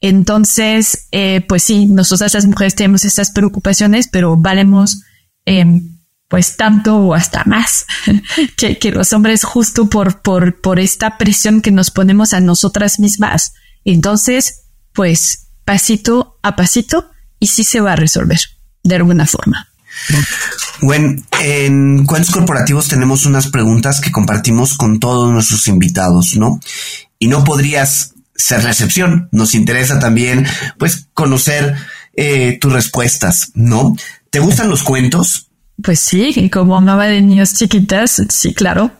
Entonces, 0.00 1.08
eh, 1.10 1.42
pues 1.46 1.62
sí, 1.62 1.86
nosotras 1.86 2.34
las 2.34 2.46
mujeres 2.46 2.74
tenemos 2.74 3.04
estas 3.04 3.32
preocupaciones, 3.32 4.08
pero 4.08 4.36
valemos 4.36 5.02
eh, 5.46 5.82
pues 6.30 6.56
tanto 6.56 6.96
o 6.96 7.14
hasta 7.14 7.42
más 7.44 7.84
que, 8.56 8.92
los 8.92 9.12
hombres 9.12 9.42
justo 9.42 9.90
por, 9.90 10.22
por, 10.22 10.60
por 10.60 10.78
esta 10.78 11.18
presión 11.18 11.60
que 11.60 11.72
nos 11.72 11.90
ponemos 11.90 12.32
a 12.32 12.40
nosotras 12.40 13.00
mismas. 13.00 13.54
Entonces, 13.84 14.62
pues 14.92 15.48
pasito 15.64 16.38
a 16.42 16.54
pasito 16.54 17.10
y 17.40 17.48
sí 17.48 17.64
se 17.64 17.80
va 17.80 17.94
a 17.94 17.96
resolver 17.96 18.38
de 18.84 18.94
alguna 18.94 19.26
forma. 19.26 19.68
Bueno, 20.80 21.20
en 21.40 22.06
Cuentos 22.06 22.32
Corporativos 22.32 22.86
tenemos 22.86 23.26
unas 23.26 23.48
preguntas 23.48 24.00
que 24.00 24.12
compartimos 24.12 24.76
con 24.76 25.00
todos 25.00 25.32
nuestros 25.32 25.66
invitados, 25.66 26.36
¿no? 26.36 26.60
Y 27.18 27.26
no 27.26 27.42
podrías 27.42 28.14
ser 28.36 28.62
la 28.62 28.70
excepción. 28.70 29.28
Nos 29.32 29.54
interesa 29.56 29.98
también, 29.98 30.46
pues, 30.78 31.08
conocer 31.12 31.74
eh, 32.14 32.56
tus 32.60 32.72
respuestas, 32.72 33.50
¿no? 33.54 33.96
¿Te 34.30 34.38
gustan 34.38 34.70
los 34.70 34.84
cuentos? 34.84 35.49
Pues 35.82 36.00
sí, 36.00 36.50
como 36.50 36.80
mamá 36.80 37.06
de 37.06 37.20
niños 37.20 37.54
chiquitas, 37.54 38.22
sí, 38.28 38.54
claro. 38.54 38.90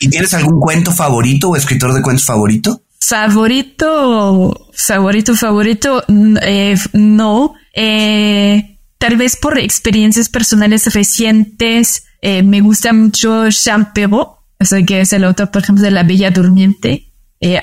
¿Y 0.00 0.08
tienes 0.08 0.32
algún 0.34 0.58
cuento 0.60 0.90
favorito 0.90 1.50
o 1.50 1.56
escritor 1.56 1.92
de 1.92 2.02
cuentos 2.02 2.24
favorito? 2.24 2.82
Favorito, 3.00 4.68
favorito, 4.72 5.34
favorito, 5.34 6.04
eh, 6.42 6.76
no. 6.92 7.54
Eh, 7.74 8.78
tal 8.98 9.16
vez 9.16 9.36
por 9.36 9.58
experiencias 9.58 10.28
personales 10.28 10.92
recientes, 10.94 12.04
eh, 12.20 12.42
me 12.42 12.60
gusta 12.60 12.92
mucho 12.92 13.48
Jean 13.48 13.92
Perrault, 13.92 14.28
o 14.60 14.64
sea, 14.64 14.82
que 14.84 15.00
es 15.00 15.12
el 15.12 15.24
autor, 15.24 15.50
por 15.50 15.62
ejemplo, 15.62 15.84
de 15.84 15.90
La 15.90 16.04
Bella 16.04 16.30
Durmiente. 16.30 17.08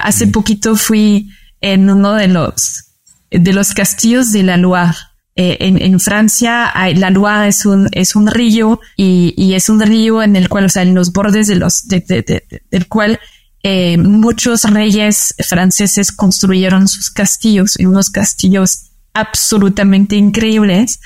hace 0.01 0.27
poquito 0.27 0.75
fui 0.75 1.29
en 1.61 1.89
uno 1.89 2.13
de 2.13 2.27
los, 2.27 2.83
de 3.31 3.53
los 3.53 3.73
castillos 3.73 4.31
de 4.31 4.43
la 4.43 4.57
Loire. 4.57 4.97
En, 5.41 5.81
en, 5.81 5.99
Francia, 5.99 6.71
la 6.95 7.09
Loire 7.09 7.47
es 7.47 7.65
un, 7.65 7.87
es 7.91 8.15
un 8.15 8.27
río 8.27 8.81
y, 8.97 9.33
y, 9.37 9.53
es 9.53 9.69
un 9.69 9.79
río 9.79 10.21
en 10.21 10.35
el 10.35 10.49
cual, 10.49 10.65
o 10.65 10.69
sea, 10.69 10.81
en 10.83 10.93
los 10.93 11.13
bordes 11.13 11.47
de 11.47 11.55
los, 11.55 11.87
de, 11.87 12.01
de, 12.01 12.21
de, 12.23 12.63
del 12.69 12.87
cual 12.87 13.19
eh, 13.61 13.97
muchos 13.97 14.63
reyes 14.63 15.35
franceses 15.39 16.11
construyeron 16.11 16.87
sus 16.87 17.09
castillos 17.09 17.77
y 17.77 17.85
unos 17.85 18.09
castillos 18.09 18.91
absolutamente 19.13 20.15
increíbles. 20.15 20.99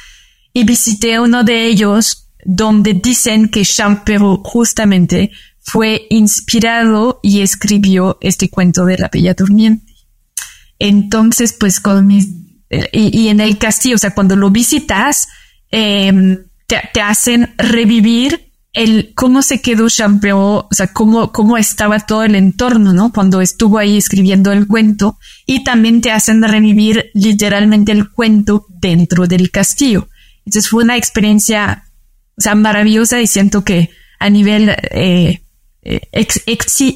Y 0.54 0.64
visité 0.66 1.20
uno 1.20 1.44
de 1.44 1.66
ellos 1.66 2.30
donde 2.46 2.94
dicen 2.94 3.50
que 3.50 3.66
Champero 3.66 4.42
justamente 4.44 5.32
fue 5.60 6.06
inspirado 6.10 7.20
y 7.24 7.42
escribió 7.42 8.18
este 8.22 8.50
cuento 8.50 8.86
de 8.86 8.98
la 8.98 9.10
Bella 9.12 9.34
Durmiente. 9.34 9.94
Entonces, 10.78 11.54
pues 11.54 11.80
con 11.80 12.06
mis... 12.06 12.28
Y, 12.92 13.28
en 13.28 13.40
el 13.40 13.58
castillo, 13.58 13.96
o 13.96 14.00
sea, 14.00 14.14
cuando 14.14 14.36
lo 14.36 14.50
visitas, 14.50 15.28
eh, 15.72 16.38
te, 16.68 17.02
hacen 17.02 17.54
revivir 17.58 18.52
el 18.74 19.14
cómo 19.14 19.44
se 19.44 19.62
quedó 19.62 19.88
Champeo, 19.88 20.40
o 20.40 20.70
sea, 20.72 20.88
cómo, 20.88 21.32
cómo 21.32 21.58
estaba 21.58 22.00
todo 22.00 22.24
el 22.24 22.36
entorno, 22.36 22.94
¿no? 22.94 23.12
Cuando 23.12 23.42
estuvo 23.42 23.78
ahí 23.78 23.98
escribiendo 23.98 24.52
el 24.52 24.68
cuento 24.68 25.20
y 25.46 25.64
también 25.64 26.02
te 26.02 26.12
hacen 26.12 26.42
revivir 26.42 27.12
literalmente 27.14 27.92
el 27.92 28.10
cuento 28.10 28.66
dentro 28.70 29.28
del 29.28 29.52
castillo. 29.52 30.08
Entonces 30.46 30.70
fue 30.70 30.84
una 30.84 30.98
experiencia, 30.98 31.86
o 32.36 32.42
sea, 32.42 32.56
maravillosa 32.56 33.22
y 33.22 33.28
siento 33.28 33.64
que 33.64 33.92
a 34.20 34.30
nivel 34.30 34.70
eh, 34.70 35.42
eh 35.84 36.02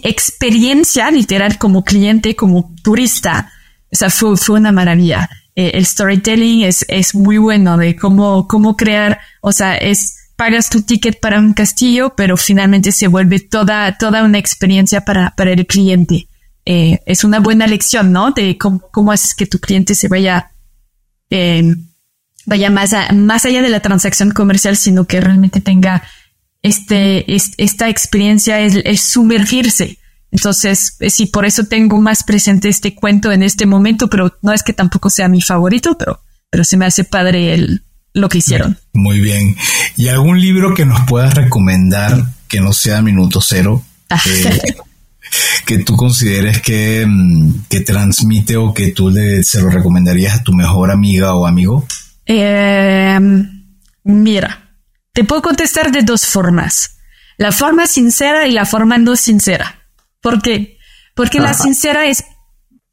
experiencia 0.02 1.12
literal 1.12 1.58
como 1.60 1.84
cliente, 1.84 2.36
como 2.36 2.74
turista, 2.82 3.52
o 3.92 3.96
sea, 3.96 4.10
fue, 4.10 4.36
fue 4.36 4.60
una 4.60 4.72
maravilla. 4.72 5.30
Eh, 5.58 5.72
el 5.74 5.88
storytelling 5.88 6.62
es, 6.62 6.86
es 6.88 7.16
muy 7.16 7.40
bueno 7.40 7.78
de 7.78 7.96
cómo, 7.96 8.48
cómo 8.48 8.78
crear, 8.78 9.20
o 9.42 9.52
sea, 9.52 9.76
es, 9.76 10.30
pagas 10.36 10.70
tu 10.70 10.84
ticket 10.84 11.20
para 11.20 11.40
un 11.40 11.54
castillo, 11.54 12.14
pero 12.16 12.38
finalmente 12.38 12.92
se 12.92 13.08
vuelve 13.08 13.40
toda, 13.40 13.98
toda 13.98 14.24
una 14.24 14.38
experiencia 14.38 15.02
para, 15.02 15.32
para 15.36 15.52
el 15.52 15.66
cliente. 15.66 16.28
Eh, 16.64 17.00
es 17.08 17.24
una 17.24 17.40
buena 17.40 17.66
lección, 17.66 18.12
¿no? 18.12 18.32
De 18.32 18.56
cómo, 18.60 18.82
cómo 18.92 19.12
haces 19.12 19.34
que 19.34 19.48
tu 19.48 19.58
cliente 19.58 19.96
se 19.96 20.08
vaya, 20.08 20.52
eh, 21.32 21.76
vaya 22.46 22.70
más, 22.70 22.94
más 23.16 23.46
allá 23.46 23.64
de 23.64 23.70
la 23.70 23.80
transacción 23.80 24.30
comercial, 24.30 24.78
sino 24.78 25.06
que 25.06 25.22
realmente 25.22 25.60
tenga 25.60 26.04
este, 26.62 27.26
esta 27.58 27.90
experiencia, 27.90 28.60
es, 28.60 29.02
sumergirse. 29.02 29.98
Entonces, 30.38 30.98
eh, 31.00 31.10
sí, 31.10 31.26
por 31.26 31.48
eso 31.48 31.64
tengo 31.64 32.00
más 32.00 32.24
presente 32.24 32.70
este 32.70 32.94
cuento 32.94 33.32
en 33.32 33.42
este 33.42 33.66
momento, 33.66 34.08
pero 34.08 34.38
no 34.44 34.54
es 34.54 34.62
que 34.62 34.72
tampoco 34.72 35.10
sea 35.10 35.28
mi 35.28 35.42
favorito, 35.42 35.98
pero, 35.98 36.22
pero 36.52 36.64
se 36.64 36.78
me 36.78 36.86
hace 36.86 37.04
padre 37.04 37.56
el, 37.56 37.84
lo 38.14 38.30
que 38.30 38.38
hicieron. 38.38 38.78
Muy 38.94 39.20
bien. 39.20 39.56
¿Y 39.96 40.10
algún 40.10 40.40
libro 40.40 40.76
que 40.76 40.86
nos 40.86 41.02
puedas 41.08 41.34
recomendar 41.34 42.24
que 42.48 42.62
no 42.62 42.72
sea 42.72 43.02
Minuto 43.02 43.42
Cero? 43.42 43.84
Ah. 44.12 44.22
Eh, 44.28 44.76
que 45.66 45.80
tú 45.80 45.96
consideres 45.96 46.62
que, 46.62 47.04
mm, 47.08 47.64
que, 47.68 47.82
transmite 47.82 48.58
o 48.58 48.76
que 48.76 48.92
tú 48.92 49.10
le, 49.10 49.44
se 49.44 49.60
lo 49.60 49.72
recomendarías 49.72 50.36
a 50.36 50.44
tu 50.44 50.54
mejor 50.54 50.92
amiga 50.92 51.34
o 51.34 51.48
amigo? 51.48 51.84
Eh, 52.28 53.20
mira, 54.04 54.70
te 55.14 55.24
puedo 55.24 55.42
contestar 55.42 55.92
de 55.92 56.04
dos 56.04 56.28
formas. 56.28 57.00
La 57.38 57.52
forma 57.52 57.88
sincera 57.88 58.46
y 58.46 58.52
la 58.52 58.66
forma 58.68 59.00
no 59.00 59.16
sincera. 59.16 59.77
¿Por 60.22 60.42
qué? 60.42 60.78
Porque 61.16 61.40
la 61.40 61.54
sincera 61.54 62.06
es 62.06 62.24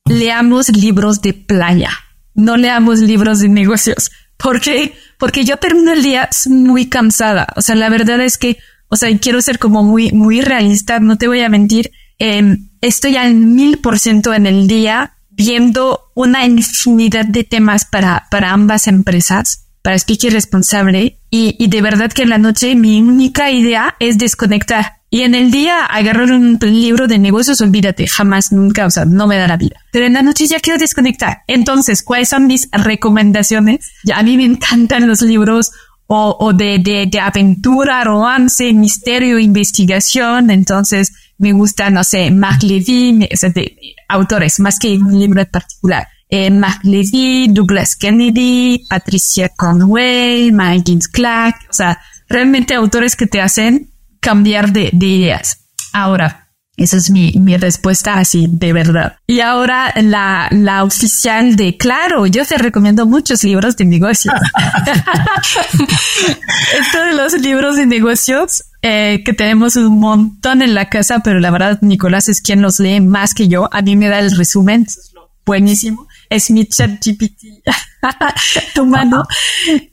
leamos 0.07 0.69
libros 0.71 1.21
de 1.23 1.35
playa, 1.35 1.91
no 2.35 2.57
leamos 2.57 3.01
libros 3.01 3.41
de 3.41 3.49
negocios. 3.49 4.11
¿Por 4.37 4.61
qué? 4.61 4.95
Porque 5.19 5.45
yo 5.45 5.57
termino 5.57 5.93
el 5.93 6.03
día 6.03 6.29
muy 6.47 6.87
cansada. 6.87 7.47
O 7.57 7.63
sea, 7.63 7.75
la 7.75 7.89
verdad 7.89 8.21
es 8.21 8.37
que, 8.37 8.59
o 8.89 8.97
sea, 8.97 9.17
quiero 9.19 9.41
ser 9.41 9.59
como 9.59 9.83
muy, 9.83 10.13
muy 10.13 10.41
realista, 10.41 11.01
no 11.01 11.17
te 11.17 11.29
voy 11.29 11.41
a 11.41 11.49
mentir. 11.49 11.93
Eh, 12.19 12.57
estoy 12.81 13.17
al 13.17 13.35
mil 13.35 13.79
por 13.79 13.99
ciento 13.99 14.35
en 14.35 14.47
el 14.47 14.67
día 14.67 15.15
viendo 15.31 16.13
una 16.15 16.45
infinidad 16.47 17.25
de 17.25 17.45
temas 17.45 17.85
para, 17.85 18.27
para 18.31 18.53
ambas 18.53 18.87
empresas, 18.87 19.67
para 19.83 19.97
Speaker 19.97 20.33
Responsable, 20.33 21.19
y, 21.31 21.57
y 21.59 21.69
de 21.69 21.83
verdad 21.83 22.13
que 22.13 22.23
en 22.23 22.31
la 22.31 22.39
noche 22.39 22.75
mi 22.75 23.01
única 23.01 23.51
idea 23.51 23.97
es 23.99 24.19
desconectar. 24.19 25.03
Y 25.15 25.23
en 25.23 25.37
el 25.37 25.53
día 25.53 25.85
agarrar 25.85 26.33
un 26.33 26.59
libro 26.61 27.07
de 27.07 27.21
negocios, 27.21 27.61
olvídate, 27.61 28.09
jamás, 28.09 28.51
nunca, 28.51 28.85
o 28.85 28.91
sea, 28.91 29.05
no 29.05 29.29
me 29.29 29.37
da 29.37 29.47
la 29.47 29.57
vida. 29.57 29.77
Pero 29.93 30.07
en 30.07 30.15
la 30.15 30.23
noche 30.23 30.49
ya 30.49 30.59
quiero 30.59 30.77
desconectar. 30.77 31.43
Entonces, 31.47 32.03
¿cuáles 32.03 32.31
son 32.31 32.49
mis 32.49 32.69
recomendaciones? 32.73 33.93
Ya 34.03 34.19
a 34.19 34.25
mí 34.25 34.37
me 34.37 34.45
encantan 34.45 35.07
los 35.07 35.23
libros 35.23 35.71
o, 36.09 36.37
o 36.41 36.53
de, 36.53 36.81
de, 36.81 37.07
de 37.07 37.21
aventura, 37.21 38.03
romance, 38.03 38.73
misterio, 38.73 39.39
investigación. 39.39 40.51
Entonces, 40.51 41.13
me 41.39 41.53
gusta, 41.53 41.91
no 41.91 42.03
sé, 42.03 42.33
Mark 42.33 42.65
Levy, 42.65 43.29
o 43.33 43.37
sea, 43.37 43.51
de, 43.51 43.77
autores, 44.09 44.59
más 44.59 44.81
que 44.81 44.99
un 44.99 45.17
libro 45.17 45.43
en 45.43 45.49
particular. 45.49 46.09
Eh, 46.29 46.51
Mark 46.51 46.81
Levy, 46.83 47.47
Douglas 47.51 47.95
Kennedy, 47.95 48.85
Patricia 48.91 49.49
Conway, 49.51 50.51
Mike 50.51 50.99
Clark, 51.13 51.55
o 51.71 51.73
sea, 51.73 52.01
realmente 52.29 52.75
autores 52.75 53.15
que 53.15 53.29
te 53.29 53.41
hacen 53.41 53.94
cambiar 54.25 54.73
de, 54.73 54.89
ideas. 54.91 55.67
Ahora, 55.93 56.49
esa 56.79 56.97
es 56.97 57.11
mi, 57.11 57.33
mi, 57.39 57.59
respuesta 57.59 58.15
así 58.15 58.47
de 58.51 58.73
verdad. 58.73 59.19
Y 59.27 59.41
ahora 59.41 59.93
la, 60.03 60.49
la 60.51 60.83
oficial 60.83 61.57
de 61.57 61.77
Claro, 61.77 62.27
yo 62.27 62.45
te 62.47 62.57
recomiendo 62.57 63.07
muchos 63.07 63.45
libros 63.45 63.77
de 63.77 63.85
negocios. 63.85 64.35
Esto 66.81 67.05
de 67.05 67.13
los 67.13 67.35
libros 67.35 67.77
de 67.77 67.87
negocios, 67.87 68.65
eh, 68.81 69.23
que 69.25 69.35
tenemos 69.35 69.77
un 69.77 70.01
montón 70.01 70.63
en 70.63 70.75
la 70.75 70.89
casa, 70.89 71.21
pero 71.23 71.39
la 71.39 71.51
verdad 71.51 71.79
Nicolás 71.83 72.29
es 72.29 72.41
quien 72.41 72.63
los 72.63 72.81
lee 72.81 73.01
más 73.01 73.35
que 73.35 73.47
yo. 73.47 73.69
A 73.73 73.83
mí 73.83 73.95
me 73.95 74.09
da 74.09 74.21
el 74.21 74.37
resumen, 74.37 74.87
buenísimo. 75.45 76.09
Es 76.31 76.51
mi 76.51 76.67
chat 76.67 76.93
GPT 77.05 77.63
humano. 78.81 79.25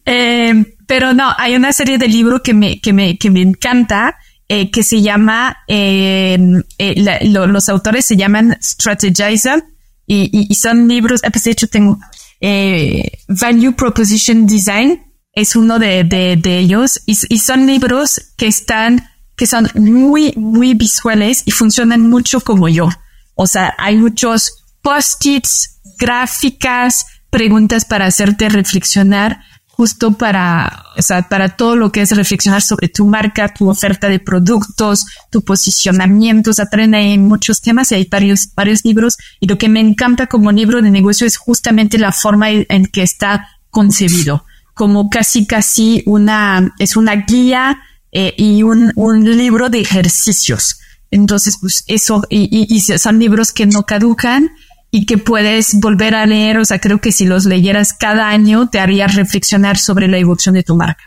Eh, 0.06 0.66
pero 0.92 1.14
no, 1.14 1.34
hay 1.38 1.56
una 1.56 1.72
serie 1.72 1.98
de 1.98 2.10
libros 2.10 2.42
que 2.44 2.54
me, 2.54 2.82
que 2.82 2.92
me, 2.92 3.18
que 3.18 3.32
me 3.32 3.42
encanta 3.42 4.18
eh, 4.50 4.70
que 4.72 4.84
se 4.84 5.02
llama, 5.02 5.60
eh, 5.70 6.38
eh, 6.78 7.30
los 7.30 7.70
autores 7.70 8.04
se 8.04 8.18
llaman 8.18 8.58
Strategizer 8.62 9.64
y, 10.06 10.54
son 10.54 10.90
libros, 10.90 11.22
ah, 11.24 11.30
pues 11.30 11.46
de 11.46 11.52
hecho 11.52 11.68
tengo 11.68 11.98
Value 12.42 13.72
Proposition 13.72 14.46
Design, 14.46 15.02
es 15.32 15.56
uno 15.56 15.80
de, 15.80 16.04
de, 16.04 16.60
ellos 16.60 17.00
y, 17.06 17.18
y, 17.30 17.38
son 17.38 17.68
libros 17.68 18.34
que 18.36 18.48
están, 18.48 19.08
que 19.38 19.48
son 19.48 19.70
muy, 19.76 20.34
muy 20.36 20.74
visuales 20.74 21.44
y 21.46 21.52
funcionan 21.52 22.10
mucho 22.10 22.42
como 22.42 22.68
yo. 22.68 22.90
O 23.36 23.48
sea, 23.48 23.74
hay 23.78 23.96
muchos 23.96 24.66
post-its, 24.82 25.80
gráficas, 25.98 27.06
preguntas 27.30 27.86
para 27.86 28.08
hacerte 28.08 28.50
reflexionar 28.50 29.40
justo 29.82 30.12
para, 30.12 30.86
o 30.96 31.02
sea, 31.02 31.28
para 31.28 31.58
todo 31.58 31.76
lo 31.76 31.92
que 31.92 32.02
es 32.02 32.16
reflexionar 32.16 32.62
sobre 32.62 32.88
tu 32.88 33.08
marca, 33.08 33.52
tu 33.52 33.68
oferta 33.68 34.10
de 34.10 34.20
productos, 34.20 35.08
tu 35.32 35.44
posicionamiento, 35.44 36.52
o 36.52 36.54
sea, 36.54 36.68
traen 36.68 36.94
ahí 36.94 37.18
muchos 37.18 37.62
temas 37.62 37.92
y 37.92 37.96
hay 37.96 38.06
varios, 38.06 38.50
varios 38.54 38.86
libros. 38.86 39.18
Y 39.40 39.48
lo 39.48 39.58
que 39.58 39.70
me 39.70 39.80
encanta 39.80 40.28
como 40.28 40.52
libro 40.52 40.84
de 40.84 40.92
negocio 40.92 41.26
es 41.26 41.36
justamente 41.36 41.98
la 41.98 42.12
forma 42.12 42.52
en 42.52 42.86
que 42.86 43.02
está 43.02 43.48
concebido, 43.72 44.46
como 44.76 45.10
casi, 45.10 45.48
casi 45.48 46.04
una, 46.06 46.76
es 46.78 46.96
una 46.96 47.16
guía 47.16 47.82
eh, 48.12 48.36
y 48.38 48.62
un, 48.62 48.92
un 48.96 49.36
libro 49.36 49.72
de 49.72 49.82
ejercicios. 49.82 50.80
Entonces, 51.10 51.58
pues 51.60 51.86
eso, 51.88 52.22
y, 52.30 52.44
y, 52.56 52.68
y 52.72 52.82
son 52.82 53.18
libros 53.18 53.52
que 53.52 53.66
no 53.66 53.82
caducan 53.82 54.52
y 54.92 55.06
que 55.06 55.18
puedes 55.18 55.80
volver 55.80 56.14
a 56.14 56.26
leer. 56.26 56.58
O 56.60 56.66
sea, 56.66 56.80
creo 56.80 57.00
que 57.00 57.12
si 57.12 57.26
los 57.26 57.46
leyeras 57.46 57.94
cada 57.94 58.30
año 58.30 58.70
te 58.70 58.80
haría 58.80 59.08
reflexionar 59.08 59.78
sobre 59.78 60.08
la 60.08 60.18
evolución 60.18 60.54
de 60.54 60.64
tu 60.64 60.76
marca. 60.76 61.04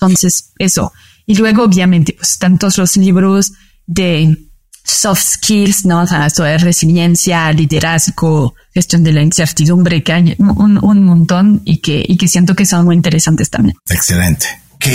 Entonces, 0.00 0.52
eso. 0.58 0.92
Y 1.26 1.34
luego, 1.34 1.64
obviamente, 1.64 2.14
pues 2.16 2.38
tantos 2.38 2.78
los 2.78 2.96
libros 2.96 3.52
de 3.86 4.38
soft 4.84 5.20
skills, 5.20 5.84
¿no? 5.84 6.02
O 6.02 6.06
sea, 6.06 6.26
esto 6.26 6.44
resiliencia, 6.58 7.52
liderazgo, 7.52 8.54
gestión 8.72 9.02
de 9.02 9.12
la 9.12 9.22
incertidumbre, 9.22 10.02
que 10.04 10.12
hay 10.12 10.36
un, 10.38 10.78
un 10.82 11.04
montón 11.04 11.62
y 11.64 11.78
que, 11.78 12.04
y 12.06 12.16
que 12.16 12.28
siento 12.28 12.54
que 12.54 12.64
son 12.64 12.84
muy 12.84 12.94
interesantes 12.94 13.50
también. 13.50 13.76
Excelente. 13.90 14.46
Ok, 14.74 14.86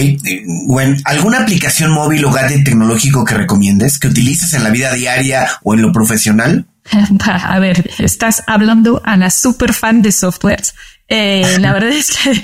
bueno, 0.67 0.95
¿alguna 1.05 1.39
aplicación 1.39 1.91
móvil 1.91 2.23
o 2.25 2.32
gadget 2.32 2.63
tecnológico 2.63 3.25
que 3.25 3.34
recomiendes, 3.34 3.97
que 3.97 4.07
utilices 4.07 4.53
en 4.53 4.63
la 4.63 4.69
vida 4.69 4.93
diaria 4.93 5.47
o 5.63 5.73
en 5.73 5.82
lo 5.82 5.91
profesional? 5.91 6.67
A 7.25 7.59
ver, 7.59 7.91
estás 7.99 8.43
hablando 8.47 9.01
a 9.03 9.17
la 9.17 9.29
super 9.29 9.73
fan 9.73 10.01
de 10.01 10.11
softwares. 10.11 10.73
Eh, 11.07 11.57
la 11.59 11.73
verdad 11.73 11.89
es 11.89 12.17
que 12.17 12.41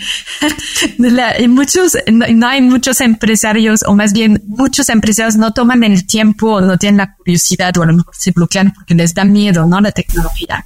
en 1.43 1.51
muchos, 1.51 1.97
no, 2.11 2.47
hay 2.47 2.61
muchos 2.61 2.99
empresarios, 3.01 3.83
o 3.87 3.95
más 3.95 4.13
bien 4.13 4.43
muchos 4.45 4.89
empresarios 4.89 5.37
no 5.37 5.53
toman 5.53 5.83
el 5.83 6.05
tiempo 6.05 6.55
o 6.55 6.61
no 6.61 6.77
tienen 6.77 6.97
la 6.97 7.15
curiosidad 7.15 7.75
o 7.77 7.83
a 7.83 7.85
lo 7.85 7.93
mejor 7.93 8.13
se 8.15 8.31
bloquean 8.31 8.73
porque 8.73 8.93
les 8.93 9.13
da 9.13 9.23
miedo, 9.23 9.65
¿no? 9.65 9.79
La 9.79 9.91
tecnología. 9.91 10.65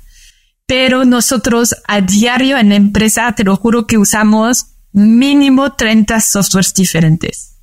Pero 0.66 1.06
nosotros 1.06 1.76
a 1.88 2.02
diario 2.02 2.58
en 2.58 2.70
la 2.70 2.76
empresa, 2.76 3.34
te 3.34 3.44
lo 3.44 3.56
juro 3.58 3.86
que 3.86 3.98
usamos 3.98 4.68
mínimo 4.94 5.74
30 5.74 6.20
softwares 6.22 6.74
diferentes. 6.74 7.58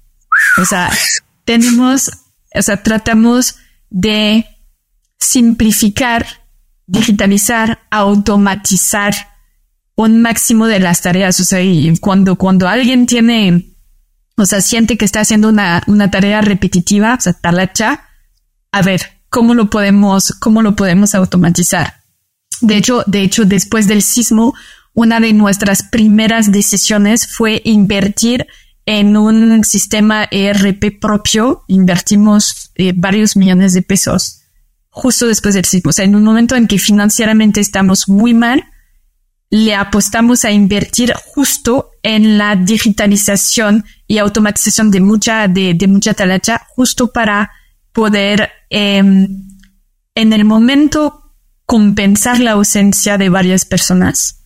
O 0.57 0.65
sea, 0.65 0.91
tenemos, 1.45 2.11
o 2.55 2.63
sea, 2.63 2.83
tratamos 2.83 3.57
de 3.91 4.47
simplificar, 5.19 6.27
digitalizar, 6.87 7.81
automatizar 7.91 9.15
un 9.95 10.23
máximo 10.23 10.67
de 10.67 10.81
las 10.81 11.03
tareas. 11.03 11.41
O 11.41 11.45
sea, 11.45 11.61
y 11.61 11.97
cuando, 11.99 12.37
cuando 12.37 12.69
alguien 12.69 13.07
tiene, 13.07 13.75
o 14.37 14.47
sea, 14.47 14.61
siente 14.61 14.97
que 14.97 15.05
está 15.05 15.21
haciendo 15.21 15.49
una, 15.49 15.83
una 15.87 16.11
tarea 16.11 16.41
repetitiva, 16.41 17.15
o 17.15 17.21
sea, 17.21 17.33
talacha, 17.33 18.05
a 18.73 18.83
ver, 18.83 19.03
¿cómo 19.29 19.55
lo 19.55 19.71
podemos, 19.71 20.35
cómo 20.41 20.63
lo 20.63 20.77
podemos 20.77 21.15
automatizar? 21.15 21.95
De 22.61 22.77
hecho, 22.77 23.03
de 23.07 23.23
hecho, 23.23 23.45
después 23.45 23.87
del 23.87 24.03
sismo, 24.03 24.55
una 24.95 25.21
de 25.21 25.33
nuestras 25.33 25.83
primeras 25.83 26.51
decisiones 26.51 27.29
fue 27.29 27.61
invertir 27.65 28.47
en 28.87 29.17
un 29.17 29.63
sistema 29.65 30.27
ERP 30.31 31.01
propio. 31.01 31.65
Invertimos 31.69 32.71
eh, 32.75 32.93
varios 32.97 33.37
millones 33.37 33.75
de 33.75 33.83
pesos 33.83 34.38
justo 35.01 35.27
después 35.27 35.55
del 35.55 35.65
sismo. 35.65 35.91
O 35.91 35.93
sea, 35.93 36.05
en 36.05 36.15
un 36.15 36.25
momento 36.25 36.57
en 36.57 36.67
que 36.67 36.79
financieramente 36.79 37.61
estamos 37.61 38.09
muy 38.09 38.35
mal, 38.35 38.65
le 39.51 39.75
apostamos 39.75 40.45
a 40.45 40.51
invertir 40.51 41.13
justo 41.35 41.91
en 42.03 42.37
la 42.37 42.57
digitalización 42.57 43.85
y 44.07 44.19
automatización 44.19 44.91
de 44.91 45.01
mucha, 45.01 45.49
de, 45.49 45.77
mucha 45.89 46.15
talacha, 46.15 46.67
justo 46.69 47.13
para 47.13 47.51
poder 47.93 48.51
em, 48.71 49.27
en 50.15 50.33
el 50.33 50.45
momento 50.45 51.33
compensar 51.65 52.41
la 52.41 52.53
ausencia 52.53 53.19
de 53.19 53.29
varias 53.29 53.65
personas 53.65 54.39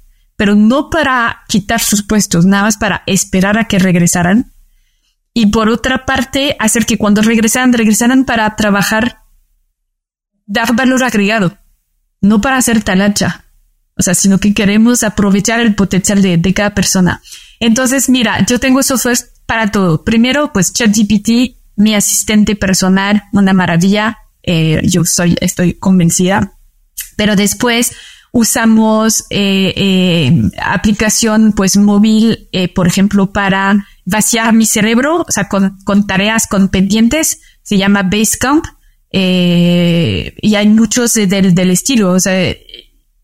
pero 0.43 0.57
no 0.57 0.91
para 0.91 1.43
quitar 1.47 1.81
sus 1.81 2.03
puestos, 2.03 2.45
nada 2.45 2.65
más 2.65 2.77
para 2.77 3.05
esperar 3.07 3.59
a 3.59 3.67
que 3.67 3.79
regresaran. 3.79 4.53
Y 5.33 5.47
por 5.47 5.69
otra 5.69 6.05
parte, 6.05 6.57
hacer 6.59 6.85
que 6.85 6.99
cuando 6.99 7.23
regresaran, 7.23 7.73
regresaran 7.73 8.25
para 8.25 8.57
trabajar, 8.57 9.22
dar 10.53 10.75
valor 10.77 11.03
agregado, 11.03 11.57
no 12.21 12.41
para 12.41 12.59
hacer 12.59 12.83
talacha. 12.83 13.45
O 13.97 14.03
sea, 14.03 14.15
sino 14.15 14.39
que 14.39 14.55
queremos 14.55 15.03
aprovechar 15.03 15.61
el 15.61 15.75
potencial 15.75 16.23
de, 16.23 16.55
cada 16.55 16.75
persona. 16.75 17.21
Entonces, 17.61 18.09
mira, 18.09 18.45
yo 18.47 18.59
tengo 18.59 18.83
software 18.83 19.19
para 19.47 19.71
todo. 19.71 20.05
Primero, 20.05 20.53
pues 20.53 20.73
ChatGPT, 20.73 21.57
mi 21.77 21.95
asistente 21.95 22.57
personal, 22.57 23.25
una 23.33 23.53
maravilla. 23.53 24.19
Eh, 24.43 24.81
yo 24.85 25.05
soy, 25.05 25.37
estoy 25.41 25.75
convencida. 25.75 26.55
Pero 27.17 27.37
después, 27.37 27.93
usamos 28.33 29.25
eh, 29.31 29.75
eh, 29.77 30.51
aplicación 30.63 31.53
pues 31.53 31.77
móvil, 31.77 32.49
por 32.75 32.87
ejemplo, 32.87 33.33
para 33.33 33.87
vaciar 34.07 34.53
mi 34.55 34.67
cerebro, 34.67 35.25
o 35.29 35.31
sea, 35.31 35.49
con, 35.49 35.79
con 35.85 36.07
tareas, 36.07 36.47
con 36.47 36.69
pendientes, 36.69 37.41
se 37.63 37.77
llama 37.77 38.03
Basecamp, 38.03 38.65
eh, 39.13 40.35
y 40.41 40.55
hay 40.55 40.69
muchos 40.69 41.15
del, 41.15 41.55
del 41.55 41.71
estilo, 41.71 42.13
o 42.13 42.21
sea, 42.21 42.55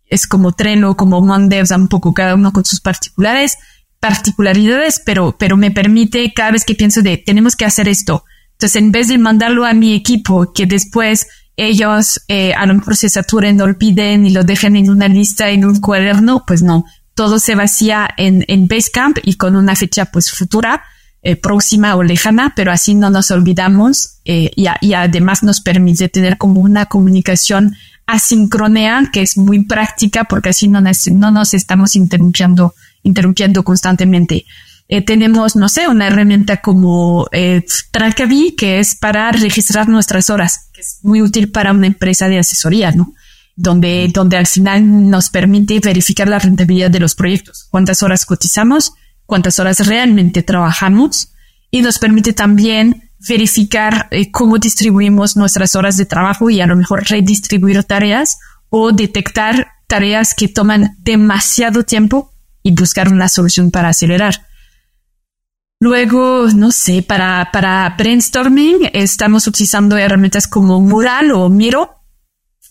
es 0.07 0.26
como 0.26 0.53
Trello, 0.53 0.97
como 0.97 1.20
Monday, 1.20 1.61
o 1.61 1.66
sea, 1.66 1.76
un 1.76 1.89
poco 1.89 2.14
cada 2.14 2.34
uno 2.34 2.53
con 2.53 2.64
sus 2.64 2.80
particulares, 2.80 3.57
particularidades, 4.01 5.01
pero, 5.05 5.36
pero 5.39 5.57
me 5.57 5.70
permite 5.70 6.32
cada 6.34 6.53
vez 6.53 6.64
que 6.64 6.74
pienso 6.74 7.03
de 7.03 7.16
tenemos 7.16 7.57
que 7.57 7.64
hacer 7.64 7.89
esto. 7.89 8.24
Entonces, 8.53 8.76
en 8.76 8.93
vez 8.93 9.09
de 9.09 9.18
mandarlo 9.18 9.64
a 9.64 9.72
mi 9.72 9.95
equipo, 9.95 10.53
que 10.53 10.66
después 10.66 11.26
ellos 11.57 12.20
eh, 12.28 12.55
a 12.55 12.66
lo 12.66 12.74
mejor 12.74 12.97
se 12.97 13.09
saturen, 13.09 13.61
olviden 13.61 14.26
y 14.26 14.30
lo 14.30 14.45
dejen 14.45 14.76
en 14.76 14.91
una 14.91 15.09
lista, 15.09 15.51
en 15.51 15.64
un 15.64 15.80
cuaderno, 15.80 16.45
pues 16.47 16.62
no, 16.62 16.84
todo 17.14 17.39
se 17.39 17.55
vacía 17.55 18.09
en, 18.16 18.45
en 18.47 18.68
Basecamp 18.68 19.18
y 19.22 19.34
con 19.34 19.57
una 19.57 19.74
fecha 19.74 20.07
pues 20.07 20.30
futura, 20.30 20.84
eh, 21.23 21.37
próxima 21.37 21.97
o 21.97 22.03
lejana, 22.03 22.53
pero 22.55 22.73
así 22.73 22.95
no 22.95 23.11
nos 23.11 23.31
olvidamos 23.31 24.19
eh, 24.25 24.51
y, 24.55 24.66
y, 24.81 24.95
además 24.95 25.43
nos 25.43 25.61
permite 25.61 26.09
tener 26.09 26.39
como 26.39 26.61
una 26.61 26.87
comunicación 26.87 27.75
asincronea 28.07 29.11
que 29.12 29.23
es 29.23 29.37
muy 29.37 29.64
práctica 29.64 30.25
porque 30.25 30.49
así 30.49 30.69
no 30.69 30.81
nos, 30.81 31.07
no 31.09 31.31
nos 31.31 31.55
estamos 31.55 31.95
interrumpiendo, 31.97 32.75
interrumpiendo 33.03 33.62
constantemente. 33.62 34.47
Eh, 34.89 35.03
tenemos, 35.03 35.55
no 35.55 35.69
sé, 35.69 35.87
una 35.87 36.07
herramienta 36.07 36.62
como 36.62 37.29
eh, 37.31 37.62
Trackaby, 37.91 38.55
que 38.57 38.79
es 38.79 38.95
para 38.95 39.31
registrar 39.33 39.87
nuestras 39.89 40.31
horas, 40.31 40.71
que 40.73 40.81
es 40.81 41.01
muy 41.03 41.21
útil 41.21 41.51
para 41.51 41.73
una 41.73 41.87
empresa 41.87 42.29
de 42.29 42.39
asesoría, 42.39 42.93
¿no? 42.93 43.12
Donde, 43.55 44.09
donde 44.14 44.39
al 44.39 44.47
final 44.47 45.11
nos 45.11 45.29
permite 45.29 45.79
verificar 45.81 46.27
la 46.27 46.39
rentabilidad 46.39 46.91
de 46.91 47.01
los 47.01 47.14
proyectos, 47.14 47.66
cuántas 47.71 48.03
horas 48.03 48.25
cotizamos, 48.25 48.93
cuántas 49.29 49.59
horas 49.59 49.87
realmente 49.87 50.43
trabajamos 50.43 51.35
y 51.70 51.83
nos 51.83 51.99
permite 51.99 52.33
también 52.33 53.11
verificar 53.29 54.09
eh, 54.11 54.31
cómo 54.31 54.57
distribuimos 54.57 55.37
nuestras 55.37 55.76
horas 55.76 55.99
de 55.99 56.07
trabajo 56.07 56.49
y 56.49 56.62
a 56.62 56.66
lo 56.66 56.74
mejor 56.76 57.05
redistribuir 57.05 57.85
tareas 57.85 58.39
o 58.70 58.91
detectar 58.91 59.72
tareas 59.87 60.33
que 60.35 60.49
toman 60.49 60.97
demasiado 61.01 61.83
tiempo 61.83 62.33
y 62.62 62.72
buscar 62.72 63.12
una 63.12 63.29
solución 63.29 63.70
para 63.70 63.91
acelerar. 63.91 64.47
Luego, 65.79 66.47
no 66.55 66.70
sé, 66.70 67.03
para, 67.03 67.51
para 67.53 67.97
brainstorming 67.99 68.89
estamos 68.95 69.47
utilizando 69.47 69.99
herramientas 69.99 70.49
como 70.49 70.81
Mural 70.81 71.33
o 71.33 71.51
Miro, 71.51 71.99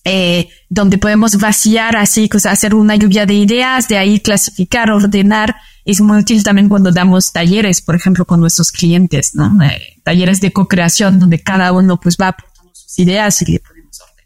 eh, 0.03 0.49
donde 0.69 0.97
podemos 0.97 1.37
vaciar 1.37 1.97
así, 1.97 2.27
pues, 2.29 2.47
hacer 2.47 2.73
una 2.73 2.95
lluvia 2.95 3.27
de 3.27 3.35
ideas, 3.35 3.87
de 3.87 3.99
ahí 3.99 4.19
clasificar, 4.21 4.89
ordenar. 4.89 5.55
Es 5.87 6.01
muy 6.01 6.19
útil 6.19 6.43
también 6.43 6.67
cuando 6.67 6.91
damos 6.91 7.31
talleres, 7.31 7.81
por 7.81 7.95
ejemplo, 7.95 8.25
con 8.25 8.41
nuestros 8.41 8.71
clientes, 8.71 9.33
¿no? 9.35 9.57
Eh, 9.63 10.01
talleres 10.03 10.41
de 10.41 10.51
co-creación, 10.51 11.17
donde 11.17 11.41
cada 11.41 11.71
uno 11.71 11.99
pues 11.99 12.17
va 12.21 12.27
aportando 12.27 12.75
sus 12.75 12.99
ideas 12.99 13.41
y 13.41 13.53
le 13.53 13.59
ponemos 13.59 14.01
orden. 14.01 14.25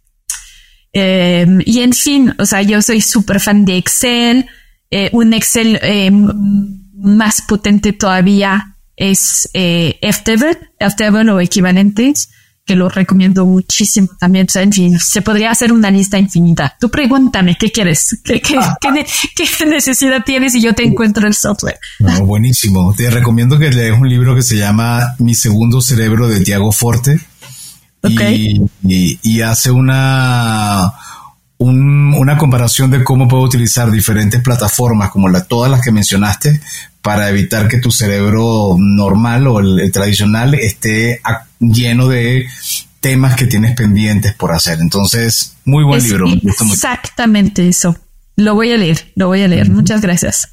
Eh, 0.94 1.64
y 1.66 1.80
en 1.82 1.94
fin, 1.94 2.34
o 2.40 2.46
sea, 2.46 2.64
yo 2.64 2.82
soy 2.82 3.00
súper 3.00 3.40
fan 3.40 3.64
de 3.66 3.78
Excel, 3.78 4.48
un 5.14 5.34
Excel 5.34 5.80
más 6.96 7.42
potente 7.44 7.94
todavía 7.94 8.72
es 8.96 9.50
eh, 9.54 10.00
Airtable, 10.02 11.32
o 11.32 11.40
equivalentes, 11.40 12.30
que 12.66 12.76
lo 12.76 12.90
recomiendo 12.90 13.46
muchísimo 13.46 14.08
también. 14.20 14.48
en 14.54 14.72
fin, 14.72 15.00
se 15.00 15.22
podría 15.22 15.52
hacer 15.52 15.74
una 15.74 15.90
lista 15.90 16.18
infinita. 16.18 16.76
Tú 16.80 16.90
pregúntame, 16.90 17.58
¿qué 17.60 17.72
quieres? 17.72 18.20
¿Qué, 18.24 18.40
qué, 18.42 18.58
ah. 18.58 18.78
qué, 18.82 19.66
necesidad 19.66 20.24
tienes 20.24 20.56
y 20.56 20.62
yo 20.62 20.74
te 20.74 20.84
encuentro 20.84 21.28
el 21.28 21.34
software? 21.34 21.80
buenísimo. 22.24 22.94
Te 22.96 23.10
recomiendo 23.10 23.58
que 23.58 23.72
leas 23.72 24.00
un 24.00 24.08
libro 24.08 24.36
que 24.36 24.42
se 24.42 24.58
llama 24.58 25.16
Mi 25.20 25.36
segundo 25.36 25.82
cerebro 25.82 26.28
de 26.28 26.42
Tiago 26.42 26.72
Forte. 26.72 27.20
Y, 28.04 28.62
y, 28.84 29.42
hace 29.42 29.70
una, 29.70 30.92
una 31.64 32.38
comparación 32.38 32.90
de 32.90 33.04
cómo 33.04 33.28
puedo 33.28 33.44
utilizar 33.44 33.92
diferentes 33.92 34.42
plataformas 34.42 35.12
como 35.12 35.30
la, 35.30 35.44
todas 35.44 35.70
las 35.70 35.82
que 35.82 35.92
mencionaste 35.92 36.60
para 37.02 37.30
evitar 37.30 37.68
que 37.68 37.80
tu 37.80 37.92
cerebro 37.92 38.76
normal 38.78 39.48
o 39.48 39.60
el, 39.60 39.92
tradicional 39.92 40.56
esté 40.56 41.22
lleno 41.60 42.08
de 42.08 42.48
temas 43.00 43.36
que 43.36 43.48
tienes 43.48 43.76
pendientes 43.76 44.34
por 44.34 44.54
hacer. 44.54 44.80
Entonces, 44.80 45.56
muy 45.66 45.84
buen 45.84 46.04
libro. 46.04 46.28
exactamente 46.72 47.68
eso. 47.68 47.96
Lo 48.36 48.56
voy 48.56 48.72
a 48.72 48.78
leer, 48.78 49.12
lo 49.16 49.28
voy 49.28 49.42
a 49.42 49.48
leer. 49.48 49.70
Muchas 49.70 50.02
gracias. 50.02 50.50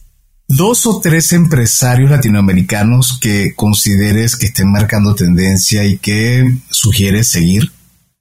Dos 0.46 0.86
o 0.86 1.00
tres 1.00 1.32
empresarios 1.32 2.10
latinoamericanos 2.10 3.18
que 3.20 3.54
consideres 3.54 4.36
que 4.36 4.46
estén 4.46 4.72
marcando 4.72 5.14
tendencia 5.14 5.84
y 5.84 5.98
que 5.98 6.44
sugieres 6.70 7.28
seguir. 7.28 7.70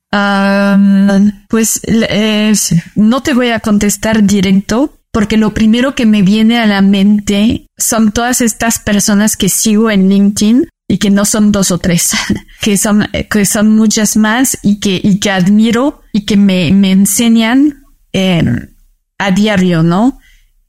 Pues 0.10 1.82
no 2.96 3.24
te 3.24 3.34
voy 3.34 3.50
a 3.50 3.60
contestar 3.60 4.24
directo, 4.24 4.98
porque 5.12 5.38
lo 5.38 5.54
primero 5.54 5.96
que 5.96 6.06
me 6.06 6.22
viene 6.22 6.60
a 6.60 6.68
la 6.68 6.82
mente 6.82 7.68
son 7.78 8.12
todas 8.12 8.42
estas 8.42 8.80
personas 8.80 9.36
que 9.36 9.50
sigo 9.50 9.90
en 9.90 10.10
LinkedIn 10.10 10.68
y 10.88 11.00
que 11.00 11.10
no 11.10 11.26
son 11.26 11.52
dos 11.52 11.72
o 11.72 11.78
tres, 11.78 12.12
que 12.62 12.78
son, 12.78 13.08
que 13.30 13.46
son 13.46 13.76
muchas 13.76 14.16
más 14.16 14.58
y 14.64 14.80
que, 14.80 15.00
y 15.04 15.20
que 15.20 15.32
admiro 15.32 16.02
y 16.14 16.26
que 16.26 16.38
me, 16.38 16.72
me 16.72 16.92
enseñan 16.92 17.84
eh, 18.14 18.44
a 19.18 19.32
diario, 19.32 19.84
¿no? 19.84 20.20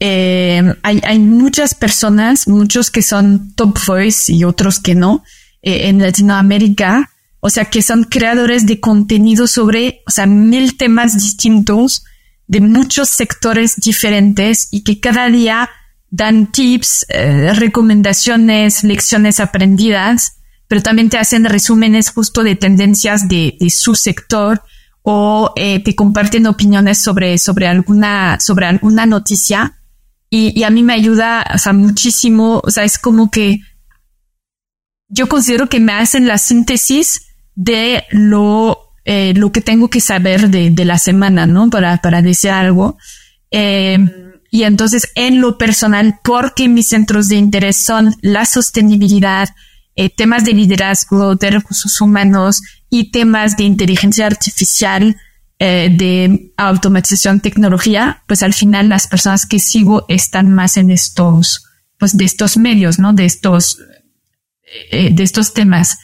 Eh, 0.01 0.63
hay, 0.83 1.01
hay, 1.05 1.19
muchas 1.19 1.75
personas, 1.75 2.47
muchos 2.47 2.91
que 2.91 3.03
son 3.03 3.53
top 3.55 3.77
voice 3.87 4.33
y 4.33 4.45
otros 4.45 4.79
que 4.79 4.95
no, 4.95 5.25
eh, 5.61 5.89
en 5.89 6.01
Latinoamérica, 6.01 7.11
o 7.41 7.51
sea, 7.51 7.67
que 7.67 7.83
son 7.83 8.05
creadores 8.05 8.67
de 8.67 8.81
contenido 8.81 9.47
sobre, 9.47 10.03
o 10.07 10.11
sea, 10.11 10.27
mil 10.27 10.77
temas 10.77 11.15
distintos 11.15 12.05
de 12.47 12.61
muchos 12.61 13.11
sectores 13.11 13.77
diferentes 13.77 14.69
y 14.71 14.83
que 14.83 15.01
cada 15.01 15.29
día 15.29 15.71
dan 16.11 16.51
tips, 16.51 17.07
eh, 17.11 17.53
recomendaciones, 17.55 18.83
lecciones 18.83 19.41
aprendidas, 19.41 20.39
pero 20.67 20.83
también 20.83 21.11
te 21.11 21.19
hacen 21.19 21.45
resúmenes 21.45 22.11
justo 22.11 22.43
de 22.43 22.57
tendencias 22.57 23.29
de, 23.29 23.57
de 23.61 23.71
su 23.71 23.95
sector 23.95 24.63
o 25.03 25.53
eh, 25.57 25.83
te 25.83 25.95
comparten 25.95 26.47
opiniones 26.47 26.99
sobre, 26.99 27.39
sobre 27.39 27.67
alguna, 27.67 28.39
sobre 28.41 28.67
alguna 28.67 29.07
noticia. 29.07 29.79
Y, 30.31 30.59
y, 30.59 30.65
a 30.65 30.71
mí 30.71 30.83
me 30.83 30.93
ayuda, 30.93 31.47
o 31.55 31.59
sea, 31.59 31.73
muchísimo, 31.73 32.61
o 32.63 32.71
sea, 32.71 32.85
es 32.85 32.99
como 32.99 33.31
que 33.31 33.61
yo 35.09 35.27
considero 35.27 35.71
que 35.71 35.81
me 35.81 35.93
hacen 35.93 36.27
la 36.27 36.37
síntesis 36.37 37.28
de 37.61 38.05
lo, 38.11 38.95
eh, 39.05 39.35
lo 39.35 39.51
que 39.51 39.61
tengo 39.61 39.91
que 39.91 40.01
saber 40.01 40.49
de, 40.49 40.71
de, 40.71 40.85
la 40.85 40.97
semana, 40.97 41.45
¿no? 41.45 41.69
Para, 41.71 41.97
para 41.99 42.23
decir 42.23 42.51
algo. 42.51 42.99
Eh, 43.51 43.99
y 44.49 44.63
entonces, 44.63 45.11
en 45.17 45.41
lo 45.41 45.59
personal, 45.59 46.21
porque 46.23 46.69
mis 46.69 46.87
centros 46.87 47.27
de 47.27 47.35
interés 47.35 47.77
son 47.77 48.15
la 48.23 48.47
sostenibilidad, 48.47 49.49
eh, 49.97 50.09
temas 50.09 50.45
de 50.45 50.53
liderazgo, 50.53 51.35
de 51.35 51.51
recursos 51.51 52.01
humanos 52.01 52.63
y 52.89 53.11
temas 53.11 53.57
de 53.57 53.65
inteligencia 53.65 54.27
artificial, 54.27 55.17
eh, 55.59 55.91
de 55.93 56.53
automatización, 56.57 57.41
tecnología, 57.41 58.23
pues 58.29 58.45
al 58.45 58.55
final 58.55 58.89
las 58.89 59.09
personas 59.09 59.47
que 59.47 59.59
sigo 59.59 60.05
están 60.09 60.55
más 60.55 60.77
en 60.77 60.93
estos, 60.93 61.65
pues 61.99 62.17
de 62.17 62.25
estos 62.25 62.57
medios, 62.57 63.01
¿no? 63.01 63.13
De 63.15 63.25
estos, 63.25 63.81
eh, 64.93 65.11
de 65.13 65.23
estos 65.25 65.55
temas. 65.55 65.99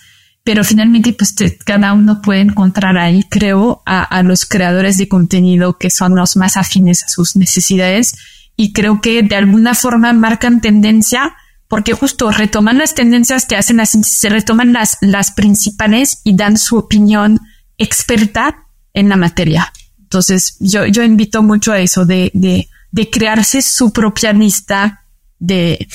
Pero 0.44 0.62
finalmente, 0.62 1.12
pues 1.14 1.34
te, 1.34 1.56
cada 1.56 1.94
uno 1.94 2.20
puede 2.20 2.40
encontrar 2.40 2.98
ahí, 2.98 3.24
creo, 3.30 3.82
a, 3.86 4.02
a 4.02 4.22
los 4.22 4.44
creadores 4.44 4.98
de 4.98 5.08
contenido 5.08 5.78
que 5.78 5.90
son 5.90 6.14
los 6.14 6.36
más 6.36 6.56
afines 6.56 7.02
a 7.02 7.08
sus 7.08 7.34
necesidades 7.34 8.14
y 8.56 8.72
creo 8.72 9.00
que 9.00 9.22
de 9.22 9.36
alguna 9.36 9.74
forma 9.74 10.12
marcan 10.12 10.60
tendencia 10.60 11.34
porque 11.68 11.92
justo 11.92 12.30
retoman 12.30 12.78
las 12.78 12.94
tendencias, 12.94 13.48
te 13.48 13.56
hacen 13.56 13.78
las, 13.78 13.90
se 13.90 14.28
retoman 14.28 14.72
las, 14.72 14.98
las 15.00 15.32
principales 15.32 16.20
y 16.22 16.36
dan 16.36 16.58
su 16.58 16.76
opinión 16.76 17.40
experta 17.78 18.66
en 18.92 19.08
la 19.08 19.16
materia. 19.16 19.72
Entonces, 19.98 20.56
yo, 20.60 20.86
yo 20.86 21.02
invito 21.02 21.42
mucho 21.42 21.72
a 21.72 21.80
eso 21.80 22.04
de, 22.04 22.30
de, 22.34 22.68
de 22.92 23.10
crearse 23.10 23.62
su 23.62 23.92
propia 23.92 24.32
lista 24.32 25.04
de, 25.38 25.88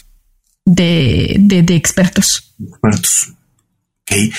de, 0.65 1.37
de, 1.39 1.61
de 1.63 1.75
expertos. 1.75 2.55
Expertos. 2.59 3.33
Okay. 4.09 4.31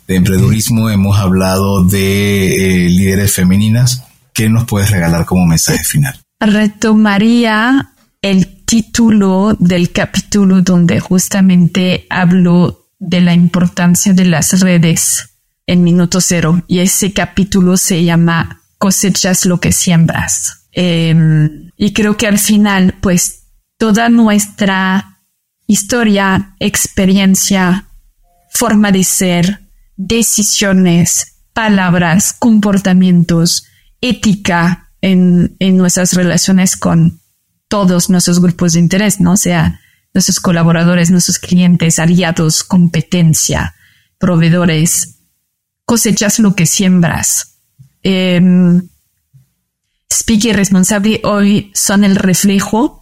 de 0.08 0.16
emprendedurismo, 0.16 0.90
hemos 0.90 1.18
hablado 1.18 1.84
de 1.84 2.86
eh, 2.86 2.90
líderes 2.90 3.32
femeninas. 3.32 4.08
¿qué 4.38 4.48
nos 4.48 4.66
puedes 4.66 4.92
regalar 4.92 5.26
como 5.26 5.44
mensaje 5.46 5.82
final? 5.82 6.16
Retomaría 6.38 7.90
el 8.22 8.64
título 8.64 9.56
del 9.58 9.90
capítulo 9.90 10.62
donde 10.62 11.00
justamente 11.00 12.06
hablo 12.08 12.86
de 13.00 13.20
la 13.20 13.34
importancia 13.34 14.12
de 14.12 14.26
las 14.26 14.60
redes 14.60 15.30
en 15.66 15.82
minuto 15.82 16.20
cero 16.20 16.62
y 16.68 16.78
ese 16.78 17.12
capítulo 17.12 17.76
se 17.76 18.04
llama 18.04 18.62
cosechas 18.78 19.44
lo 19.44 19.58
que 19.58 19.72
siembras. 19.72 20.68
Eh, 20.70 21.70
y 21.76 21.92
creo 21.92 22.16
que 22.16 22.28
al 22.28 22.38
final, 22.38 22.94
pues 23.00 23.46
toda 23.76 24.08
nuestra 24.08 25.18
historia, 25.66 26.54
experiencia, 26.60 27.86
forma 28.50 28.92
de 28.92 29.02
ser, 29.02 29.67
decisiones, 29.98 31.40
palabras, 31.52 32.34
comportamientos, 32.38 33.66
ética 34.00 34.90
en, 35.02 35.56
en 35.58 35.76
nuestras 35.76 36.14
relaciones 36.14 36.76
con 36.76 37.20
todos 37.68 38.08
nuestros 38.08 38.40
grupos 38.40 38.72
de 38.72 38.80
interés, 38.80 39.20
¿no? 39.20 39.32
O 39.32 39.36
sea, 39.36 39.80
nuestros 40.14 40.40
colaboradores, 40.40 41.10
nuestros 41.10 41.38
clientes, 41.38 41.98
aliados, 41.98 42.64
competencia, 42.64 43.74
proveedores, 44.18 45.18
cosechas 45.84 46.38
lo 46.38 46.54
que 46.54 46.64
siembras. 46.64 47.58
Eh, 48.02 48.40
Speaker 50.10 50.56
responsable 50.56 51.20
hoy 51.24 51.70
son 51.74 52.04
el 52.04 52.16
reflejo 52.16 52.97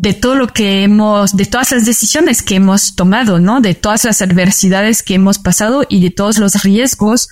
de 0.00 0.14
todo 0.14 0.34
lo 0.34 0.48
que 0.48 0.82
hemos, 0.82 1.36
de 1.36 1.44
todas 1.44 1.72
las 1.72 1.84
decisiones 1.84 2.42
que 2.42 2.54
hemos 2.54 2.96
tomado, 2.96 3.38
¿no? 3.38 3.60
De 3.60 3.74
todas 3.74 4.06
las 4.06 4.22
adversidades 4.22 5.02
que 5.02 5.12
hemos 5.12 5.38
pasado 5.38 5.84
y 5.90 6.00
de 6.00 6.08
todos 6.08 6.38
los 6.38 6.62
riesgos 6.62 7.28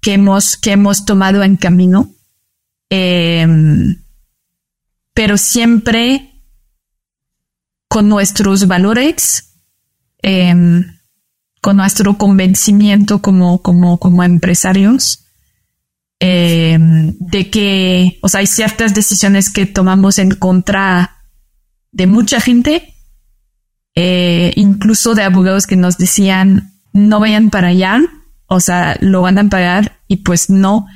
que 0.00 0.12
hemos, 0.12 0.56
que 0.56 0.70
hemos 0.70 1.04
tomado 1.04 1.42
en 1.42 1.56
camino. 1.56 2.12
Eh, 2.90 3.44
pero 5.12 5.36
siempre 5.36 6.44
con 7.88 8.08
nuestros 8.08 8.68
valores, 8.68 9.56
eh, 10.22 10.54
con 11.60 11.76
nuestro 11.76 12.18
convencimiento 12.18 13.20
como, 13.20 13.62
como, 13.62 13.98
como 13.98 14.22
empresarios, 14.22 15.24
eh, 16.20 16.78
de 16.78 17.50
que, 17.50 18.20
o 18.22 18.28
sea, 18.28 18.38
hay 18.38 18.46
ciertas 18.46 18.94
decisiones 18.94 19.52
que 19.52 19.66
tomamos 19.66 20.20
en 20.20 20.30
contra 20.36 21.21
de 21.92 22.06
mucha 22.06 22.40
gente, 22.40 22.94
incluso 23.94 25.14
de 25.14 25.22
abogados 25.22 25.66
que 25.66 25.76
nos 25.76 25.98
decían, 25.98 26.72
no 26.92 27.20
vayan 27.20 27.50
para 27.50 27.68
allá, 27.68 28.00
o 28.46 28.60
sea, 28.60 28.96
lo 29.00 29.22
van 29.22 29.38
a 29.38 29.48
pagar 29.48 30.00
y 30.08 30.18
pues 30.18 30.50
no 30.50 30.86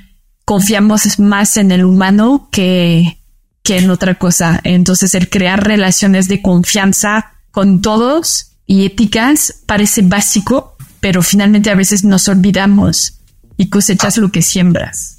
confiamos 0.45 1.19
más 1.19 1.57
en 1.57 1.73
el 1.73 1.85
humano 1.85 2.49
que, 2.53 3.19
que 3.63 3.79
en 3.79 3.91
otra 3.91 4.15
cosa. 4.15 4.61
Entonces 4.65 5.15
el 5.15 5.29
crear 5.29 5.67
relaciones 5.67 6.29
de 6.29 6.43
confianza 6.43 7.33
con 7.51 7.81
todos 7.81 8.53
y 8.67 8.85
éticas 8.85 9.63
parece 9.67 10.03
básico, 10.03 10.77
pero 11.01 11.23
finalmente 11.23 11.71
a 11.71 11.75
veces 11.75 12.05
nos 12.05 12.29
olvidamos 12.29 13.21
y 13.57 13.69
cosechas 13.69 14.19
lo 14.19 14.31
que 14.31 14.43
siembras. 14.43 15.17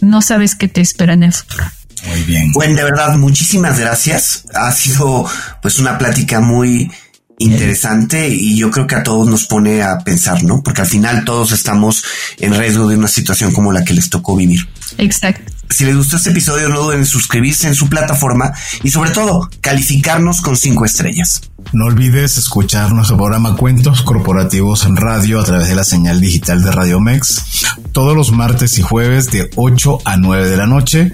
No 0.00 0.22
sabes 0.22 0.54
qué 0.54 0.68
te 0.68 0.80
espera 0.80 1.14
en 1.14 1.24
el 1.24 1.32
futuro. 1.32 1.64
Muy 2.06 2.22
bien. 2.22 2.52
Bueno, 2.52 2.76
de 2.76 2.84
verdad, 2.84 3.16
muchísimas 3.16 3.78
gracias. 3.78 4.44
Ha 4.54 4.72
sido 4.72 5.28
pues 5.62 5.78
una 5.78 5.98
plática 5.98 6.40
muy 6.40 6.90
interesante 7.38 8.28
y 8.28 8.56
yo 8.56 8.70
creo 8.70 8.86
que 8.86 8.94
a 8.94 9.02
todos 9.02 9.26
nos 9.26 9.46
pone 9.46 9.82
a 9.82 9.98
pensar, 9.98 10.42
¿no? 10.44 10.62
Porque 10.62 10.82
al 10.82 10.86
final 10.86 11.24
todos 11.24 11.52
estamos 11.52 12.04
en 12.38 12.54
riesgo 12.54 12.86
de 12.86 12.96
una 12.96 13.08
situación 13.08 13.52
como 13.52 13.72
la 13.72 13.84
que 13.84 13.94
les 13.94 14.10
tocó 14.10 14.36
vivir. 14.36 14.68
Exacto. 14.98 15.59
Si 15.70 15.84
les 15.84 15.96
gustó 15.96 16.16
este 16.16 16.30
episodio, 16.30 16.68
no 16.68 16.82
duden 16.82 17.00
en 17.00 17.06
suscribirse 17.06 17.68
en 17.68 17.74
su 17.74 17.88
plataforma 17.88 18.52
y 18.82 18.90
sobre 18.90 19.10
todo 19.10 19.48
calificarnos 19.60 20.40
con 20.40 20.56
cinco 20.56 20.84
estrellas. 20.84 21.42
No 21.72 21.86
olvides 21.86 22.38
escuchar 22.38 22.92
nuestro 22.92 23.16
programa 23.16 23.56
Cuentos 23.56 24.02
Corporativos 24.02 24.84
en 24.84 24.96
Radio 24.96 25.40
a 25.40 25.44
través 25.44 25.68
de 25.68 25.76
la 25.76 25.84
señal 25.84 26.20
digital 26.20 26.62
de 26.62 26.72
Radio 26.72 27.00
Mex 27.00 27.44
todos 27.92 28.16
los 28.16 28.32
martes 28.32 28.78
y 28.78 28.82
jueves 28.82 29.30
de 29.30 29.48
8 29.56 30.00
a 30.04 30.16
9 30.16 30.48
de 30.48 30.56
la 30.56 30.66
noche 30.66 31.12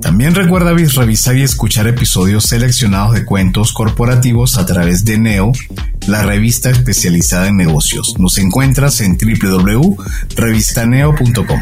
También 0.00 0.34
recuerda 0.34 0.72
revisar 0.72 1.36
y 1.36 1.42
escuchar 1.42 1.86
episodios 1.86 2.44
seleccionados 2.44 3.12
de 3.14 3.24
cuentos 3.24 3.72
corporativos 3.72 4.58
a 4.58 4.66
través 4.66 5.04
de 5.04 5.18
Neo, 5.18 5.52
la 6.06 6.22
revista 6.22 6.70
especializada 6.70 7.48
en 7.48 7.56
negocios. 7.56 8.14
Nos 8.18 8.38
encuentras 8.38 9.00
en 9.00 9.16
www.revistaneo.com. 9.16 11.60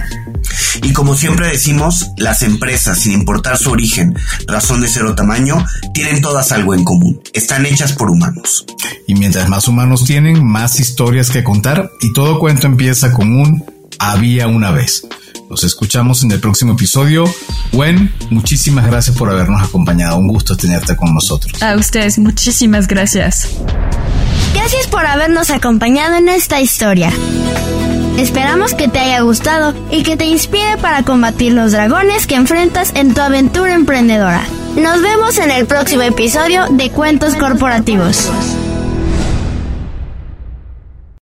Y 0.83 0.93
como 0.93 1.15
siempre 1.15 1.47
decimos, 1.49 2.11
las 2.17 2.43
empresas, 2.43 2.99
sin 2.99 3.13
importar 3.13 3.57
su 3.59 3.71
origen, 3.71 4.17
razón 4.47 4.81
de 4.81 4.89
ser 4.89 5.05
o 5.05 5.15
tamaño, 5.15 5.65
tienen 5.95 6.21
todas 6.21 6.51
algo 6.53 6.75
en 6.75 6.83
común. 6.83 7.21
Están 7.33 7.65
hechas 7.67 7.93
por 7.93 8.11
humanos. 8.11 8.67
Y 9.07 9.15
mientras 9.15 9.49
más 9.49 9.69
humanos 9.69 10.05
tienen, 10.05 10.45
más 10.45 10.81
historias 10.81 11.31
que 11.31 11.45
contar 11.45 11.91
y 12.01 12.13
todo 12.13 12.39
cuento 12.39 12.67
empieza 12.67 13.13
con 13.13 13.37
un 13.37 13.65
había 13.99 14.49
una 14.49 14.73
vez. 14.73 15.07
Nos 15.53 15.65
escuchamos 15.65 16.25
en 16.25 16.33
el 16.33 16.41
próximo 16.41 16.73
episodio. 16.73 17.25
Gwen, 17.73 18.11
muchísimas 18.31 18.87
gracias 18.87 19.15
por 19.15 19.29
habernos 19.29 19.63
acompañado. 19.63 20.17
Un 20.17 20.29
gusto 20.29 20.57
tenerte 20.57 20.97
con 20.97 21.13
nosotros. 21.13 21.63
A 21.63 21.77
ustedes, 21.77 22.19
muchísimas 22.19 22.89
gracias. 22.89 23.51
Gracias 24.55 24.87
por 24.87 25.05
habernos 25.05 25.51
acompañado 25.51 26.15
en 26.15 26.31
esta 26.31 26.63
historia. 26.63 27.13
Esperamos 28.17 28.73
que 28.73 28.89
te 28.89 28.99
haya 28.99 29.21
gustado 29.21 29.75
y 29.91 30.05
que 30.05 30.17
te 30.17 30.25
inspire 30.25 30.79
para 30.81 31.03
combatir 31.03 31.53
los 31.53 31.73
dragones 31.73 32.27
que 32.27 32.37
enfrentas 32.37 32.93
en 32.95 33.13
tu 33.13 33.21
aventura 33.21 33.75
emprendedora. 33.75 34.47
Nos 34.77 35.03
vemos 35.03 35.37
en 35.37 35.51
el 35.51 35.67
próximo 35.67 36.01
episodio 36.01 36.65
de 36.71 36.89
Cuentos 36.89 37.35
Corporativos. 37.35 38.31